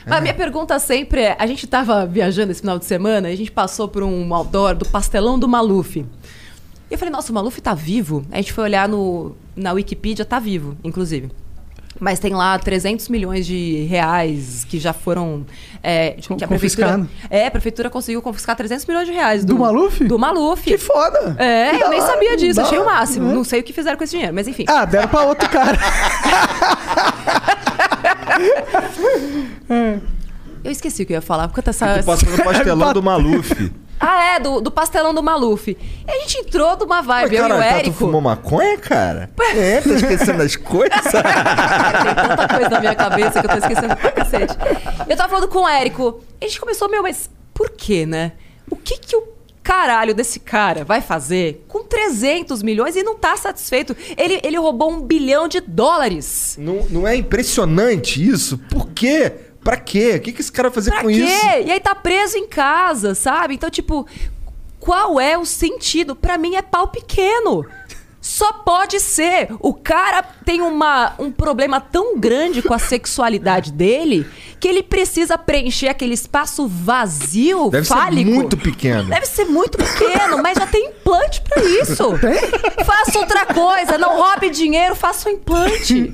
[0.06, 3.38] A minha pergunta sempre é: a gente tava viajando esse final de semana e a
[3.38, 5.98] gente passou por um outdoor do pastelão do Maluf.
[5.98, 6.06] E
[6.92, 8.26] eu falei, nossa, o Maluf tá vivo?
[8.32, 11.32] A gente foi olhar no, na Wikipedia, tá vivo, inclusive.
[12.04, 15.46] Mas tem lá 300 milhões de reais que já foram.
[15.82, 19.46] É, que a prefeitura, é, a prefeitura conseguiu confiscar 300 milhões de reais.
[19.46, 20.04] Do Maluf?
[20.04, 20.64] Do Maluf.
[20.64, 21.38] Que foda.
[21.40, 22.92] É, Que eu nem hora, sabia disso, achei o hora.
[22.94, 23.32] máximo.
[23.32, 23.34] É.
[23.34, 24.66] Não sei o que fizeram com esse dinheiro, mas enfim.
[24.68, 25.78] Ah, deram pra outro cara.
[30.64, 31.48] Eu esqueci o que eu ia falar.
[31.50, 33.52] Porque essa, Tu passa no pastelão do Maluf.
[34.06, 35.70] Ah, é, do, do pastelão do Maluf.
[35.72, 37.96] E a gente entrou numa Mas, vibe, eu e o tá, tu Érico.
[37.96, 39.30] fumou maconha, cara?
[39.56, 41.00] É, tá esquecendo as coisas?
[41.10, 44.54] Cara, tem tanta coisa na minha cabeça que eu tô esquecendo pra cacete.
[45.08, 46.22] Eu tava falando com o Érico.
[46.42, 48.34] A gente começou, meu, mas por quê, né?
[48.70, 49.24] O que que o
[49.62, 53.96] caralho desse cara vai fazer com 300 milhões e não tá satisfeito?
[54.18, 56.58] Ele, ele roubou um bilhão de dólares.
[56.60, 58.58] não, não é impressionante isso?
[58.70, 59.32] Por quê?
[59.64, 60.16] Pra quê?
[60.18, 61.14] O que, que esse cara vai fazer Pra com quê?
[61.14, 61.46] isso?
[61.66, 63.56] E aí tá preso em casa, sabe?
[63.56, 64.06] Então, tipo,
[64.80, 66.16] qual é o sentido?
[66.16, 67.66] Pra mim é pau pequeno.
[68.22, 69.50] Só pode ser.
[69.60, 74.26] O cara tem uma, um problema tão grande com a sexualidade dele
[74.62, 78.30] que ele precisa preencher aquele espaço vazio, Deve fálico.
[78.30, 79.10] ser muito pequeno.
[79.10, 82.12] Deve ser muito pequeno, mas já tem implante pra isso.
[82.86, 86.10] Faça outra coisa, não roube dinheiro, faça um implante.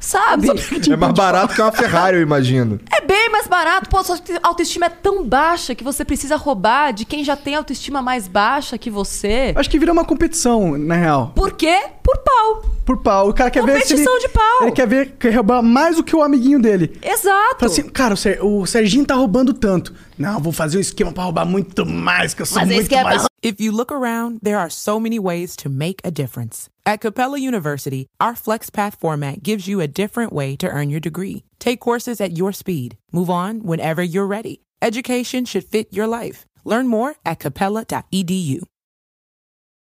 [0.00, 0.48] Sabe?
[0.90, 2.80] É mais barato que uma Ferrari, eu imagino.
[2.90, 3.88] É bem mais barato.
[3.90, 8.00] Pô, sua autoestima é tão baixa que você precisa roubar de quem já tem autoestima
[8.00, 9.52] mais baixa que você.
[9.54, 11.32] Acho que vira uma competição, na real.
[11.36, 11.82] Por quê?
[12.10, 12.62] Por pau.
[12.84, 13.28] Por pau.
[13.28, 14.62] O cara quer ver se ele, Competição de pau.
[14.62, 16.98] Ele quer ver, quer roubar mais do que o amiguinho dele.
[17.02, 17.60] Exato.
[17.60, 19.94] Fala assim, cara, o, Ser- o Serginho tá roubando tanto.
[20.18, 23.04] Não, vou fazer um esquema pra roubar muito mais, que eu sou muito que é
[23.04, 23.24] mais...
[23.42, 26.68] If you look around, there are so many ways to make a difference.
[26.84, 31.44] At Capella University, our FlexPath format gives you a different way to earn your degree.
[31.58, 32.96] Take courses at your speed.
[33.12, 34.60] Move on whenever you're ready.
[34.82, 36.44] Education should fit your life.
[36.64, 38.60] Learn more at capella.edu.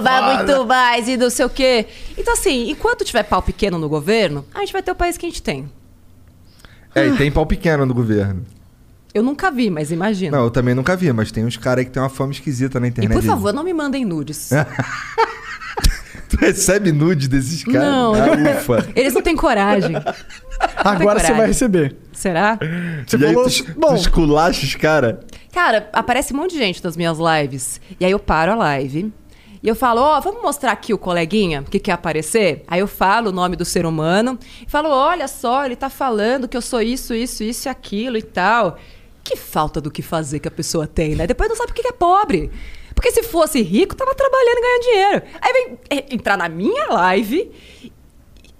[0.00, 1.86] Vai muito mais e não sei o quê.
[2.16, 5.26] Então, assim, enquanto tiver pau pequeno no governo, a gente vai ter o país que
[5.26, 5.70] a gente tem.
[6.94, 8.44] É, e tem pau pequeno no governo.
[9.12, 10.36] Eu nunca vi, mas imagina.
[10.36, 12.80] Não, eu também nunca vi, mas tem uns caras aí que tem uma fama esquisita
[12.80, 13.12] na e internet.
[13.12, 14.50] por favor, não me mandem nudes.
[16.28, 17.80] Tu recebe nude desses caras?
[17.80, 18.14] Não.
[18.14, 18.88] Ah, ufa.
[18.96, 19.94] Eles não têm coragem.
[20.76, 21.36] Agora você coragem.
[21.36, 21.96] vai receber.
[22.12, 22.58] Será?
[23.06, 23.48] Você e aí falou...
[23.48, 25.16] tu, Bom, tu esculacha os caras?
[25.52, 27.80] Cara, aparece um monte de gente nas minhas lives.
[28.00, 29.12] E aí eu paro a live.
[29.64, 32.62] E eu falo, ó, vamos mostrar aqui o coleguinha que quer aparecer?
[32.68, 34.38] Aí eu falo o nome do ser humano.
[34.60, 38.18] E falo, olha só, ele tá falando que eu sou isso, isso, isso e aquilo
[38.18, 38.76] e tal.
[39.24, 41.26] Que falta do que fazer que a pessoa tem, né?
[41.26, 42.50] Depois não sabe o que que é pobre.
[42.94, 45.22] Porque se fosse rico, tava trabalhando e ganhando dinheiro.
[45.40, 47.50] Aí vem é, entrar na minha live,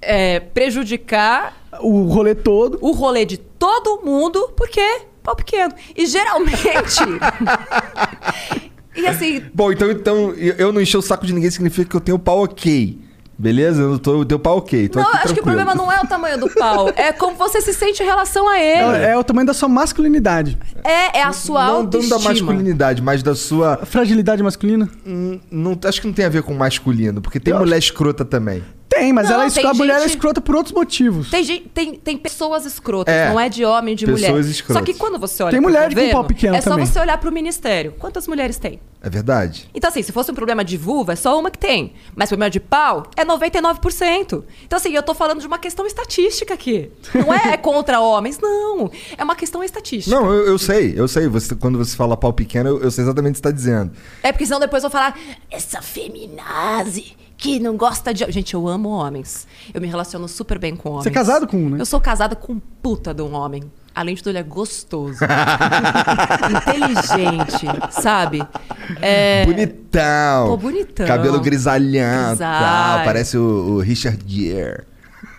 [0.01, 2.79] é, prejudicar o rolê todo...
[2.81, 5.75] o rolê de todo mundo, porque pau pequeno.
[5.95, 7.05] E geralmente.
[8.97, 11.97] e assim, Bom, então, então eu eu não encher o saco de ninguém significa que
[11.97, 12.99] eu tenho pau ok.
[13.37, 13.83] Beleza?
[13.83, 14.89] Eu, não tô, eu tenho pau ok.
[14.89, 17.37] Tô não, aqui acho que o problema não é o tamanho do pau, é como
[17.37, 19.05] você se sente em relação a ele.
[19.05, 20.57] É, é o tamanho da sua masculinidade.
[20.85, 22.19] É, é a sua Não, não autoestima.
[22.19, 23.81] da masculinidade, mas da sua.
[23.83, 24.89] A fragilidade masculina.
[25.05, 28.63] Hum, Não, acho que não tem a ver com masculino, porque tem mulher escrota também.
[28.89, 31.29] Tem, mas Não, ela é tem a mulher é gente- escrota por outros motivos.
[31.31, 34.51] Tem, gente, tem, tem pessoas escrotas, É, não é de homem, de pessoas mulher.
[34.51, 34.81] escrotas.
[34.81, 36.87] Só que quando você olha Tem mulher com governo, pau pequeno é só também.
[36.87, 37.93] você olhar pro ministério.
[37.99, 38.79] Quantas mulheres tem?
[39.03, 39.69] É verdade.
[39.75, 41.93] Então, assim, se fosse um problema de vulva, é só uma que tem.
[42.15, 44.45] Mas problema de pau é 99%.
[44.65, 46.91] Então, assim, eu tô falando de uma questão estatística aqui.
[47.15, 48.91] Não é contra homens, não.
[49.19, 50.15] É uma questão estatística.
[50.15, 51.27] Não, eu, eu sei, eu sei.
[51.29, 53.91] Você, quando você fala pau pequeno, eu, eu sei exatamente o que você tá dizendo.
[54.23, 55.19] É porque senão depois eu vou falar,
[55.51, 58.31] essa feminazi que não gosta de.
[58.31, 59.47] Gente, eu amo homens.
[59.73, 61.05] Eu me relaciono super bem com homens.
[61.05, 61.81] Você é casado com um, né?
[61.81, 63.63] Eu sou casada com um puta de um homem.
[63.95, 65.21] Além de tudo, ele é gostoso.
[66.51, 68.43] inteligente, sabe?
[69.01, 70.49] É, Bonitão.
[70.49, 71.07] Pô, bonitão.
[71.07, 72.97] Cabelo grisalhão, Grisalho.
[72.97, 73.05] tal.
[73.05, 74.83] Parece o, o Richard Gere.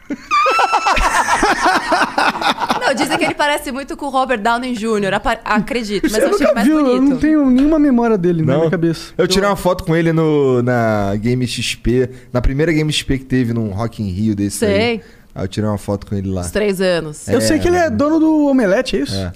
[2.87, 5.13] Não, dizem que ele parece muito com o Robert Downey Jr.
[5.13, 8.17] apa- Acredito, mas eu eu achei nunca ele mais vi, eu não tenho nenhuma memória
[8.17, 9.13] dele na minha cabeça.
[9.17, 13.25] Eu tirei uma foto com ele no, na Game XP, na primeira Game XP que
[13.25, 14.69] teve num Rock in Rio desse Sei.
[14.75, 15.01] aí.
[15.33, 16.41] Aí eu tirei uma foto com ele lá.
[16.41, 17.27] Os três anos.
[17.27, 19.15] Eu sei que ele é dono do Omelete, é isso?
[19.15, 19.33] É.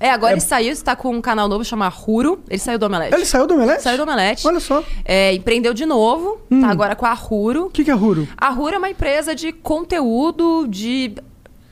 [0.00, 2.40] É, agora ele saiu, está com um canal novo chamado Ruro.
[2.50, 3.14] Ele saiu do Omelete.
[3.14, 3.82] Ele saiu do Omelete?
[3.82, 4.46] Saiu do Omelete.
[4.46, 4.80] Olha só.
[4.80, 7.70] O É, empreendeu de novo, tá agora com a Ruro.
[7.72, 8.28] que, que é Ruro?
[8.36, 11.14] A Ruro é uma empresa de conteúdo, de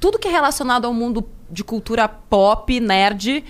[0.02, 3.44] tudo que é relacionado ao mundo de cultura pop, nerd.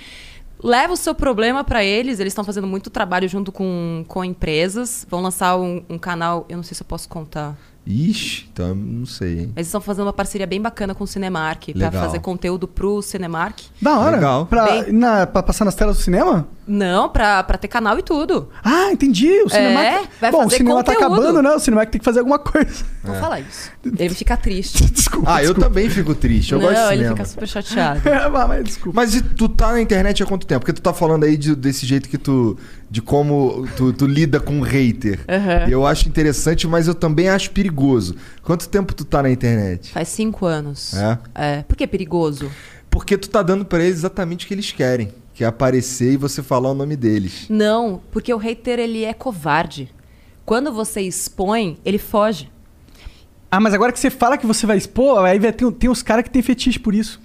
[0.62, 2.20] Leva o seu problema pra eles.
[2.20, 5.06] Eles estão fazendo muito trabalho junto com, com empresas.
[5.08, 7.56] Vão lançar um, um canal, eu não sei se eu posso contar.
[7.84, 9.52] Ixi, então não sei, hein?
[9.56, 12.04] Eles estão fazendo uma parceria bem bacana com o Cinemark pra Legal.
[12.04, 13.58] fazer conteúdo pro Cinemark.
[13.80, 14.16] Da hora.
[14.16, 14.46] Legal.
[14.46, 16.46] Pra, Bem- na, pra passar nas telas do cinema?
[16.66, 18.48] Não, pra, pra ter canal e tudo.
[18.62, 19.28] Ah, entendi.
[19.44, 19.84] O cinema.
[19.84, 21.14] É, vai Bom, o cinema tá conteúdo.
[21.14, 21.50] acabando, né?
[21.50, 22.84] O cinema tem que fazer alguma coisa.
[23.02, 23.70] Vou falar isso.
[23.98, 24.84] Ele fica triste.
[24.92, 25.28] Desculpa.
[25.34, 25.68] Ah, eu desculpa.
[25.68, 26.52] também fico triste.
[26.52, 27.16] Eu não, gosto de ele cinema.
[27.16, 28.00] fica super chateado.
[28.08, 29.00] É, mas, mas desculpa.
[29.00, 30.60] Mas e tu tá na internet há quanto tempo?
[30.60, 32.56] Porque tu tá falando aí de- desse jeito que tu.
[32.88, 35.18] de como tu, tu lida com o hater.
[35.28, 35.68] Aham.
[35.68, 38.14] Eu acho interessante, mas eu também acho perigoso.
[38.42, 39.90] Quanto tempo tu tá na internet?
[39.90, 40.94] Faz cinco anos.
[40.94, 41.18] É?
[41.34, 41.62] É.
[41.62, 42.48] Por que é perigoso?
[42.88, 45.12] Porque tu tá dando pra eles exatamente o que eles querem.
[45.34, 47.46] Que é aparecer e você falar o nome deles.
[47.48, 49.90] Não, porque o hater ele é covarde.
[50.44, 52.50] Quando você expõe, ele foge.
[53.50, 56.02] Ah, mas agora que você fala que você vai expor, aí vai ter, tem uns
[56.02, 57.20] caras que tem fetiche por isso.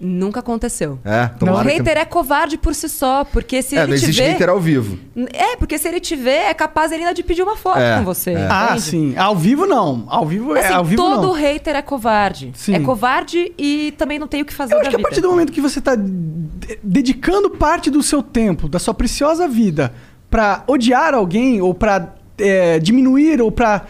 [0.00, 0.96] Nunca aconteceu.
[1.04, 3.98] É, O tomara que- hater é covarde por si só, porque se É, ele não
[3.98, 4.28] te existe vê...
[4.30, 4.96] hater ao vivo.
[5.32, 7.98] É, porque se ele te vê, é capaz ele ainda de pedir uma foto É,
[7.98, 8.30] com você.
[8.30, 8.46] é.
[8.48, 9.14] Ah, sim.
[9.16, 10.04] Ao vivo não.
[10.08, 11.32] Ao vivo é Assim, ao vivo todo não.
[11.32, 12.52] hater é covarde.
[12.54, 12.74] Sim.
[12.76, 15.08] É covarde e também não tem o que fazer Eu acho que a vida.
[15.08, 19.48] partir do momento que você tá de- dedicando parte do seu tempo, da sua preciosa
[19.48, 19.92] vida,
[20.30, 23.84] pra odiar alguém, ou pra é, diminuir, ou pra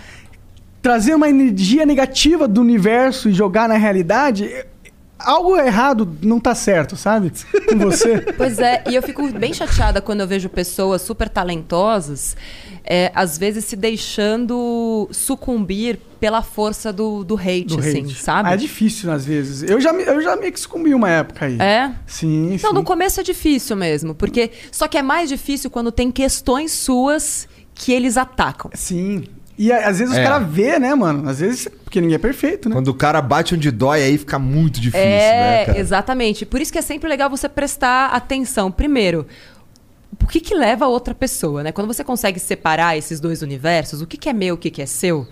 [0.81, 4.49] trazer uma energia negativa do universo e jogar na realidade,
[5.19, 7.33] algo errado não tá certo, sabe?
[7.69, 8.21] Com você.
[8.37, 12.37] Pois é, e eu fico bem chateada quando eu vejo pessoas super talentosas,
[12.85, 18.15] é, às vezes se deixando sucumbir pela força do, do hate, Do assim, hate.
[18.15, 18.49] sabe?
[18.49, 19.69] Ah, é difícil às vezes.
[19.69, 21.59] Eu já, me- eu já meio que sucumbi uma época aí.
[21.61, 21.93] É?
[22.07, 22.65] Sim, sim.
[22.65, 26.73] Não, no começo é difícil mesmo, porque só que é mais difícil quando tem questões
[26.73, 28.71] suas que eles atacam.
[28.75, 29.25] Sim.
[29.59, 30.21] E às vezes É.
[30.21, 31.29] os caras vê, né, mano?
[31.29, 32.75] Às vezes, porque ninguém é perfeito, né?
[32.77, 35.79] Quando o cara bate onde dói, aí fica muito difícil, né, é, cara?
[35.81, 36.47] exatamente.
[36.47, 38.71] Por isso que é sempre legal você prestar atenção.
[38.71, 39.27] Primeiro,
[40.23, 41.73] o que que leva a outra pessoa, né?
[41.73, 44.81] Quando você consegue separar esses dois universos, o que que é meu, o que que
[44.81, 45.27] é seu,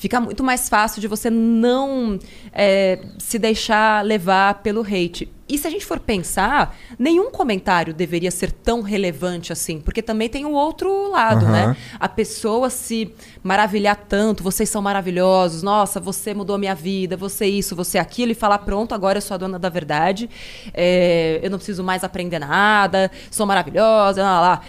[0.00, 2.18] fica muito mais fácil de você não
[2.54, 5.30] é, se deixar levar pelo hate.
[5.46, 10.26] E se a gente for pensar, nenhum comentário deveria ser tão relevante assim, porque também
[10.26, 11.52] tem o outro lado, Aham.
[11.52, 11.76] né?
[11.98, 17.44] A pessoa se maravilhar tanto, vocês são maravilhosos, nossa, você mudou a minha vida, você
[17.44, 20.30] isso, você aquilo, e falar, pronto, agora eu sou a dona da verdade,
[20.72, 24.62] é, eu não preciso mais aprender nada, sou maravilhosa, lá, lá.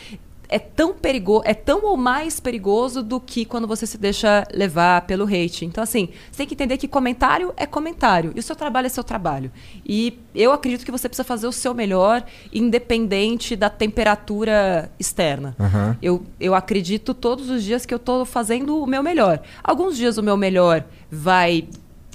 [0.52, 5.04] É tão perigoso, é tão ou mais perigoso do que quando você se deixa levar
[5.04, 5.64] pelo hate.
[5.64, 8.34] Então, assim, você tem que entender que comentário é comentário.
[8.36, 9.50] E o seu trabalho é seu trabalho.
[9.86, 12.22] E eu acredito que você precisa fazer o seu melhor,
[12.52, 15.56] independente da temperatura externa.
[15.58, 15.98] Aham.
[16.02, 19.42] Eu, eu acredito todos os dias que eu estou fazendo o meu melhor.
[19.64, 21.70] Alguns dias o meu melhor vai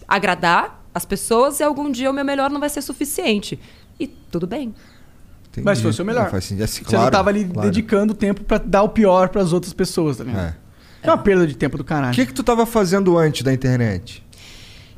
[0.06, 3.58] agradar as pessoas e algum dia o meu melhor não vai ser suficiente.
[3.98, 4.74] E tudo bem.
[5.56, 5.64] Entendi.
[5.64, 6.24] Mas foi o seu melhor.
[6.24, 6.64] Não, faz sentido.
[6.64, 7.68] É, Você claro, não tava ali claro.
[7.70, 10.48] dedicando tempo pra dar o pior pras outras pessoas, tá ligado?
[10.48, 10.56] É.
[11.02, 12.12] É uma perda de tempo do caralho.
[12.12, 14.24] O que que tu tava fazendo antes da internet?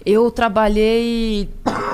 [0.06, 1.50] Eu trabalhei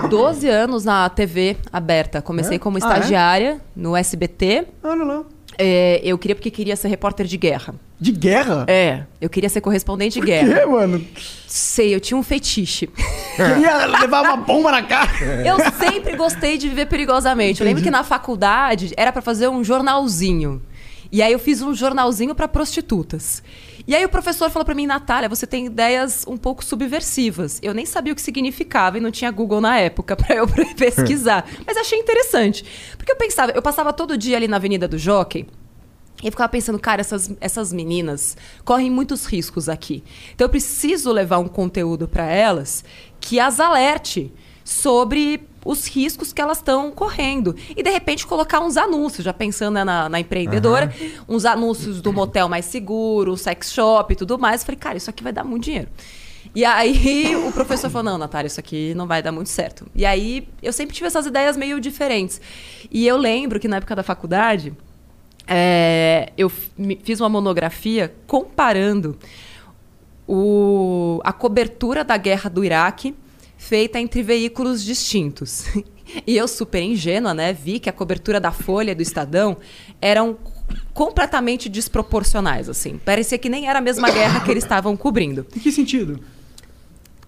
[0.09, 2.23] 12 anos na TV aberta.
[2.23, 2.59] Comecei É?
[2.59, 2.85] como Ah, é?
[2.99, 4.67] estagiária no SBT.
[4.85, 5.23] Olha lá.
[5.59, 7.75] É, eu queria porque queria ser repórter de guerra.
[8.01, 8.65] De guerra?
[8.69, 10.61] É, eu queria ser correspondente de Por guerra.
[10.61, 11.07] quê, mano?
[11.47, 12.89] Sei, eu tinha um fetiche.
[13.37, 15.11] Queria levar uma bomba na cara.
[15.47, 17.61] Eu sempre gostei de viver perigosamente.
[17.61, 20.61] Eu lembro que na faculdade era pra fazer um jornalzinho.
[21.11, 23.43] E aí eu fiz um jornalzinho pra prostitutas.
[23.87, 27.59] E aí o professor falou pra mim, Natália, você tem ideias um pouco subversivas.
[27.63, 31.47] Eu nem sabia o que significava e não tinha Google na época pra eu pesquisar.
[31.67, 32.65] Mas achei interessante.
[32.97, 35.47] Porque eu pensava, eu passava todo dia ali na Avenida do Jockey.
[36.23, 40.03] E ficava pensando, cara, essas, essas meninas correm muitos riscos aqui.
[40.35, 42.83] Então eu preciso levar um conteúdo para elas
[43.21, 44.33] que as alerte
[44.65, 47.55] sobre os riscos que elas estão correndo.
[47.77, 50.93] E de repente colocar uns anúncios, já pensando né, na, na empreendedora,
[51.29, 54.61] uns anúncios do motel mais seguro, um sex shop e tudo mais.
[54.63, 55.89] Eu falei, cara, isso aqui vai dar muito dinheiro.
[56.55, 59.87] E aí o professor falou: não, Natália, isso aqui não vai dar muito certo.
[59.95, 62.41] E aí eu sempre tive essas ideias meio diferentes.
[62.91, 64.73] E eu lembro que na época da faculdade,
[65.47, 69.17] é, eu fiz uma monografia comparando
[70.27, 73.15] o- a cobertura da guerra do Iraque
[73.65, 75.65] feita entre veículos distintos.
[76.27, 79.57] E eu, super ingênua, né, vi que a cobertura da Folha e do Estadão
[80.01, 80.37] eram
[80.93, 83.01] completamente desproporcionais, assim.
[83.05, 85.45] Parecia que nem era a mesma guerra que eles estavam cobrindo.
[85.57, 86.21] Em que sentido?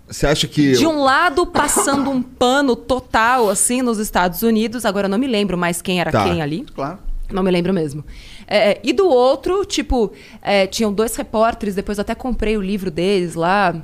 [0.07, 0.73] Você acha que.
[0.73, 4.85] De um lado, passando um pano total, assim, nos Estados Unidos.
[4.85, 6.23] Agora, eu não me lembro mais quem era Tá.
[6.23, 6.65] quem ali.
[6.73, 6.99] Claro.
[7.33, 8.05] Não me lembro mesmo.
[8.47, 10.13] É, e do outro, tipo,
[10.43, 13.75] é, tinham dois repórteres, depois eu até comprei o livro deles lá.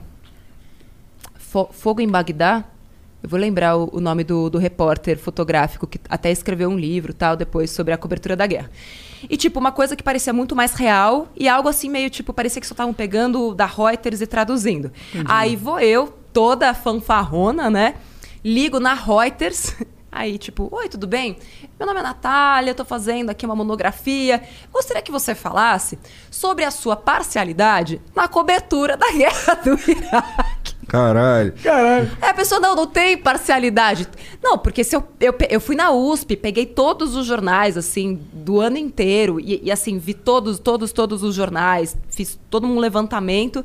[1.53, 2.65] Fo- Fogo em Bagdá.
[3.23, 7.13] Eu vou lembrar o, o nome do, do repórter fotográfico que até escreveu um livro
[7.15, 8.71] tal depois sobre a cobertura da guerra.
[9.31, 12.61] E, tipo, uma coisa que parecia muito mais real e algo assim meio, tipo, parecia
[12.61, 14.91] que só estavam pegando da Reuters e traduzindo.
[15.27, 17.95] Aí vou eu, toda fanfarrona, né?
[18.45, 19.77] Ligo na Reuters.
[20.11, 21.39] Aí, tipo, oi, tudo bem?
[21.79, 24.43] Meu nome é Natália, tô fazendo aqui uma monografia.
[24.71, 25.99] Gostaria que você falasse
[26.31, 30.52] sobre a sua parcialidade na cobertura da guerra do Iraque.
[30.89, 31.55] Caralho.
[31.63, 32.11] Caralho.
[32.21, 34.07] É, a pessoa não, não tem parcialidade.
[34.43, 38.61] Não, porque se eu, eu, eu fui na USP, peguei todos os jornais, assim, do
[38.61, 43.65] ano inteiro, e, e, assim, vi todos, todos, todos os jornais, fiz todo um levantamento.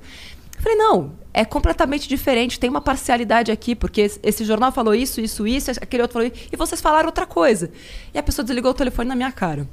[0.59, 5.19] Falei, não, é completamente diferente, tem uma parcialidade aqui, porque esse- esse jornal falou isso,
[5.19, 7.69] isso, isso, aquele outro falou isso, e vocês falaram outra coisa.
[8.13, 9.67] E a pessoa desligou o telefone na minha cara.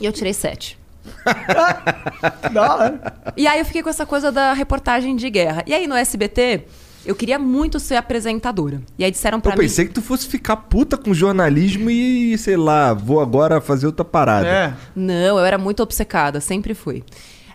[0.00, 0.78] E eu tirei sete.
[2.52, 3.14] Da hora.
[3.36, 5.62] E aí eu fiquei com essa coisa da reportagem de guerra.
[5.66, 6.64] E aí no SBT,
[7.06, 8.82] Eu queria muito ser apresentadora.
[8.98, 9.62] E aí disseram pra Eu mim.
[9.64, 14.04] pensei que tu fosse ficar puta com jornalismo e, sei lá, vou agora fazer outra
[14.04, 14.46] parada.
[14.46, 14.74] É.
[14.94, 17.02] Não, eu era muito obcecada, sempre fui.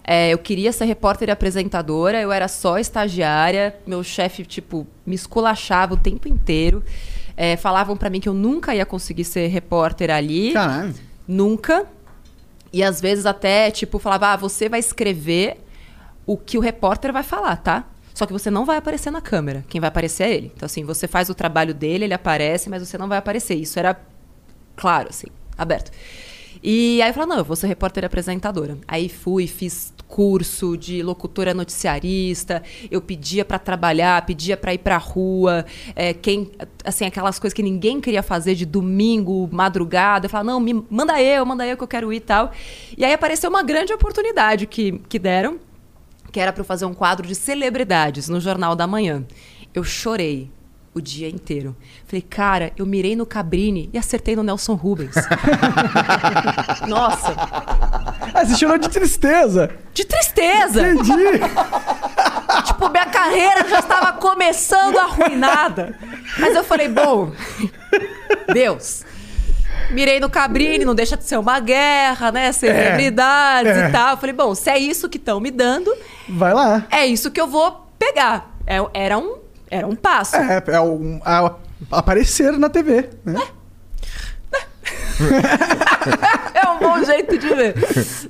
[0.03, 5.13] É, eu queria ser repórter e apresentadora, eu era só estagiária, meu chefe, tipo, me
[5.15, 6.83] esculachava o tempo inteiro.
[7.37, 10.53] É, falavam pra mim que eu nunca ia conseguir ser repórter ali.
[10.53, 10.93] Caralho.
[11.27, 11.85] Nunca.
[12.75, 15.63] E às vezes até, tipo, falava, ah, você vai escrever
[16.25, 17.85] o que o repórter vai falar, tá?
[18.13, 19.63] Só que você não vai aparecer na câmera.
[19.69, 20.51] Quem vai aparecer é ele.
[20.53, 23.55] Então, assim, você faz o trabalho dele, ele aparece, mas você não vai aparecer.
[23.55, 23.97] Isso era
[24.75, 25.89] claro, assim, aberto.
[26.67, 28.75] E aí eu falei, não, eu vou ser repórter e apresentadora.
[28.87, 34.97] Aí fui, fiz curso de locutora noticiarista, eu pedia pra trabalhar, pedia pra ir pra
[34.97, 35.63] rua,
[35.95, 36.49] é, quem,
[36.83, 41.21] assim, aquelas coisas que ninguém queria fazer de domingo, madrugada, eu falava, não, me manda
[41.21, 42.51] eu, manda eu que eu quero ir e tal.
[42.97, 45.59] E aí apareceu uma grande oportunidade que, que deram,
[46.31, 49.23] que era pra eu fazer um quadro de celebridades no Jornal da Manhã.
[49.71, 50.49] Eu chorei
[50.95, 51.75] o dia inteiro.
[52.07, 55.13] Falei, cara, eu mirei no Cabrini e acertei no Nelson Rubens.
[56.87, 57.33] Nossa,
[58.33, 59.71] Ah, você chorou de tristeza.
[59.93, 60.87] de tristeza.
[60.89, 61.11] Entendi.
[62.65, 65.97] Tipo, minha carreira já estava começando arruinada.
[66.39, 67.31] Mas eu falei, bom,
[68.53, 69.03] Deus.
[69.91, 72.51] Mirei no Cabrini, não deixa de ser uma guerra, né?
[72.51, 73.89] Celebridades é.
[73.89, 74.11] e tal.
[74.11, 75.93] Eu falei, bom, se é isso que estão me dando,
[76.27, 76.85] Vai lá.
[76.89, 78.55] é isso que eu vou pegar.
[78.65, 79.37] É- era, um,
[79.69, 80.35] era um passo.
[80.35, 81.55] É, é um, a-
[81.91, 83.41] aparecer na TV, né?
[86.53, 87.75] É um bom jeito de ver.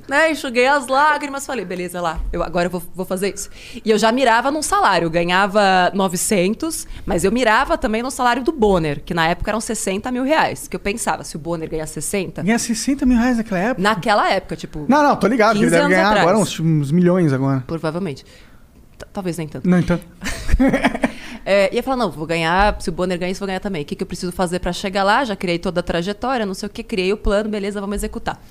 [0.08, 0.30] né?
[0.30, 3.48] Enxuguei as lágrimas, falei, beleza, lá, eu agora eu vou, vou fazer isso.
[3.84, 8.42] E eu já mirava num salário, eu ganhava 900, mas eu mirava também no salário
[8.42, 10.66] do Bonner, que na época eram 60 mil reais.
[10.68, 13.82] Que eu pensava, se o Bonner ganhar 60, Ganha 60 mil reais naquela época.
[13.82, 15.56] naquela época, tipo, Não, não, tô ligado.
[15.56, 16.22] Ele 15 deve ganhar atrás.
[16.26, 17.62] agora uns, uns milhões agora.
[17.66, 18.24] provavelmente.
[19.12, 19.68] Talvez nem tanto.
[19.68, 19.98] Não, então.
[21.48, 23.82] É, e eu falava, não, vou ganhar, se o Bonner ganhar isso, vou ganhar também.
[23.82, 25.24] O que, que eu preciso fazer pra chegar lá?
[25.24, 28.42] Já criei toda a trajetória, não sei o que, criei o plano, beleza, vamos executar.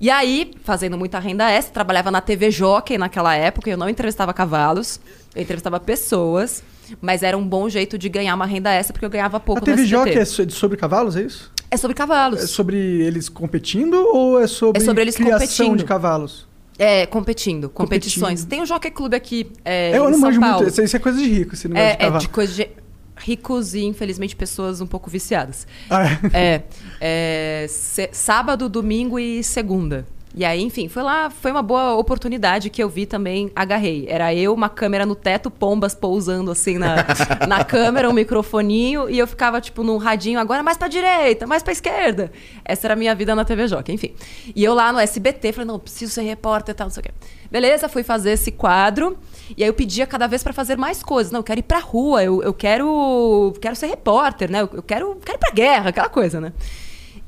[0.00, 4.32] E aí, fazendo muita renda extra, trabalhava na TV Jockey naquela época, eu não entrevistava
[4.32, 4.98] cavalos,
[5.36, 6.64] eu entrevistava pessoas,
[7.02, 9.64] mas era um bom jeito de ganhar uma renda extra, porque eu ganhava pouco A
[9.64, 9.84] TV.
[9.84, 11.52] Jockey é so- sobre cavalos, é isso?
[11.70, 12.42] É sobre cavalos.
[12.42, 15.76] É sobre eles competindo ou é sobre, É sobre eles criação competindo.
[15.76, 16.46] de cavalos?
[16.82, 18.40] É, competindo, competições.
[18.40, 18.48] Competindo.
[18.48, 20.56] Tem o Jockey Club aqui é, eu não São manjo Paulo.
[20.56, 20.68] muito.
[20.70, 22.18] Isso, isso é coisa de rico, negócio de É, é cavalo.
[22.20, 22.68] de coisa de
[23.16, 25.66] ricos e, infelizmente, pessoas um pouco viciadas.
[25.88, 26.18] Ah, é.
[26.34, 26.62] É,
[27.00, 30.04] é, se- sábado, domingo e segunda.
[30.34, 34.06] E aí, enfim, foi lá, foi uma boa oportunidade que eu vi também, agarrei.
[34.08, 36.96] Era eu, uma câmera no teto, pombas pousando assim na,
[37.46, 41.62] na câmera, um microfoninho, e eu ficava, tipo, num radinho, agora mais pra direita, mais
[41.62, 42.32] pra esquerda.
[42.64, 44.14] Essa era a minha vida na TV Jockey, enfim.
[44.56, 47.04] E eu lá no SBT, falei, não, preciso ser repórter e tal, não sei o
[47.04, 47.10] quê.
[47.50, 49.18] Beleza, fui fazer esse quadro,
[49.54, 51.30] e aí eu pedia cada vez pra fazer mais coisas.
[51.30, 54.62] Não, eu quero ir pra rua, eu, eu quero, quero ser repórter, né?
[54.62, 56.52] Eu, eu quero, quero ir pra guerra, aquela coisa, né?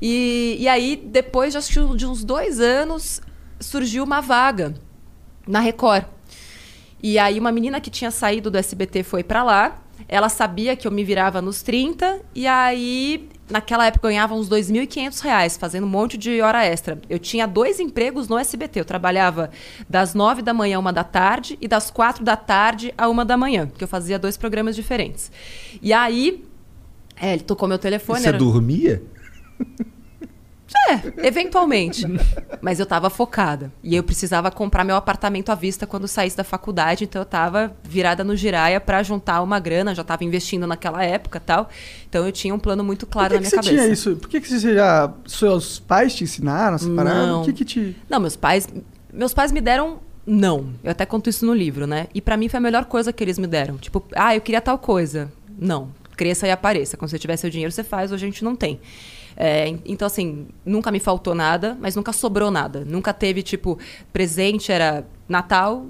[0.01, 3.21] E, e aí, depois de, que de uns dois anos,
[3.59, 4.73] surgiu uma vaga
[5.47, 6.05] na Record.
[7.01, 9.81] E aí, uma menina que tinha saído do SBT foi pra lá.
[10.07, 12.19] Ela sabia que eu me virava nos 30.
[12.35, 16.99] E aí, naquela época, eu ganhava uns 2.500 reais, fazendo um monte de hora extra.
[17.09, 18.81] Eu tinha dois empregos no SBT.
[18.81, 19.49] Eu trabalhava
[19.89, 23.23] das 9 da manhã a uma da tarde e das 4 da tarde a uma
[23.23, 25.31] da manhã, porque eu fazia dois programas diferentes.
[25.81, 26.43] E aí,
[27.15, 28.19] é, ele tocou meu telefone.
[28.21, 29.01] Você era- dormia?
[30.89, 32.05] é, eventualmente.
[32.61, 33.71] Mas eu tava focada.
[33.83, 37.05] E eu precisava comprar meu apartamento à vista quando saísse da faculdade.
[37.05, 39.95] Então eu tava virada no giraia pra juntar uma grana.
[39.95, 41.69] Já tava investindo naquela época tal.
[42.07, 43.83] Então eu tinha um plano muito claro que, na que minha você cabeça.
[43.83, 44.15] tinha isso?
[44.15, 45.13] Por que, que você já.
[45.25, 47.27] Seus pais te ensinaram essa parada?
[47.27, 47.41] Não.
[47.41, 47.95] O que que te.
[48.09, 48.67] Não, meus pais.
[49.13, 50.73] Meus pais me deram não.
[50.83, 52.07] Eu até conto isso no livro, né?
[52.13, 53.77] E pra mim foi a melhor coisa que eles me deram.
[53.77, 55.31] Tipo, ah, eu queria tal coisa.
[55.57, 55.89] Não.
[56.17, 56.97] Cresça e apareça.
[56.97, 58.11] Quando você tiver seu dinheiro, você faz.
[58.11, 58.79] Hoje a gente não tem.
[59.37, 62.83] É, en- então, assim, nunca me faltou nada, mas nunca sobrou nada.
[62.85, 63.77] Nunca teve, tipo,
[64.13, 65.87] presente era Natal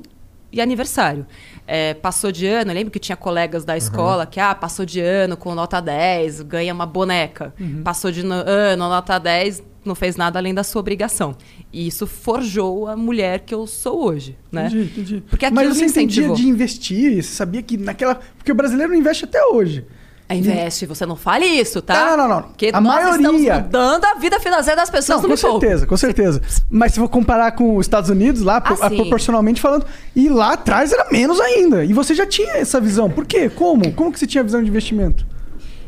[0.52, 1.26] e aniversário.
[1.68, 5.00] É, passou de ano, eu lembro que tinha colegas da escola que, ah, passou de
[5.00, 7.54] ano com nota 10, ganha uma boneca.
[7.84, 11.36] Passou de no- ano, nota 10, não fez nada além da sua obrigação.
[11.74, 14.68] E isso forjou a mulher que eu sou hoje, né?
[14.68, 15.24] Entendi, entendi.
[15.30, 17.22] Porque Mas você me entendia de investir?
[17.24, 18.16] Você sabia que naquela.
[18.38, 19.86] Porque o brasileiro não investe até hoje.
[20.34, 21.94] Investe, você não fale isso, tá?
[21.94, 22.42] Não, não, não.
[22.44, 25.60] Porque A nós maioria- estamos mudando a vida financeira das pessoas Não, com Poupe.
[25.66, 26.42] certeza, com certeza.
[26.70, 30.92] Mas se for comparar com os Estados Unidos, lá, Ah, proporcionalmente falando, e lá atrás
[30.92, 31.86] era menos ainda.
[31.86, 33.10] E você já tinha essa visão.
[33.10, 33.50] Por quê?
[33.50, 33.92] Como?
[33.92, 35.28] Como que você tinha visão de investimento?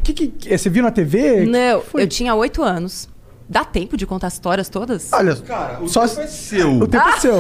[0.04, 1.46] Que, que, que- você viu na TV?
[1.46, 3.10] Não, eu tinha oito anos.
[3.50, 5.12] Dá tempo de contar as histórias todas?
[5.14, 6.72] Olha, Cara, o só tempo é seu.
[6.80, 7.36] o tempo é seu.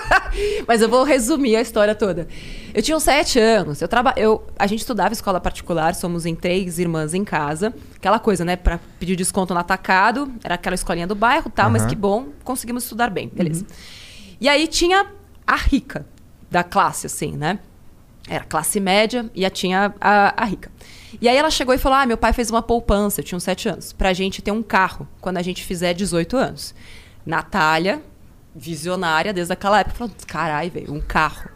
[0.66, 2.26] Mas eu vou resumir a história toda.
[2.72, 3.80] Eu tinha uns sete anos.
[3.80, 4.14] Eu traba...
[4.16, 4.42] eu...
[4.58, 7.74] A gente estudava escola particular, somos em três irmãs em casa.
[7.94, 8.56] Aquela coisa, né?
[8.56, 10.32] Pra pedir desconto no atacado.
[10.42, 11.88] Era aquela escolinha do bairro tal, mas Aham.
[11.90, 13.28] que bom, conseguimos estudar bem.
[13.32, 13.66] Beleza.
[14.40, 15.06] E aí tinha
[15.46, 16.06] a rica
[16.50, 17.58] da classe, assim, né?
[18.28, 20.70] Era classe média e a tinha a, a rica.
[21.20, 23.44] E aí ela chegou e falou: Ah, meu pai fez uma poupança, eu tinha uns
[23.44, 26.74] 7 anos, pra gente ter um carro quando a gente fizer 18 anos.
[27.24, 28.02] Natália,
[28.54, 31.50] visionária desde aquela época, falou: Carai, velho, um carro.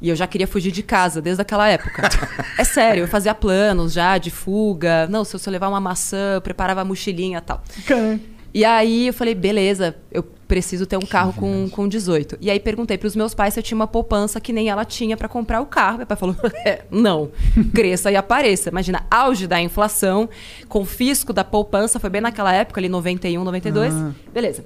[0.00, 2.08] E eu já queria fugir de casa desde aquela época.
[2.56, 5.08] é sério, eu fazia planos já de fuga.
[5.08, 7.62] Não, se eu só levar uma maçã, eu preparava a mochilinha e tal.
[7.84, 8.20] Cara,
[8.54, 12.38] E aí eu falei, beleza, eu preciso ter um carro com, com 18.
[12.40, 15.16] E aí perguntei pros meus pais se eu tinha uma poupança que nem ela tinha
[15.16, 15.98] pra comprar o carro.
[15.98, 16.34] Meu pai falou,
[16.64, 17.30] é, não,
[17.74, 18.70] cresça e apareça.
[18.70, 20.28] Imagina, auge da inflação,
[20.68, 23.92] confisco da poupança, foi bem naquela época, ali 91, 92.
[23.92, 24.12] Ah.
[24.32, 24.64] Beleza.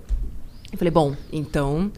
[0.72, 1.91] Eu falei, bom, então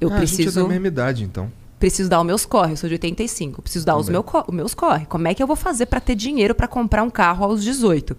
[0.00, 1.50] eu Ah, A gente é preciso da mesma idade, então.
[1.80, 4.74] preciso dar os meus corre, eu sou de 85, preciso dar os, meu os meus
[4.74, 5.06] corre.
[5.06, 8.16] Como é que eu vou fazer para ter dinheiro para comprar um carro aos 18?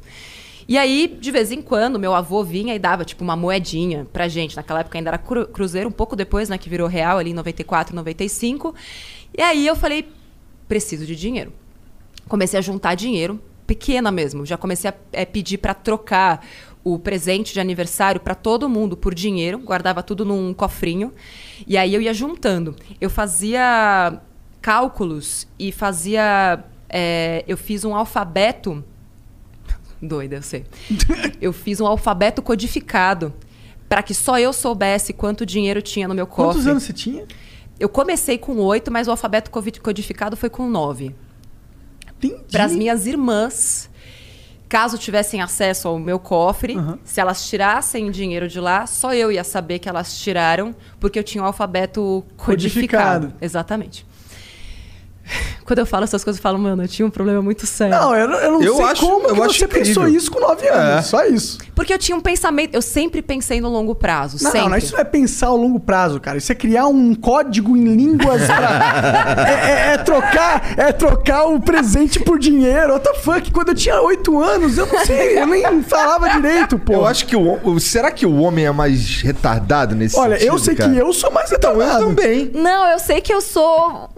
[0.67, 4.27] E aí, de vez em quando, meu avô vinha e dava, tipo, uma moedinha pra
[4.27, 4.55] gente.
[4.55, 7.33] Naquela época ainda era cru- cruzeiro, um pouco depois, né, que virou real, ali em
[7.33, 8.75] 94, 95.
[9.37, 10.09] E aí eu falei,
[10.67, 11.53] preciso de dinheiro.
[12.27, 14.45] Comecei a juntar dinheiro, pequena mesmo.
[14.45, 16.45] Já comecei a eh, pedir para trocar
[16.83, 21.13] o presente de aniversário para todo mundo por dinheiro, guardava tudo num cofrinho.
[21.65, 22.75] E aí eu ia juntando.
[22.99, 24.19] Eu fazia
[24.61, 26.61] cálculos e fazia.
[26.89, 28.83] eh, eu fiz um alfabeto.
[30.01, 30.65] Doida, eu sei.
[31.41, 33.33] eu fiz um alfabeto codificado
[33.89, 36.53] para que só eu soubesse quanto dinheiro tinha no meu cofre.
[36.53, 37.25] quantos anos você tinha?
[37.79, 41.15] Eu comecei com oito, mas o alfabeto codificado foi com nove.
[42.51, 43.89] Para as minhas irmãs,
[44.67, 46.99] caso tivessem acesso ao meu cofre, Aham.
[47.03, 51.23] se elas tirassem dinheiro de lá, só eu ia saber que elas tiraram, porque eu
[51.23, 53.27] tinha o alfabeto codificado.
[53.27, 53.33] Codificado.
[53.39, 54.05] Exatamente.
[55.67, 57.93] Quando eu falo essas coisas, eu falo, mano, eu tinha um problema muito sério.
[57.93, 60.17] Não, eu, não- eu não Eu sei acho- como eu que acho você pensou incrível.
[60.17, 60.99] isso com 9 anos.
[60.99, 61.01] É.
[61.01, 61.57] Só isso.
[61.75, 64.69] Porque eu tinha um pensamento, eu sempre pensei no longo prazo, Não, sempre.
[64.69, 66.37] não, isso não é pensar ao longo prazo, cara.
[66.37, 69.45] Isso é criar um código em línguas pra...
[69.47, 72.93] é, é- é trocar, é trocar o presente por dinheiro.
[72.93, 73.51] What the fuck?
[73.51, 76.93] Quando eu tinha 8 anos, eu não sei, eu nem falava direito, pô.
[76.93, 80.59] Eu acho que o, será que o homem é mais retardado nesse Olha, eu sentido,
[80.65, 80.91] sei cara?
[80.93, 82.07] que eu sou mais Então, eu retardado.
[82.07, 82.51] também.
[82.53, 84.09] Não, eu sei que eu sou.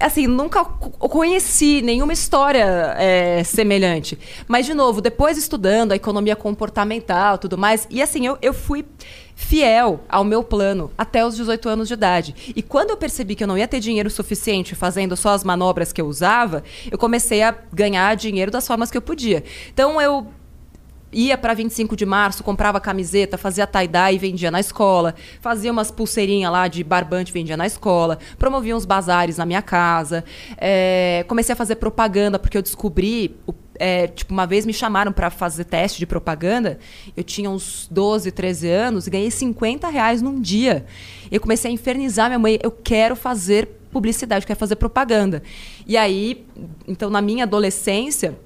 [0.00, 0.64] Assim, nunca
[1.06, 4.18] conheci nenhuma história é, semelhante.
[4.46, 8.86] Mas, de novo, depois estudando a economia comportamental tudo mais, e assim, eu, eu fui
[9.34, 12.52] fiel ao meu plano até os 18 anos de idade.
[12.56, 15.92] E quando eu percebi que eu não ia ter dinheiro suficiente fazendo só as manobras
[15.92, 19.44] que eu usava, eu comecei a ganhar dinheiro das formas que eu podia.
[19.72, 20.26] Então, eu
[21.12, 25.90] ia para 25 de março, comprava camiseta, fazia tie-dye e vendia na escola, fazia umas
[25.90, 30.24] pulseirinhas lá de barbante vendia na escola, promovia uns bazares na minha casa,
[30.56, 33.36] é, comecei a fazer propaganda porque eu descobri,
[33.78, 36.78] é, tipo, uma vez me chamaram para fazer teste de propaganda,
[37.16, 40.84] eu tinha uns 12, 13 anos e ganhei 50 reais num dia.
[41.30, 45.42] Eu comecei a infernizar minha mãe, eu quero fazer publicidade, eu quero fazer propaganda.
[45.86, 46.44] E aí,
[46.86, 48.38] então na minha adolescência,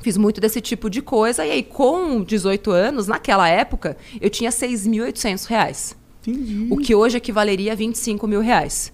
[0.00, 1.44] Fiz muito desse tipo de coisa.
[1.44, 5.96] E aí, com 18 anos, naquela época, eu tinha 6.800 reais.
[6.26, 6.66] Entendi.
[6.70, 8.92] O que hoje equivaleria a 25 mil reais.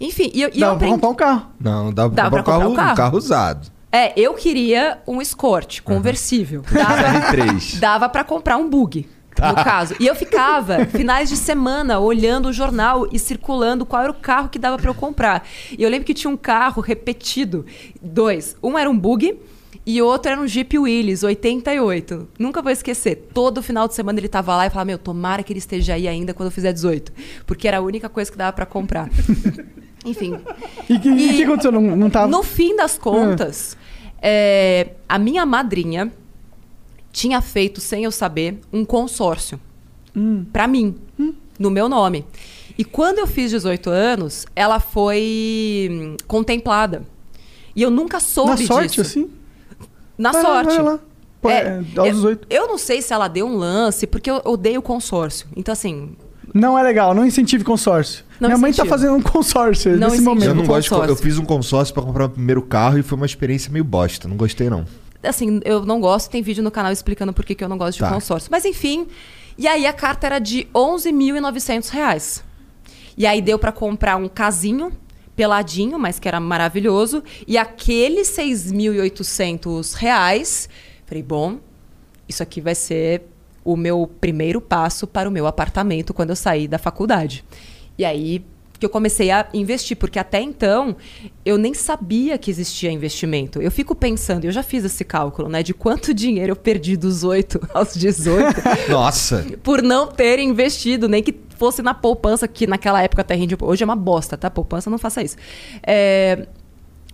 [0.00, 0.94] Enfim, e eu, e eu Dá pra aprendi...
[0.94, 1.46] comprar um carro.
[1.60, 3.70] Não, dá, Dá pra pra comprar um carro, um carro usado.
[3.92, 6.62] É, eu queria um Escort conversível.
[6.72, 7.78] Dava, R3.
[7.78, 9.06] dava para comprar um bug,
[9.38, 9.94] no caso.
[9.98, 14.48] E eu ficava finais de semana olhando o jornal e circulando qual era o carro
[14.48, 15.46] que dava para eu comprar.
[15.76, 17.66] E eu lembro que tinha um carro repetido,
[18.00, 18.56] dois.
[18.62, 19.38] Um era um bug
[19.86, 22.28] e outro era um Jeep Willys 88.
[22.38, 23.28] Nunca vou esquecer.
[23.32, 26.06] Todo final de semana ele tava lá e falava: "Meu, tomara que ele esteja aí
[26.06, 27.12] ainda quando eu fizer 18",
[27.46, 29.08] porque era a única coisa que dava para comprar.
[30.04, 30.38] Enfim,
[30.88, 31.70] E o que, que aconteceu?
[31.70, 32.26] Não, não tava...
[32.26, 33.76] no fim das contas,
[34.22, 36.10] é, a minha madrinha
[37.12, 39.60] tinha feito, sem eu saber, um consórcio
[40.52, 40.96] pra mim,
[41.58, 42.24] no meu nome.
[42.78, 47.02] E quando eu fiz 18 anos, ela foi hum, contemplada.
[47.76, 49.00] E eu nunca soube Na sorte, disso.
[49.02, 49.30] assim?
[50.20, 50.74] Na Vai lá, sorte.
[50.76, 50.98] vai lá.
[51.40, 52.46] Pô, é, aos eu, 18.
[52.50, 55.46] eu não sei se ela deu um lance, porque eu odeio consórcio.
[55.56, 56.10] Então, assim,
[56.52, 58.24] Não é legal, não incentive consórcio.
[58.38, 58.88] Não Minha mãe tá incentiva.
[58.98, 60.44] fazendo um consórcio Não nesse momento.
[60.48, 63.16] Eu não gosto de, Eu fiz um consórcio pra comprar o primeiro carro e foi
[63.16, 64.28] uma experiência meio bosta.
[64.28, 64.84] Não gostei, não.
[65.22, 67.94] assim, eu não gosto, tem vídeo no canal explicando por que que eu não gosto
[67.94, 68.10] de Tá.
[68.12, 68.48] consórcio.
[68.50, 69.06] Mas enfim,
[69.56, 72.42] e aí a carta era de 11.900 reais.
[73.16, 74.92] E aí deu pra comprar um casinho
[75.40, 77.24] peladinho, mas que era maravilhoso.
[77.48, 80.68] E aqueles 6.800 reais,
[81.06, 81.58] falei, bom,
[82.28, 83.22] isso aqui vai ser
[83.64, 87.42] o meu primeiro passo para o meu apartamento quando eu saí da faculdade.
[87.96, 88.44] E aí
[88.80, 90.96] que eu comecei a investir, porque até então
[91.44, 93.60] eu nem sabia que existia investimento.
[93.60, 97.22] Eu fico pensando, eu já fiz esse cálculo, né, de quanto dinheiro eu perdi dos
[97.22, 99.44] 8 aos 18 Nossa.
[99.62, 103.54] por não ter investido, nem que fosse na poupança, que naquela época até rende.
[103.60, 104.48] Hoje é uma bosta, tá?
[104.50, 105.36] Poupança, não faça isso.
[105.86, 106.48] É,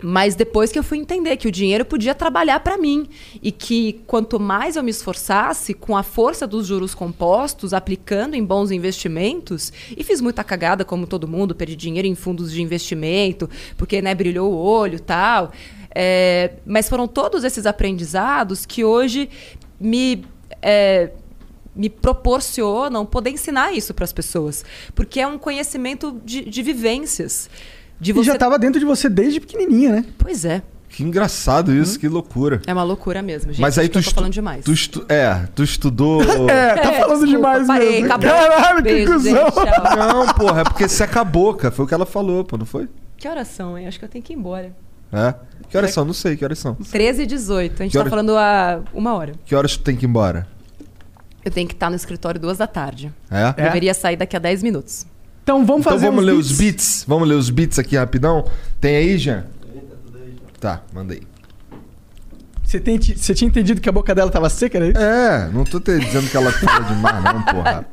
[0.03, 3.09] mas depois que eu fui entender que o dinheiro podia trabalhar para mim
[3.43, 8.45] e que quanto mais eu me esforçasse com a força dos juros compostos, aplicando em
[8.45, 13.49] bons investimentos, e fiz muita cagada como todo mundo, perdi dinheiro em fundos de investimento,
[13.77, 15.51] porque né, brilhou o olho, tal.
[15.95, 19.31] É, mas foram todos esses aprendizados que hoje
[19.81, 20.25] me
[20.61, 21.11] é,
[21.75, 27.51] me proporcionam poder ensinar isso para as pessoas, porque é um conhecimento de, de vivências.
[28.01, 28.25] De E você...
[28.33, 30.05] já tava dentro de você desde pequenininha, né?
[30.19, 30.63] Pois é.
[30.89, 32.63] Que engraçado isso, que loucura.
[32.67, 33.61] É uma loucura mesmo, gente.
[33.61, 34.65] Mas aí tu, que estu- falando demais.
[34.65, 36.23] tu estu- É, tu estudou.
[36.49, 38.07] É, tá É, falando desculpa, demais parei, mesmo.
[38.07, 38.31] acabou.
[38.31, 39.35] Caralho, que Beijo, cuzão.
[39.35, 39.97] gente, tchau.
[39.97, 41.71] Não, porra, é porque seca a boca.
[41.71, 42.89] Foi o que ela falou, pô, não foi?
[43.17, 43.87] Que horas são, hein?
[43.89, 44.75] Acho que eu tenho que ir embora.
[45.13, 45.35] É.
[45.69, 46.05] Que horas são?
[46.05, 46.75] Não sei, que horas são?
[46.75, 47.73] 13 e 18.
[47.83, 49.33] A gente Que tá horas- falando há uma hora.
[49.45, 50.47] Que horas tu tem que ir embora?
[51.45, 53.13] Eu tenho que estar no escritório duas da tarde.
[53.31, 53.55] É?
[53.57, 53.65] É?
[53.65, 55.07] Deveria sair daqui a 10 minutos.
[55.47, 56.51] Então vamos Então fazer vamos uns ler beats.
[56.51, 57.05] os beats.
[57.07, 58.45] Vamos ler os beats aqui rapidão.
[58.81, 59.45] Tem aí, Jean?
[60.59, 61.23] Tá, manda aí.
[62.77, 64.93] Você, tem, você tinha entendido que a boca dela tava seca, né?
[64.95, 67.87] É, não tô te dizendo que ela fala demais, não, porra.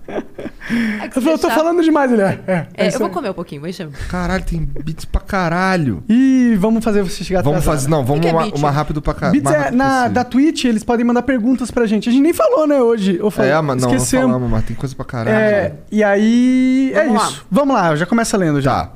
[1.01, 2.39] É que eu tô deixar- falando demais, ele é.
[2.47, 3.91] É, É, isso eu vou comer um pouquinho, vai chamar.
[4.09, 6.03] Caralho, tem beats pra caralho.
[6.09, 7.75] E vamos fazer você chegar Vamos atrasado.
[7.81, 7.89] fazer.
[7.89, 9.29] Não, vamos que é uma, uma rápido pra cá.
[9.29, 12.07] Beats é, na, da Twitch, eles podem mandar perguntas pra gente.
[12.09, 13.19] A gente nem falou, né, hoje.
[13.21, 14.25] Ou falou, É, mas não, não esquecemos.
[14.27, 15.35] falamos, mas tem coisa pra caralho.
[15.37, 16.91] É, e aí.
[16.95, 17.27] é Vamos lá.
[17.29, 17.45] isso.
[17.51, 18.85] Vamos lá, já começa lendo já.
[18.85, 18.91] Tá.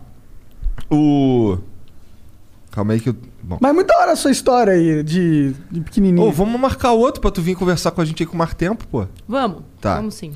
[0.90, 1.58] O.
[2.72, 3.16] Calma aí que eu.
[3.48, 3.58] Bom.
[3.62, 6.28] Mas é muito da hora a sua história aí, de, de pequenininho.
[6.28, 8.86] Ô, vamos marcar outro pra tu vir conversar com a gente aí com mais tempo,
[8.88, 9.08] pô.
[9.26, 9.64] Vamos.
[9.80, 9.96] Tá.
[9.96, 10.34] Vamos sim.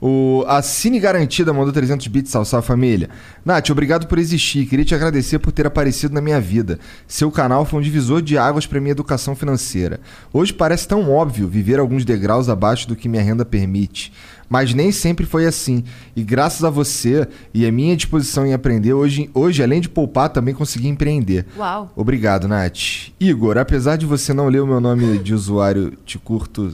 [0.00, 3.10] O, a Cine Garantida mandou 300 bits, salve, salve família.
[3.44, 4.66] Nath, obrigado por existir.
[4.66, 6.78] Queria te agradecer por ter aparecido na minha vida.
[7.08, 9.98] Seu canal foi um divisor de águas para minha educação financeira.
[10.32, 14.12] Hoje parece tão óbvio viver alguns degraus abaixo do que minha renda permite.
[14.54, 15.82] Mas nem sempre foi assim.
[16.14, 20.28] E graças a você e a minha disposição em aprender, hoje, hoje além de poupar,
[20.28, 21.44] também consegui empreender.
[21.58, 21.90] Uau.
[21.96, 23.10] Obrigado, Nath.
[23.18, 26.72] Igor, apesar de você não ler o meu nome de usuário, te curto.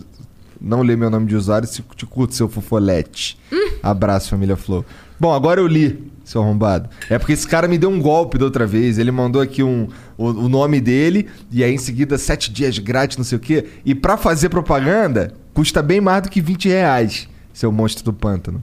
[0.61, 3.39] Não ler meu nome de usuário, te curto, seu fofolete.
[3.83, 4.85] Abraço, família Flow.
[5.19, 6.91] Bom, agora eu li, seu arrombado.
[7.09, 8.99] É porque esse cara me deu um golpe da outra vez.
[8.99, 13.17] Ele mandou aqui um, o, o nome dele, e aí em seguida sete dias grátis,
[13.17, 13.65] não sei o quê.
[13.87, 18.63] E pra fazer propaganda, custa bem mais do que 20 reais, seu monstro do pântano.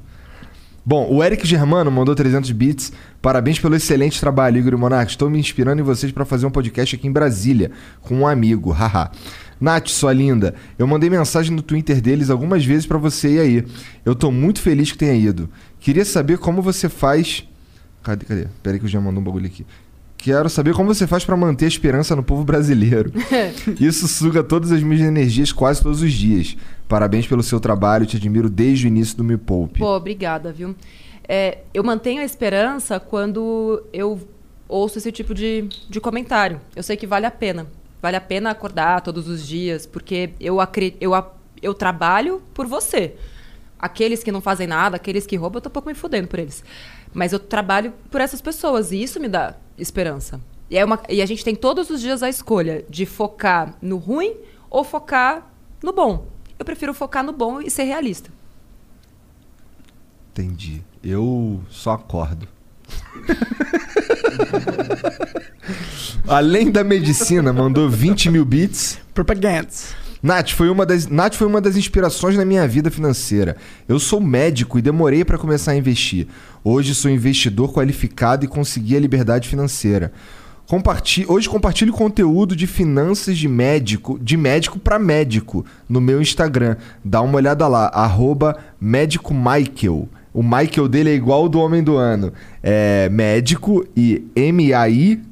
[0.86, 2.94] Bom, o Eric Germano mandou 300 bits.
[3.22, 5.12] Parabéns pelo excelente trabalho, Igor e Monark.
[5.12, 7.72] Estou me inspirando em vocês para fazer um podcast aqui em Brasília,
[8.02, 8.72] com um amigo.
[8.72, 9.12] Haha.
[9.60, 13.66] Nath, sua linda, eu mandei mensagem no Twitter deles algumas vezes para você ir aí.
[14.06, 15.50] Eu tô muito feliz que tenha ido.
[15.80, 17.44] Queria saber como você faz.
[18.04, 18.26] Cadê?
[18.26, 18.48] Cadê?
[18.64, 19.66] Pera aí que eu já mandou um bagulho aqui.
[20.18, 23.12] Quero saber como você faz para manter a esperança no povo brasileiro.
[23.80, 26.58] Isso suga todas as minhas energias quase todos os dias.
[26.88, 29.80] Parabéns pelo seu trabalho, te admiro desde o início do Me Poupe.
[29.80, 30.76] Pô, obrigada, viu?
[31.28, 34.20] É, eu mantenho a esperança quando eu
[34.68, 36.60] ouço esse tipo de, de comentário.
[36.76, 37.68] Eu sei que vale a pena.
[38.02, 40.58] Vale a pena acordar todos os dias, porque eu,
[41.00, 41.12] eu,
[41.62, 43.14] eu trabalho por você.
[43.78, 46.40] Aqueles que não fazem nada, aqueles que roubam, eu tô um pouco me fudendo por
[46.40, 46.64] eles.
[47.14, 50.40] Mas eu trabalho por essas pessoas e isso me dá esperança.
[50.70, 53.98] E, é uma- e a gente tem todos os dias a escolha de focar no
[53.98, 54.36] ruim
[54.70, 55.48] ou focar
[55.84, 56.28] no bom.
[56.60, 58.30] Eu prefiro focar no bom e ser realista.
[60.32, 60.84] Entendi.
[61.04, 62.48] Eu só acordo.
[66.28, 69.00] Além da medicina, mandou 20 mil bits.
[69.14, 69.96] Propagandas.
[70.22, 73.56] Nath foi, uma das, Nath foi uma das inspirações na minha vida financeira.
[73.88, 76.28] Eu sou médico e demorei para começar a investir.
[76.64, 80.12] Hoje sou investidor qualificado e consegui a liberdade financeira.
[80.68, 86.76] Comparti Hoje compartilho conteúdo de finanças de médico, de médico para médico, no meu Instagram.
[87.06, 90.10] Dá uma olhada lá, arroba médico Michael.
[90.34, 92.34] O Michael dele é igual ao do Homem do Ano.
[92.62, 95.26] É médico e M-A-I-K-E-L.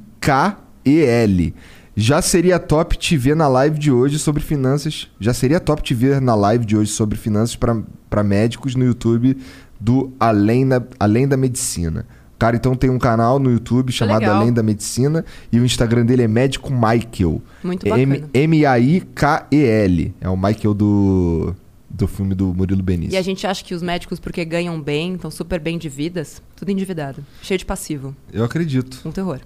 [1.98, 5.08] Já seria top te ver na live de hoje sobre finanças.
[5.18, 9.36] Já seria top te ver na live de hoje sobre finanças para médicos no YouTube
[9.80, 12.06] do Além da, Além da Medicina.
[12.34, 14.36] O cara então tem um canal no YouTube chamado Legal.
[14.36, 17.40] Além da Medicina e o Instagram dele é Médico Michael.
[17.64, 18.30] Muito M- bacana.
[18.34, 20.14] M-A-I-K-E-L.
[20.20, 21.54] É o Michael do,
[21.88, 23.14] do filme do Murilo Benício.
[23.14, 26.42] E a gente acha que os médicos, porque ganham bem, estão super bem de vidas,
[26.54, 27.24] tudo endividado.
[27.42, 28.14] Cheio de passivo.
[28.30, 29.00] Eu acredito.
[29.02, 29.40] Um terror.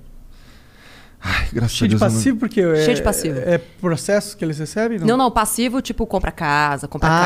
[1.23, 2.01] Ai, graças Cheio a de Deus.
[2.03, 3.39] eu não- passivo, porque é, Cheio de passivo.
[3.41, 4.99] é processos que eles recebem?
[5.01, 7.21] Não, não, passivo, tipo, compra casa, compra Ah,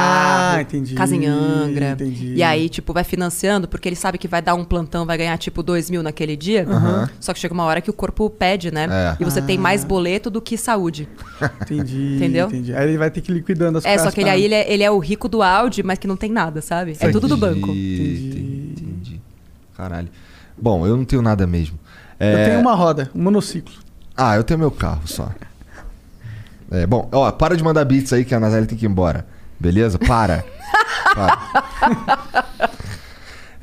[0.51, 1.91] carro, entendi, casa em Angra.
[1.93, 2.35] entendi.
[2.35, 5.39] E aí, tipo, vai financiando, porque ele sabe que vai dar um plantão, vai ganhar,
[5.39, 6.67] tipo, dois mil naquele dia.
[7.21, 8.89] Só que chega uma hora que o corpo pede, né?
[8.91, 9.17] É.
[9.23, 9.61] E você tem Ah.
[9.61, 11.09] mais boleto do que saúde.
[11.63, 12.17] Entendi.
[12.17, 12.49] Entendeu?
[12.49, 12.75] Entendi.
[12.75, 14.55] Aí ele vai ter que ir liquidando as É, só que ele pra- aí ele
[14.55, 16.97] é, ele é o rico do Audi, mas que não tem nada, sabe?
[16.99, 17.69] É tudo do banco.
[17.71, 19.21] Entendi, entendi, entendi.
[19.77, 20.09] Caralho.
[20.61, 21.79] Bom, eu não tenho nada mesmo.
[22.19, 23.84] Eu É, tenho uma roda, um monociclo.
[24.17, 25.31] Ah, eu tenho meu carro só.
[26.71, 29.27] É, bom, ó, para de mandar beats aí que a Natália tem que ir embora.
[29.59, 29.99] Beleza?
[29.99, 30.45] Para.
[31.15, 32.45] para.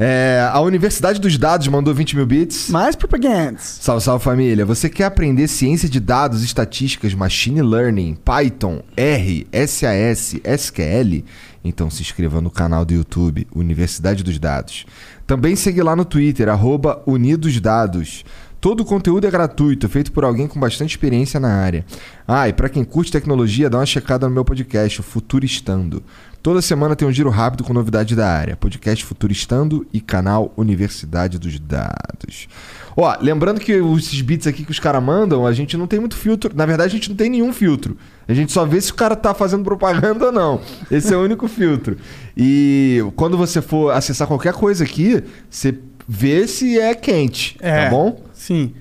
[0.04, 2.70] É, a Universidade dos Dados mandou 20 mil bits.
[2.70, 3.78] Mais propagandas.
[3.82, 4.66] Salve, salve família.
[4.66, 11.24] Você quer aprender ciência de dados, estatísticas, machine learning, Python, R, SAS, SQL?
[11.64, 14.88] Então se inscreva no canal do YouTube Universidade dos Dados.
[15.28, 18.26] Também segue lá no Twitter, arroba Unidos Dados.
[18.62, 21.84] Todo o conteúdo é gratuito, feito por alguém com bastante experiência na área.
[22.28, 26.04] Ah, e para quem curte tecnologia, dá uma checada no meu podcast, o Futuristando.
[26.44, 28.56] Toda semana tem um giro rápido com novidades da área.
[28.56, 32.48] Podcast Futuristando e canal Universidade dos Dados.
[32.96, 36.16] Ó, lembrando que esses beats aqui que os caras mandam, a gente não tem muito
[36.16, 36.52] filtro.
[36.56, 37.98] Na verdade, a gente não tem nenhum filtro.
[38.28, 40.62] A gente só vê se o cara tá fazendo propaganda ou não.
[40.92, 41.98] Esse é o único filtro.
[42.38, 45.76] E quando você for acessar qualquer coisa aqui, você
[46.08, 47.86] vê se é quente, É.
[47.86, 48.22] tá bom?
[48.42, 48.74] Sim.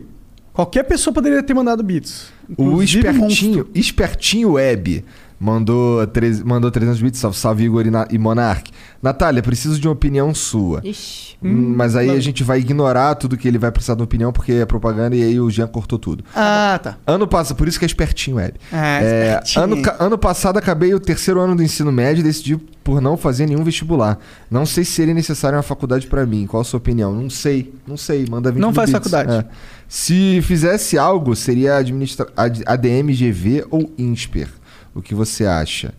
[0.55, 2.32] Qualquer pessoa poderia ter mandado beats.
[2.57, 5.05] O espertinho, espertinho web
[5.40, 7.18] mandou, tre- mandou 300 bits.
[7.18, 8.70] Salve, salve Igor e, Na- e Monark.
[9.02, 10.80] Natália, preciso de uma opinião sua.
[10.84, 11.30] Ixi.
[11.42, 14.30] Hum, Mas aí a gente vai ignorar tudo que ele vai precisar de uma opinião,
[14.30, 16.22] porque é propaganda e aí o Jean cortou tudo.
[16.36, 16.98] Ah, tá.
[17.06, 18.54] Ano passado, por isso que é espertinho web.
[18.70, 19.64] Ah, É, espertinho.
[19.64, 23.46] ano, ano passado acabei o terceiro ano do ensino médio e decidi por não fazer
[23.46, 24.18] nenhum vestibular.
[24.50, 26.46] Não sei se seria necessário uma faculdade pra mim.
[26.46, 27.14] Qual a sua opinião?
[27.14, 28.26] Não sei, não sei.
[28.28, 29.10] Manda 20 Não faz bits.
[29.10, 29.46] faculdade.
[29.46, 29.50] É.
[29.88, 34.48] Se fizesse algo, seria administra ad- ADM, GV ou INSPER.
[34.94, 35.94] O que você acha?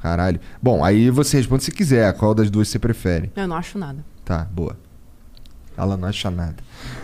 [0.00, 0.40] Caralho.
[0.62, 2.12] Bom, aí você responde se quiser.
[2.14, 3.30] Qual das duas você prefere?
[3.34, 4.04] Eu não acho nada.
[4.24, 4.76] Tá, boa.
[5.76, 6.56] Ela não acha nada.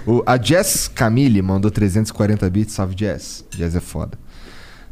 [0.06, 2.74] O, a Jess Camille mandou 340 bits.
[2.74, 3.44] Salve, Jess.
[3.50, 4.18] Jess é foda.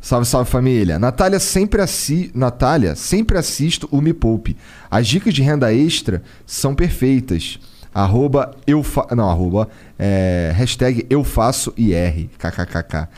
[0.00, 0.98] Salve, salve família.
[0.98, 4.56] Natália sempre, assi Natália, sempre assisto o Me Poupe.
[4.90, 7.58] As dicas de renda extra são perfeitas.
[7.92, 9.06] Arroba eu fa...
[9.14, 9.68] Não, arroba.
[9.98, 12.28] É, hashtag eu faço IR.
[12.38, 13.08] KKKK.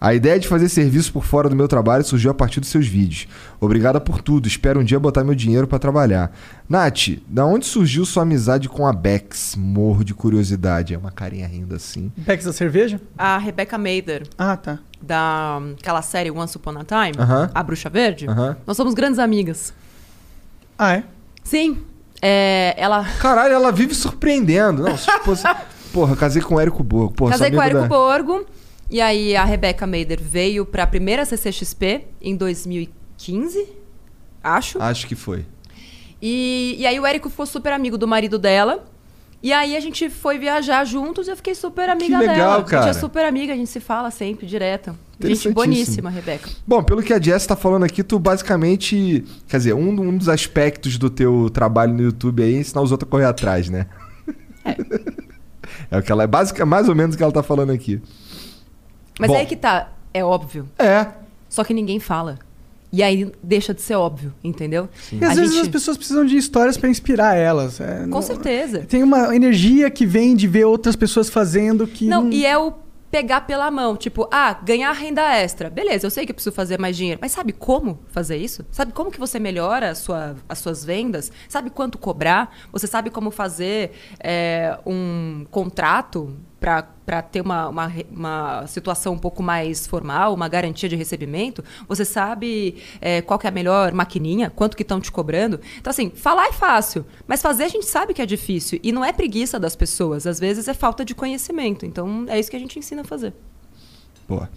[0.00, 2.86] A ideia de fazer serviço por fora do meu trabalho surgiu a partir dos seus
[2.86, 3.26] vídeos.
[3.60, 4.46] Obrigada por tudo.
[4.46, 6.30] Espero um dia botar meu dinheiro pra trabalhar.
[6.68, 9.56] Nath, da onde surgiu sua amizade com a Bex?
[9.56, 10.94] Morro de curiosidade.
[10.94, 12.12] É uma carinha rindo assim.
[12.24, 13.00] Packs da cerveja?
[13.18, 14.78] A Rebecca Mader, Ah, tá.
[15.02, 17.50] da aquela série Once Upon a Time, Aham.
[17.52, 18.56] A Bruxa Verde, Aham.
[18.66, 19.72] nós somos grandes amigas.
[20.78, 21.02] Ah, é?
[21.42, 21.78] Sim.
[22.22, 23.04] É, ela.
[23.20, 24.82] Caralho, ela vive surpreendendo.
[24.84, 25.42] Não, se fosse...
[25.92, 27.14] Porra, casei com o Érico Borgo.
[27.14, 28.46] Porra, Casei com o Érico da- Borgo.
[28.90, 33.68] E aí a Rebecca Mader veio pra primeira CCXP em 2015,
[34.42, 34.80] acho.
[34.80, 35.44] Acho que foi.
[36.20, 38.84] E, e aí o Érico ficou super amigo do marido dela.
[39.40, 42.58] E aí a gente foi viajar juntos e eu fiquei super amiga legal, dela.
[42.58, 42.82] A cara.
[42.86, 44.96] gente é super amiga, a gente se fala sempre, direto.
[45.20, 46.48] Gente boníssima, Rebeca.
[46.66, 49.24] Bom, pelo que a Jess tá falando aqui, tu basicamente.
[49.48, 52.90] Quer dizer, um, um dos aspectos do teu trabalho no YouTube aí é ensinar os
[52.90, 53.86] outros a correr atrás, né?
[54.64, 55.98] É.
[55.98, 58.00] o que ela é básica, mais ou menos o que ela tá falando aqui.
[59.18, 59.36] Mas Bom.
[59.36, 60.68] aí que tá, é óbvio.
[60.78, 61.06] É.
[61.48, 62.38] Só que ninguém fala.
[62.90, 64.88] E aí deixa de ser óbvio, entendeu?
[65.12, 67.78] E às A vezes gente- as pessoas precisam de histórias pra inspirar elas.
[67.80, 68.80] É, Com não- certeza.
[68.88, 72.06] Tem uma energia que vem de ver outras pessoas fazendo que.
[72.06, 72.72] Não, e é o
[73.10, 75.70] pegar pela mão, tipo, ah, ganhar renda extra.
[75.70, 78.64] Beleza, eu sei que eu preciso fazer mais dinheiro, mas sabe como fazer isso?
[78.70, 81.32] Sabe como que você melhora sua, as suas vendas?
[81.48, 82.54] Sabe quanto cobrar?
[82.70, 89.42] Você sabe como fazer é, um contrato para ter uma, uma, uma situação um pouco
[89.42, 91.62] mais formal, uma garantia de recebimento?
[91.88, 94.50] Você sabe é, qual que é a melhor maquininha?
[94.50, 95.60] Quanto que estão te cobrando?
[95.78, 98.80] Então, assim, falar é fácil, mas fazer a gente sabe que é difícil.
[98.82, 101.86] E não é preguiça das pessoas, às vezes é falta de conhecimento.
[101.86, 103.32] Então, é isso que a gente ensina a fazer.
[104.28, 104.48] Boa.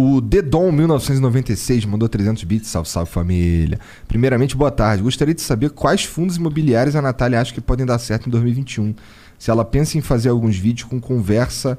[0.00, 2.68] O Dedon 1996 mandou 300 bits.
[2.68, 3.80] Salve, salve família.
[4.06, 5.02] Primeiramente, boa tarde.
[5.02, 8.94] Gostaria de saber quais fundos imobiliários a Natália acha que podem dar certo em 2021.
[9.38, 11.78] Se ela pensa em fazer alguns vídeos com conversa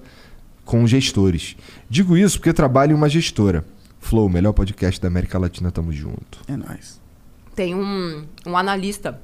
[0.70, 1.56] com gestores.
[1.90, 3.66] Digo isso porque trabalho em uma gestora.
[4.00, 6.40] Flow, melhor podcast da América Latina, tamo junto.
[6.48, 7.02] É nóis.
[7.56, 9.20] Tem um, um analista,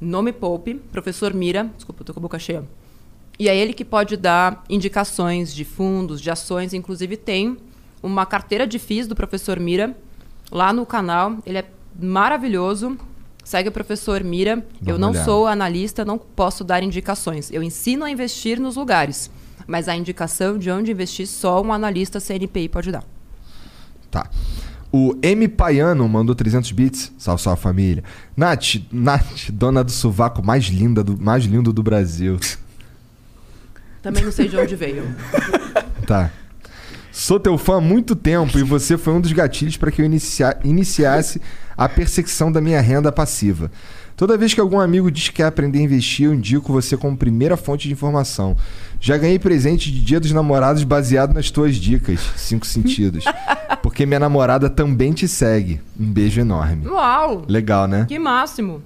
[0.00, 2.64] nome Poupe, professor Mira, desculpa, eu tô com a boca cheia.
[3.38, 6.72] E é ele que pode dar indicações de fundos, de ações.
[6.72, 7.58] Inclusive, tem
[8.02, 9.94] uma carteira de FIIs do professor Mira
[10.50, 11.36] lá no canal.
[11.44, 11.66] Ele é
[12.00, 12.96] maravilhoso.
[13.46, 14.56] Segue o professor Mira.
[14.80, 15.24] Dá eu não olhada.
[15.24, 17.48] sou analista, não posso dar indicações.
[17.52, 19.30] Eu ensino a investir nos lugares.
[19.68, 23.04] Mas a indicação de onde investir só um analista CNPI pode dar.
[24.10, 24.28] Tá.
[24.90, 27.12] O M Paiano mandou 300 bits.
[27.16, 28.02] Salve, salve família.
[28.36, 32.40] Nath, Nath, dona do sovaco mais linda do, mais lindo do Brasil.
[34.02, 35.04] Também não sei de onde veio.
[36.04, 36.32] Tá.
[37.18, 40.04] Sou teu fã há muito tempo e você foi um dos gatilhos para que eu
[40.04, 41.40] inicia- iniciasse
[41.74, 43.70] a perseguição da minha renda passiva.
[44.14, 47.16] Toda vez que algum amigo diz que quer aprender a investir, eu indico você como
[47.16, 48.54] primeira fonte de informação.
[49.00, 53.24] Já ganhei presente de Dia dos Namorados baseado nas tuas dicas, cinco sentidos.
[53.82, 55.80] Porque minha namorada também te segue.
[55.98, 56.86] Um beijo enorme.
[56.86, 57.46] Uau!
[57.48, 58.04] Legal, né?
[58.06, 58.82] Que máximo.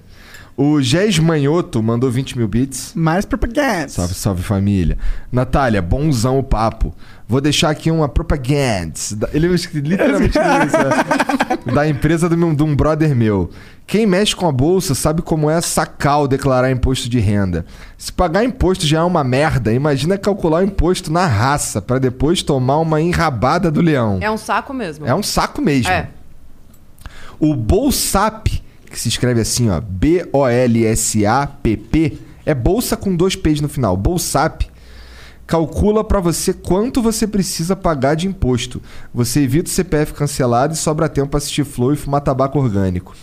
[0.55, 2.91] O Gés Manhoto mandou 20 mil bits.
[2.93, 3.87] Mais propaganda.
[3.89, 4.97] Salve, salve família.
[5.31, 6.93] Natália, bonzão o papo.
[7.31, 8.91] Vou deixar aqui uma propaganda.
[9.15, 11.73] da- Ele literalmente deu isso, é.
[11.73, 13.49] Da empresa de um, de um brother meu.
[13.87, 17.65] Quem mexe com a bolsa sabe como é sacal declarar imposto de renda.
[17.97, 22.43] Se pagar imposto já é uma merda, imagina calcular o imposto na raça para depois
[22.43, 24.17] tomar uma enrabada do leão.
[24.21, 25.05] É um saco mesmo.
[25.07, 25.89] É um saco mesmo.
[25.89, 26.09] É.
[27.39, 28.47] O Bolsap,
[28.89, 29.79] que se escreve assim, ó,
[30.91, 33.95] B-O-L-S-A-P-P, é bolsa com dois P's no final.
[33.95, 34.69] Bolsap
[35.51, 38.81] calcula pra você quanto você precisa pagar de imposto.
[39.13, 43.13] Você evita o CPF cancelado e sobra tempo pra assistir Flow e fumar tabaco orgânico.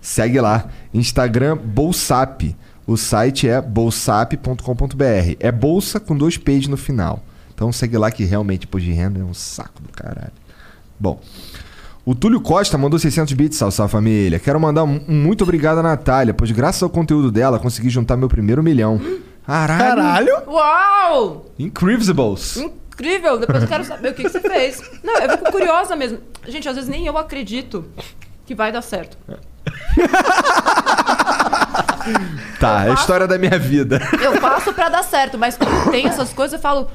[0.00, 2.54] Segue lá, Instagram Bolsap.
[2.86, 5.36] O site é bolsap.com.br.
[5.40, 7.24] É bolsa com dois P's no final.
[7.52, 10.30] Então segue lá que realmente imposto de renda é um saco do caralho.
[11.00, 11.20] Bom,
[12.04, 14.38] o Túlio Costa mandou 600 bits, salve, salve família.
[14.38, 18.28] Quero mandar um muito obrigado à Natália, pois graças ao conteúdo dela consegui juntar meu
[18.28, 19.00] primeiro milhão.
[19.46, 19.78] Caralho!
[19.78, 20.42] Caralho.
[20.46, 21.46] Uau!
[21.58, 22.56] Incredibles!
[22.56, 23.38] Incrível!
[23.38, 24.82] Depois eu quero saber o que, que você fez.
[25.02, 26.18] Não, eu fico curiosa mesmo.
[26.46, 27.84] Gente, às vezes nem eu acredito
[28.46, 29.16] que vai dar certo.
[32.60, 33.98] Tá, é a história da minha vida.
[34.22, 36.90] Eu faço pra dar certo, mas quando tem essas coisas eu falo,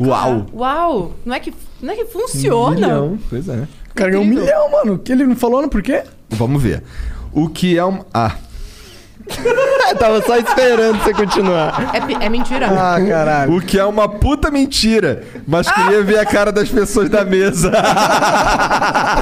[0.00, 0.46] Uau!
[0.52, 2.74] uau, não é que, não é que funciona.
[2.74, 3.66] Milhão, pois é.
[3.90, 4.98] O cara ganhou um milhão, mano.
[4.98, 6.04] Que ele não falou no porquê?
[6.30, 6.82] Vamos ver.
[7.32, 8.04] O que é um.
[8.12, 8.36] Ah,
[9.98, 11.90] Tava só esperando você continuar.
[11.94, 12.66] É, é mentira.
[12.66, 13.56] Ah, caralho.
[13.56, 17.70] o que é uma puta mentira, mas queria ver a cara das pessoas da mesa.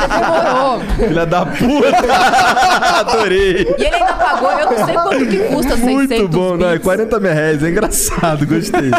[0.09, 0.81] Demorou.
[0.97, 1.97] Filha da puta!
[3.01, 3.75] Adorei!
[3.79, 6.73] E ele ainda pagou, eu não sei quanto que custa 600 Muito bom, não, é
[6.73, 6.85] bits.
[6.85, 8.91] 40 mil reais, é engraçado, gostei.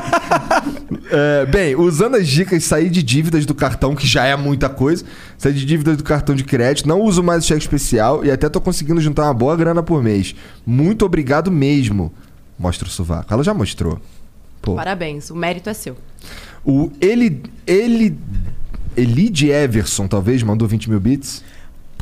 [1.12, 5.04] É, bem, usando as dicas, sair de dívidas do cartão, que já é muita coisa,
[5.38, 8.48] sair de dívidas do cartão de crédito, não uso mais o cheque especial e até
[8.48, 10.34] tô conseguindo juntar uma boa grana por mês.
[10.66, 12.12] Muito obrigado mesmo.
[12.58, 13.34] Mostra o sovaco.
[13.34, 14.00] Ela já mostrou.
[14.62, 14.76] Pô.
[14.76, 15.96] Parabéns, o mérito é seu.
[16.66, 18.18] O ele, ele,
[18.96, 21.44] Elide Everson, talvez, mandou 20 mil bits.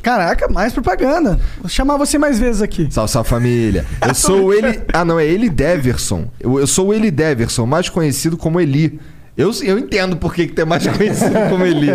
[0.05, 1.39] Caraca, mais propaganda.
[1.59, 2.87] Vou chamar você mais vezes aqui.
[2.91, 3.87] Salve, salve família.
[4.07, 4.79] Eu sou o Eli.
[4.93, 6.29] Ah, não, é Eli Deverson.
[6.39, 8.99] Eu, eu sou o Eli Deverson, mais conhecido como Eli.
[9.35, 11.87] Eu, eu entendo por que que tu é mais conhecido como Eli.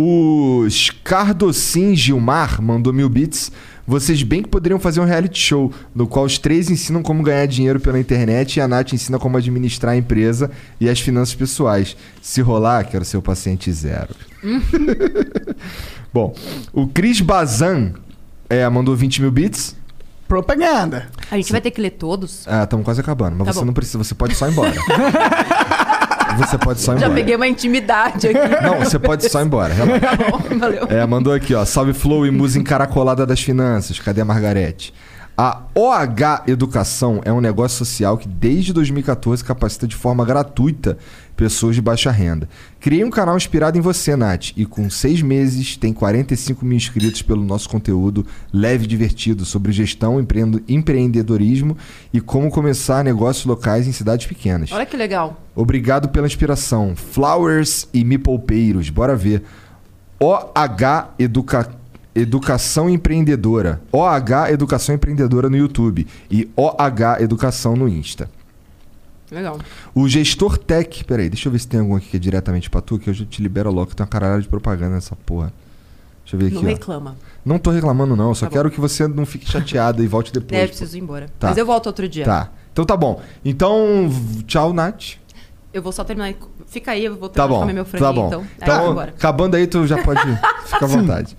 [0.00, 0.64] O
[1.02, 3.50] Cardocin Gilmar mandou mil bits.
[3.84, 7.46] Vocês bem que poderiam fazer um reality show, no qual os três ensinam como ganhar
[7.46, 11.96] dinheiro pela internet e a Nath ensina como administrar a empresa e as finanças pessoais.
[12.22, 14.14] Se rolar, quero ser o paciente zero.
[16.14, 16.32] Bom,
[16.72, 17.94] o Cris Bazan
[18.48, 19.74] é, mandou 20 mil bits.
[20.28, 21.08] Propaganda.
[21.28, 22.46] A gente vai ter que ler todos?
[22.46, 23.64] Ah, estamos quase acabando, mas Tá você bom.
[23.66, 24.74] não precisa, você pode só ir embora.
[26.36, 27.20] você pode só ir Já embora.
[27.20, 28.62] peguei uma intimidade aqui.
[28.62, 29.72] Não, você pode só ir embora.
[29.72, 30.00] relaxa.
[30.00, 30.86] Tá bom, valeu.
[30.90, 31.64] É, mandou aqui, ó.
[31.64, 33.98] Salve Flow e musa encaracolada das finanças.
[33.98, 34.92] Cadê a Margarete?
[35.40, 40.98] A OH Educação é um negócio social que desde 2014 capacita de forma gratuita
[41.36, 42.48] pessoas de baixa renda.
[42.80, 47.22] Criei um canal inspirado em você, Nath, e com seis meses tem 45 mil inscritos
[47.22, 50.18] pelo nosso conteúdo leve e divertido sobre gestão,
[50.66, 51.76] empreendedorismo
[52.12, 54.72] e como começar negócios locais em cidades pequenas.
[54.72, 55.40] Olha que legal.
[55.54, 56.96] Obrigado pela inspiração.
[56.96, 58.90] Flowers e Me Poupeiros.
[58.90, 59.44] Bora ver.
[60.18, 61.78] OH Educa...
[62.18, 63.80] Educação Empreendedora.
[63.92, 66.06] OH Educação Empreendedora no YouTube.
[66.30, 68.28] E OH Educação no Insta.
[69.30, 69.58] Legal.
[69.94, 72.80] O gestor tech, peraí, deixa eu ver se tem algum aqui que é diretamente pra
[72.80, 75.52] tu, que eu já te libero logo, que tem uma caralhada de propaganda nessa porra.
[76.24, 76.70] Deixa eu ver Não aqui, ó.
[76.70, 77.16] reclama.
[77.44, 78.28] Não tô reclamando, não.
[78.28, 78.56] Eu só Tá bom.
[78.56, 80.60] quero que você não fique chateada e volte É, depois.
[80.62, 81.26] eu preciso ir embora.
[81.38, 81.48] Tá.
[81.48, 82.24] Mas eu volto outro dia.
[82.24, 82.50] Tá.
[82.72, 83.20] Então tá bom.
[83.44, 84.10] Então,
[84.46, 85.16] tchau, Nath.
[85.78, 86.34] Eu vou só terminar.
[86.66, 87.60] Fica aí, eu vou Tá terminar de bom.
[87.60, 88.26] comer meu Tá franguinho, bom.
[88.28, 88.40] então.
[88.60, 89.14] Aí eu Então, embora.
[89.16, 90.20] acabando aí, tu já pode
[90.66, 91.36] ficar à vontade.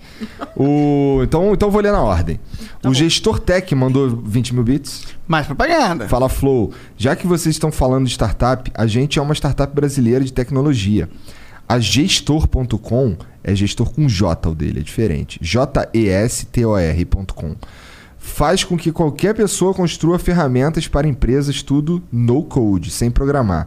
[0.56, 2.40] O, então, então eu vou ler na ordem.
[2.80, 5.04] Tá o gestor tech mandou 20 mil bits.
[5.28, 6.08] Mais propaganda.
[6.08, 10.24] Fala Flow, já que vocês estão falando de startup, a gente é uma startup brasileira
[10.24, 11.08] de tecnologia.
[11.68, 15.38] A gestor.com é gestor com J o dele, é diferente.
[15.42, 17.54] J-E-S-T-O-R.com.
[18.18, 23.66] Faz com que qualquer pessoa construa ferramentas para empresas, tudo no code, sem programar.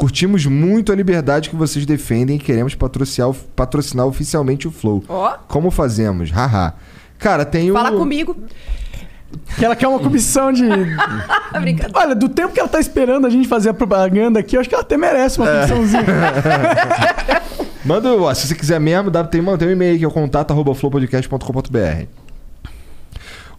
[0.00, 5.04] Curtimos muito a liberdade que vocês defendem e queremos patrocinar, patrocinar oficialmente o Flow.
[5.06, 6.30] Ó, Como fazemos?
[6.30, 6.72] Haha.
[7.18, 7.74] Cara, tem o.
[7.74, 8.34] fala comigo.
[9.58, 10.62] Que ela quer uma comissão de.
[11.52, 11.92] Brincadeira.
[11.92, 14.70] Olha, do tempo que ela tá esperando a gente fazer a propaganda aqui, eu acho
[14.70, 16.02] que ela até merece uma comissãozinha.
[17.84, 20.50] Manda, ó, se você quiser mesmo, dá, tem, tem um e-mail que é o contato
[20.50, 22.06] arroba flowpodcast.com.br.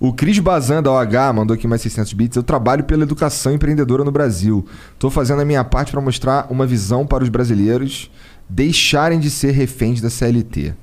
[0.02, 2.36] O Cris Bazan da OH mandou aqui mais 600 bits.
[2.36, 4.66] Eu trabalho pela educação empreendedora no Brasil.
[4.98, 8.10] Tô fazendo a minha parte para mostrar uma visão para os brasileiros
[8.50, 10.74] deixarem de ser reféns da CLT.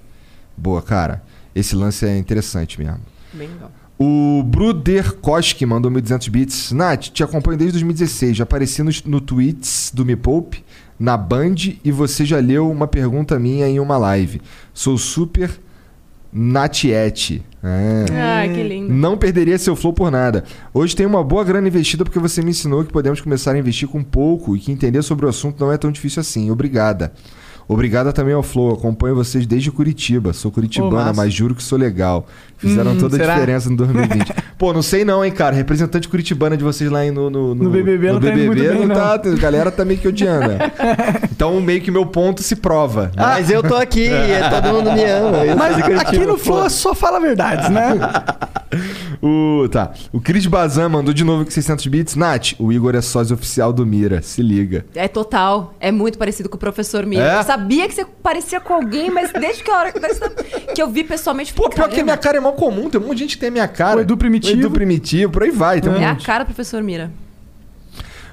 [0.56, 1.20] Boa, cara.
[1.52, 3.00] Esse lance é interessante mesmo.
[3.32, 3.72] Bem legal.
[3.98, 6.70] O Bruder Koski mandou 1.200 bits.
[6.70, 8.36] Nath, te acompanho desde 2016.
[8.36, 10.64] Já apareci no, no tweets do Me Poupe,
[10.96, 14.40] na Band, e você já leu uma pergunta minha em uma live.
[14.72, 15.50] Sou super
[16.32, 17.42] Natiete.
[17.62, 18.12] É.
[18.12, 18.92] Ai, que lindo.
[18.92, 20.44] Não perderia seu flow por nada.
[20.72, 23.88] Hoje tem uma boa grana investida porque você me ensinou que podemos começar a investir
[23.88, 26.50] com pouco e que entender sobre o assunto não é tão difícil assim.
[26.50, 27.12] Obrigada.
[27.68, 28.72] Obrigada também ao Flow.
[28.72, 30.32] Acompanho vocês desde Curitiba.
[30.32, 31.12] Sou curitibana, massa.
[31.12, 32.26] mas juro que sou legal.
[32.58, 33.34] Fizeram Hum, toda a será?
[33.34, 34.32] diferença no 2020.
[34.58, 35.54] Pô, não sei não, hein, cara.
[35.54, 38.86] Representante curitibana de vocês lá em- no, no, No BBB não tá indo muito bem,
[38.86, 39.14] não tá.
[39.14, 40.48] A galera tá meio que odiando.
[40.48, 40.58] né?
[41.38, 43.04] Então meio que meu ponto se prova.
[43.04, 43.10] né?
[43.16, 45.44] Mas eu tô aqui, e todo mundo me ama.
[45.44, 46.36] Eu Mas aqui no.
[46.36, 47.96] Flow só fala verdades, né?
[49.22, 49.92] O, tá.
[50.12, 52.14] O Cris Bazan mandou de novo com 600 bits.
[52.16, 54.20] Nath, o Igor é sócio oficial do Mira.
[54.22, 54.84] Se liga.
[54.94, 55.74] É total.
[55.80, 57.24] É muito parecido com o professor Mira.
[57.24, 57.38] É?
[57.38, 59.92] Eu sabia que você parecia com alguém, mas desde que a hora
[60.74, 62.88] que eu vi pessoalmente, Pô, pior que a "Caramba, minha cara é mal comum.
[62.90, 63.98] Tem um monte de gente que tem a minha cara.
[63.98, 64.56] O Edu Primitivo.
[64.56, 65.80] O Edu Primitivo, por aí vai.
[65.80, 66.26] Tem um É a monte.
[66.26, 67.10] cara do professor Mira.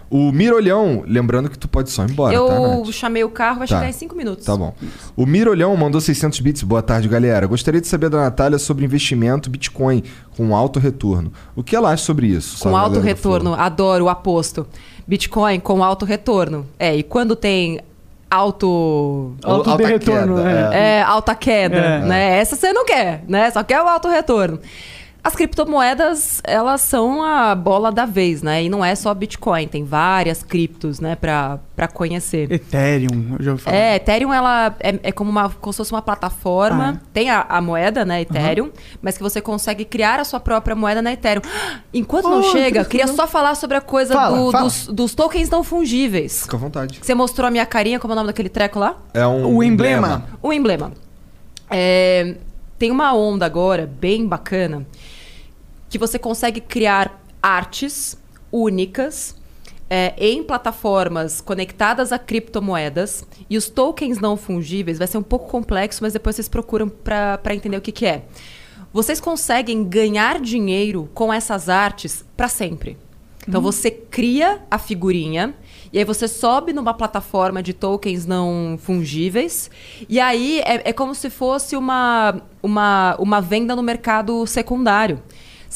[0.08, 3.68] O Mirolhão, lembrando que tu pode só ir embora, eu tá, chamei o carro, vai
[3.68, 3.78] Tá.
[3.80, 4.46] chegar em 5 minutos.
[4.46, 4.74] Tá bom.
[5.16, 6.62] O Mirolhão mandou 600 bits.
[6.62, 7.48] Boa tarde, galera.
[7.48, 10.04] Gostaria de saber da Natália sobre investimento Bitcoin
[10.38, 11.34] com alto retorno.
[11.56, 12.60] O que ela acha sobre isso?
[12.60, 14.68] Com alto retorno, adoro o aposto.
[15.08, 16.68] Bitcoin com alto retorno.
[16.78, 17.80] É, e quando tem
[18.30, 19.36] alto.
[19.44, 20.98] Alto Alta de retorno, queda, é.
[20.98, 22.00] É, alta queda, É.
[22.00, 22.38] né?
[22.40, 23.50] Essa você não quer, né?
[23.52, 24.60] Só quer o alto retorno.
[25.26, 28.64] As criptomoedas, elas são a bola da vez, né?
[28.64, 32.52] E não é só Bitcoin, tem várias criptos, né, pra, pra conhecer.
[32.52, 33.76] Ethereum, eu já ouvi falar.
[33.76, 37.02] É, Ethereum ela é, é como, uma, como se fosse uma plataforma.
[37.02, 38.70] Ah, Tem a, a moeda, né, Ethereum,
[39.02, 41.42] mas que você consegue criar a sua própria moeda na Ethereum.
[41.92, 44.64] Enquanto não Oh, chega, que queria só falar sobre a coisa Fala, do- fala.
[44.66, 46.44] Dos, dos tokens não fungíveis.
[46.44, 47.00] Fica à vontade.
[47.02, 48.96] Você mostrou a minha carinha, como é o nome daquele treco lá?
[49.12, 50.24] É um O emblema.
[50.40, 50.92] O emblema.
[51.68, 52.36] É,
[52.78, 54.86] tem uma onda agora bem bacana
[55.90, 58.18] que você consegue criar artes
[58.52, 59.36] únicas
[59.90, 65.50] é, em plataformas conectadas a criptomoedas e os tokens não fungíveis vai ser um pouco
[65.50, 68.26] complexo, mas depois vocês procuram para entender o que, que é.
[68.92, 72.98] Vocês conseguem ganhar dinheiro com essas artes para sempre.
[73.48, 75.54] Então você cria a figurinha
[75.94, 79.70] e aí você sobe numa plataforma de tokens não fungíveis
[80.10, 85.22] e aí é, é como se fosse uma, uma, uma venda no mercado secundário.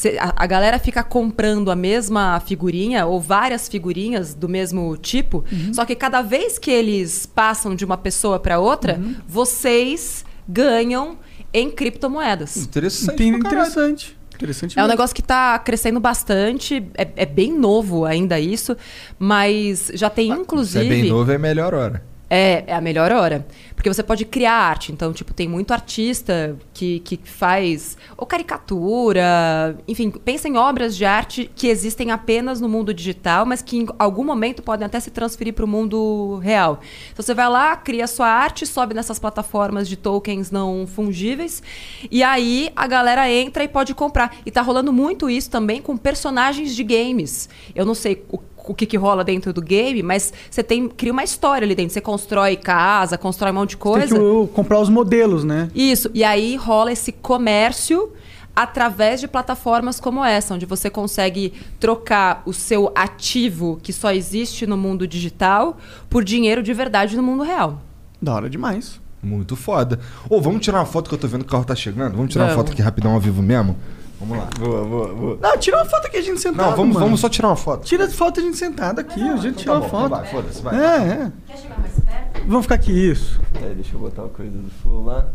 [0.00, 5.44] Cê- a, a galera fica comprando a mesma figurinha ou várias figurinhas do mesmo tipo,
[5.74, 8.98] só que cada vez que eles passam de uma pessoa para outra,
[9.28, 11.18] vocês ganham
[11.52, 12.56] em criptomoedas.
[12.56, 13.24] Interessante.
[13.24, 14.16] Interessante.
[14.34, 18.74] Interessante É um negócio que está crescendo bastante, é, é bem novo ainda isso,
[19.18, 20.88] mas já tem Se é inclusive.
[20.88, 22.02] bem novo, é a melhor hora.
[22.32, 23.44] É, é a melhor hora.
[23.74, 24.92] Porque você pode criar arte.
[24.92, 31.04] Então, tipo, tem muito artista que, que faz ou caricatura, enfim, pensa em obras de
[31.04, 35.10] arte que existem apenas no mundo digital, mas que em algum momento podem até se
[35.10, 36.80] transferir para o mundo real.
[37.12, 41.62] Então você vai lá, cria sua arte, sobe nessas plataformas de tokens não fungíveis,
[42.10, 44.36] e aí a galera entra e pode comprar.
[44.44, 47.48] E tá rolando muito isso também com personagens de games.
[47.74, 51.12] Eu não sei o o que, que rola dentro do game, mas você tem cria
[51.12, 51.92] uma história ali dentro.
[51.92, 54.14] Você constrói casa, constrói um monte de Tem coisa.
[54.14, 55.68] que uh, comprar os modelos, né?
[55.74, 56.10] Isso.
[56.14, 58.12] E aí rola esse comércio
[58.54, 64.66] através de plataformas como essa, onde você consegue trocar o seu ativo que só existe
[64.66, 65.78] no mundo digital
[66.08, 67.80] por dinheiro de verdade no mundo real.
[68.20, 69.00] Da hora demais.
[69.22, 70.00] Muito foda.
[70.28, 72.16] Ô, vamos tirar uma foto que eu tô vendo que o carro tá chegando?
[72.16, 72.62] Vamos tirar uma Vamos.
[72.62, 73.76] foto aqui rapidão ao vivo mesmo?
[74.20, 74.48] Vamos lá.
[74.58, 75.38] Boa, boa, boa.
[75.40, 76.70] Não, tira uma foto aqui a gente sentado.
[76.70, 77.06] Não, vamos, mano.
[77.06, 77.84] vamos só tirar uma foto.
[77.86, 80.10] Tira foto a gente sentado aqui, a gente tira Tá uma bom, foto.
[80.10, 80.76] vai, foda-se, vai.
[80.76, 81.32] É, é.
[81.46, 82.40] Quer chegar mais perto?
[82.46, 83.40] Vamos ficar aqui, isso.
[83.54, 85.26] É, deixa eu botar uma coisa do flow lá.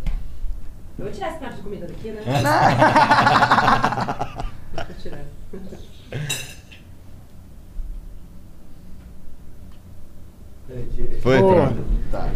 [0.99, 2.22] Eu vou tirar esse prato de comida daqui, né?
[4.76, 5.26] Vou tirar.
[11.22, 11.76] Foi, pronto.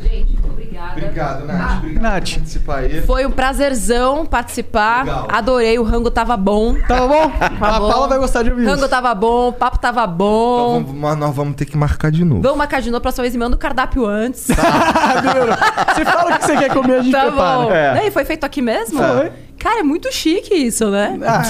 [0.03, 0.91] Gente, muito obrigada.
[0.91, 1.77] Obrigado, Nath.
[1.77, 2.23] Obrigado Nath.
[2.29, 3.01] por participar aí.
[3.01, 5.05] Foi um prazerzão participar.
[5.05, 5.27] Legal.
[5.31, 6.75] Adorei, o rango tava bom.
[6.87, 7.31] Tá bom?
[7.61, 7.89] a bom.
[7.89, 8.89] Paula vai gostar de ouvir O rango isso.
[8.89, 10.83] tava bom, o papo tava Então bom.
[10.83, 12.41] vamos, mas nós vamos ter que marcar de novo.
[12.41, 14.47] Vamos marcar de novo, próxima vez me manda o cardápio antes.
[15.21, 15.55] Demorou.
[15.95, 17.57] Você fala o que você quer comer, a gente tá prepara.
[17.63, 17.71] bom.
[17.71, 18.07] É.
[18.07, 18.99] E foi feito aqui mesmo?
[18.99, 19.31] Foi.
[19.59, 21.19] Cara, é muito chique isso, né?
[21.21, 21.43] Ah,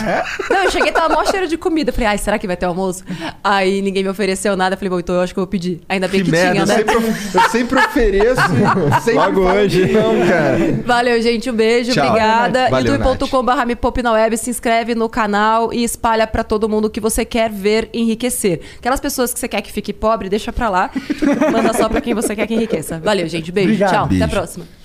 [0.49, 0.53] é?
[0.53, 1.91] Não, eu cheguei, tava mó cheiro de comida.
[1.91, 3.03] Falei, ai, será que vai ter almoço?
[3.43, 4.75] Aí ninguém me ofereceu nada.
[4.75, 5.79] Falei, bom, então eu acho que eu vou pedir.
[5.87, 6.75] Ainda bem que, Que merda, tinha, eu, né?
[6.75, 6.95] sempre,
[7.35, 8.41] eu sempre ofereço.
[9.03, 9.91] sempre Logo hoje.
[9.91, 10.57] Não, cara.
[10.85, 11.49] Valeu, gente.
[11.49, 12.07] Um beijo, Tchau.
[12.07, 12.69] obrigada.
[12.81, 16.99] Youtube.com.br me poupe na web, se inscreve no canal e espalha pra todo mundo que
[16.99, 18.61] você quer ver enriquecer.
[18.79, 20.89] Aquelas pessoas que você quer que fique pobre, deixa pra lá.
[21.51, 22.99] Manda só pra quem você quer que enriqueça.
[22.99, 23.51] Valeu, gente.
[23.51, 23.69] Beijo.
[23.69, 23.91] Obrigado.
[23.91, 24.07] Tchau.
[24.07, 24.23] Beijo.
[24.23, 24.78] Até a próxima.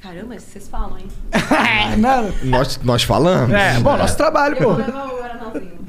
[0.00, 1.06] Caramba, vocês falam, hein?
[1.98, 2.32] Nada.
[2.44, 3.52] Nós, nós falamos.
[3.52, 4.76] É, bom, nosso trabalho, pô.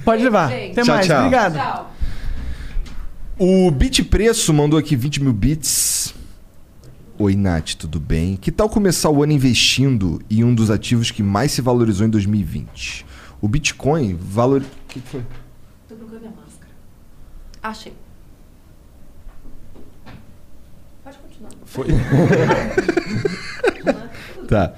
[0.04, 0.50] Pode levar.
[0.50, 0.72] Gente.
[0.72, 1.18] Até Tchau, mais, tchau.
[1.18, 1.54] obrigado.
[1.56, 1.94] Tchau.
[3.38, 6.14] O Bit Preço mandou aqui 20 mil bits.
[7.18, 8.36] Oi, Nath, tudo bem?
[8.36, 12.10] Que tal começar o ano investindo em um dos ativos que mais se valorizou em
[12.10, 13.06] 2020?
[13.42, 14.62] O Bitcoin valor...
[14.62, 15.24] O que que foi?
[15.88, 16.72] Tô procurando minha máscara.
[17.62, 17.94] Achei.
[21.04, 21.52] Pode continuar.
[21.70, 21.88] Foi.
[24.48, 24.74] tá.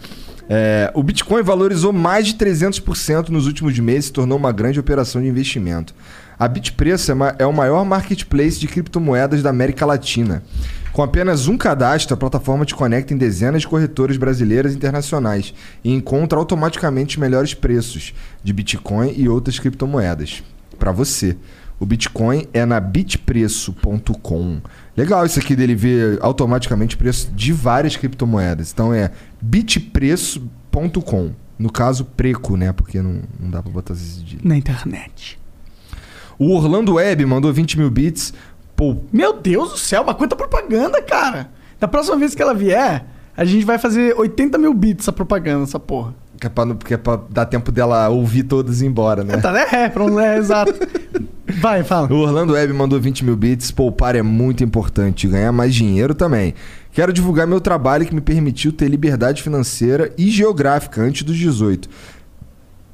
[0.50, 5.22] É, o Bitcoin valorizou mais de 300% nos últimos meses e tornou uma grande operação
[5.22, 5.96] de investimento.
[6.38, 10.44] A Bitpreço é, é o maior marketplace de criptomoedas da América Latina.
[10.92, 15.54] Com apenas um cadastro, a plataforma te conecta em dezenas de corretoras brasileiras e internacionais
[15.84, 18.14] e encontra automaticamente os melhores preços
[18.44, 20.44] de Bitcoin e outras criptomoedas.
[20.78, 21.38] Para você.
[21.80, 24.62] O Bitcoin é na bitpreço.com.
[25.02, 28.72] Legal isso aqui dele ver automaticamente o preço de várias criptomoedas.
[28.72, 29.10] Então é
[29.42, 31.32] bitpreço.com.
[31.58, 32.72] No caso, preco, né?
[32.72, 34.42] Porque não, não dá pra botar esse cedilha.
[34.44, 35.40] Na internet.
[36.38, 38.32] O Orlando Web mandou 20 mil bits.
[38.76, 41.50] Pô, Meu Deus do céu, mas quanta propaganda, cara.
[41.80, 43.04] Da próxima vez que ela vier,
[43.36, 46.14] a gente vai fazer 80 mil bits essa propaganda, essa porra.
[46.40, 49.38] que é pra, que é pra dar tempo dela ouvir todas e ir embora, né?
[49.38, 49.66] Tá, né?
[49.72, 50.74] É, pronto, é, exato.
[51.60, 52.12] Vai, fala.
[52.12, 53.72] O Orlando Web mandou 20 mil bits.
[53.72, 55.28] Poupar é muito importante.
[55.28, 56.54] Ganhar mais dinheiro também.
[56.92, 61.90] Quero divulgar meu trabalho que me permitiu ter liberdade financeira e geográfica antes dos 18.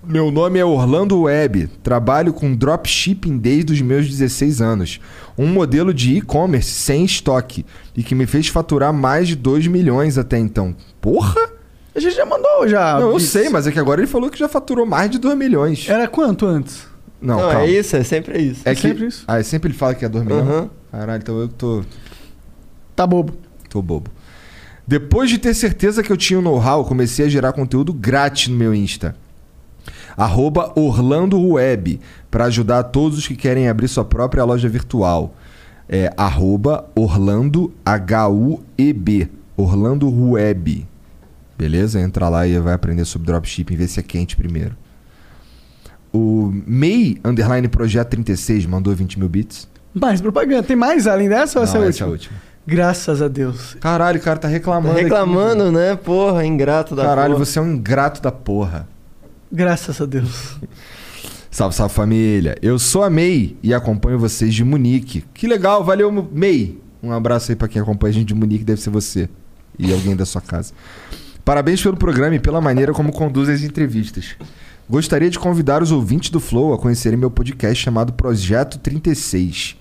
[0.04, 1.68] Meu nome é Orlando Web.
[1.84, 5.02] Trabalho com dropshipping desde os meus 16 anos.
[5.38, 7.66] Um modelo de e-commerce sem estoque
[7.96, 10.74] e que me fez faturar mais de 2 milhões até então.
[11.02, 11.58] Porra!
[11.94, 13.00] A gente já mandou, já.
[13.00, 15.36] Não, eu sei, mas é que agora ele falou que já faturou mais de 2
[15.36, 15.90] milhões.
[15.90, 16.88] Era quanto antes?
[17.22, 17.62] Não, Não, calma.
[17.66, 18.62] é isso, é sempre isso.
[18.64, 18.82] É que...
[18.82, 19.24] sempre isso.
[19.28, 20.48] Ah, sempre ele fala que é 2 milhões?
[20.48, 20.70] Aham.
[20.92, 21.84] Caralho, então eu tô...
[22.96, 23.34] Tá bobo.
[23.70, 24.10] Tô bobo.
[24.88, 28.56] Depois de ter certeza que eu tinha o know-how, comecei a gerar conteúdo grátis no
[28.56, 29.16] meu Insta.
[30.16, 32.00] Arroba Orlando Web,
[32.32, 35.36] para ajudar todos os que querem abrir sua própria loja virtual.
[35.90, 39.30] É arroba Orlando H-U-E-B.
[39.56, 40.88] Orlando Web.
[41.58, 42.00] Beleza?
[42.00, 44.76] Entra lá e vai aprender sobre dropshipping, ver se é quente primeiro.
[46.18, 49.68] O May Underline Projeto 36 mandou 20 mil bits.
[49.94, 50.64] Mais propaganda.
[50.64, 51.90] Tem mais além dessa ou essa é a Não, última?
[51.90, 52.38] essa é a última.
[52.66, 53.78] Graças a Deus.
[53.80, 54.94] Caralho, o cara tá Tá reclamando.
[54.96, 55.96] aqui, reclamando, né?
[55.96, 57.46] Porra, ingrato da Caralho, porra.
[57.46, 58.88] você é um ingrato da porra.
[59.52, 60.58] Graças a Deus.
[61.52, 62.56] Salve, salve família.
[62.62, 65.24] Eu sou a May e acompanho vocês de Munique.
[65.34, 66.78] Que legal, valeu, May.
[67.02, 69.30] Um abraço aí pra quem acompanha a gente de Munique, deve ser você
[69.80, 70.74] e alguém da sua casa.
[71.46, 74.36] Parabéns pelo programa e pela maneira como conduz as entrevistas.
[74.90, 79.76] Gostaria de convidar os ouvintes do Flow a conhecerem meu podcast chamado Projeto 36.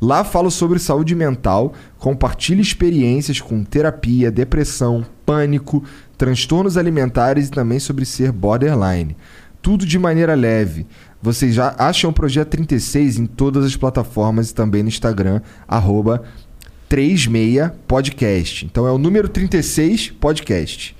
[0.00, 5.84] Lá falo sobre saúde mental, compartilho experiências com terapia, depressão, pânico,
[6.16, 9.16] transtornos alimentares e também sobre ser borderline.
[9.62, 10.88] Tudo de maneira leve.
[11.22, 16.24] Vocês já acham o Projeto 36 em todas as plataformas e também no Instagram, arroba
[16.88, 18.66] 36podcast.
[18.66, 20.96] Então é o número 36 podcast.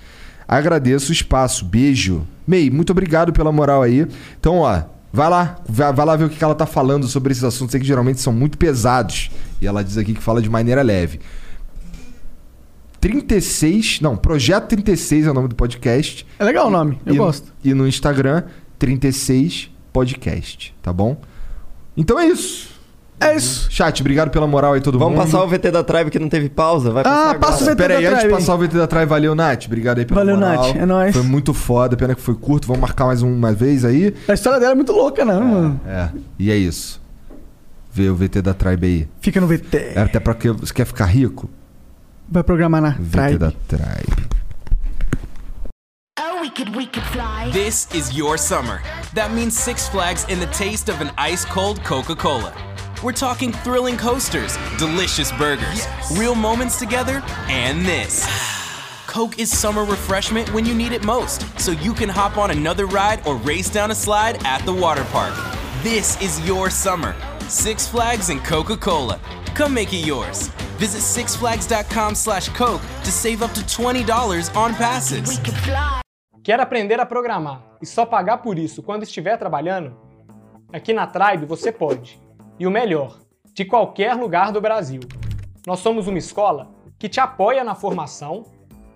[0.47, 1.65] Agradeço o espaço.
[1.65, 2.25] Beijo.
[2.49, 4.07] Mei, muito obrigado pela moral aí.
[4.41, 5.59] Então, ó, vai lá.
[5.69, 8.23] Vai, vai lá ver o que ela tá falando sobre esses assuntos aí que geralmente
[8.23, 9.31] são muito pesados.
[9.61, 11.21] E ela diz aqui que fala de maneira leve.
[13.03, 14.01] 36.
[14.01, 16.27] Não, Projeto 36 é o nome do podcast.
[16.39, 17.53] É legal o nome, eu e, gosto.
[17.63, 18.45] E no Instagram,
[18.79, 21.21] 36 Podcast, tá bom?
[21.95, 22.78] Então é isso.
[23.21, 23.69] É isso.
[23.71, 25.25] Chat, obrigado pela moral aí, todo Vamos mundo.
[25.25, 26.91] passar o VT da Tribe que não teve pausa?
[26.93, 27.39] Vai passar Ah, agora.
[27.41, 28.41] passa o VT Pera aí, da antes de Tribe.
[28.41, 29.65] passar o VT da Tribe, valeu, Nath.
[29.67, 30.67] Obrigado aí pela Valeu, moral.
[30.69, 30.77] Nath.
[30.77, 31.13] É nóis.
[31.17, 32.67] Foi muito foda, pena que foi curto.
[32.69, 34.15] Vamos marcar mais uma vez aí.
[34.29, 35.81] A história dela é muito louca, né, mano?
[35.87, 36.09] É,
[36.39, 37.01] e é isso.
[37.93, 39.09] Vê o VT da Tribe aí.
[39.21, 39.93] Fica no VT.
[39.97, 41.51] É até pra que você quer ficar rico?
[42.31, 43.39] Vai programar na VT Tribe.
[43.39, 44.29] da Tribe.
[46.21, 47.51] Oh, we could, we could fly.
[47.53, 48.81] This is your summer.
[49.15, 52.53] That means Six Flags and the taste of an ice cold Coca Cola.
[53.03, 58.27] We're talking thrilling coasters, delicious burgers, real moments together, and this.
[59.07, 62.87] Coke is summer refreshment when you need it most, so you can hop on another
[62.87, 65.33] ride or race down a slide at the water park.
[65.83, 67.15] This is your summer.
[67.49, 69.21] Six Flags and Coca-Cola.
[69.55, 70.49] Come make it yours.
[70.79, 75.41] Visit sixflags.com slash Coke to save up to $20 on passes.
[75.41, 75.53] We.
[76.43, 79.97] Quer aprender a programar e só pagar por isso quando estiver trabalhando?
[80.73, 82.28] Aqui na Tribe você pode.
[82.59, 83.19] E o melhor,
[83.55, 85.01] de qualquer lugar do Brasil.
[85.67, 88.45] Nós somos uma escola que te apoia na formação,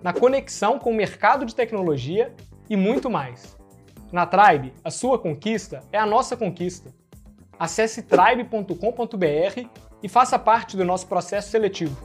[0.01, 2.33] na conexão com o mercado de tecnologia
[2.69, 3.57] e muito mais.
[4.11, 6.93] Na Tribe, a sua conquista é a nossa conquista.
[7.57, 9.69] Acesse tribe.com.br
[10.01, 11.97] e faça parte do nosso processo seletivo.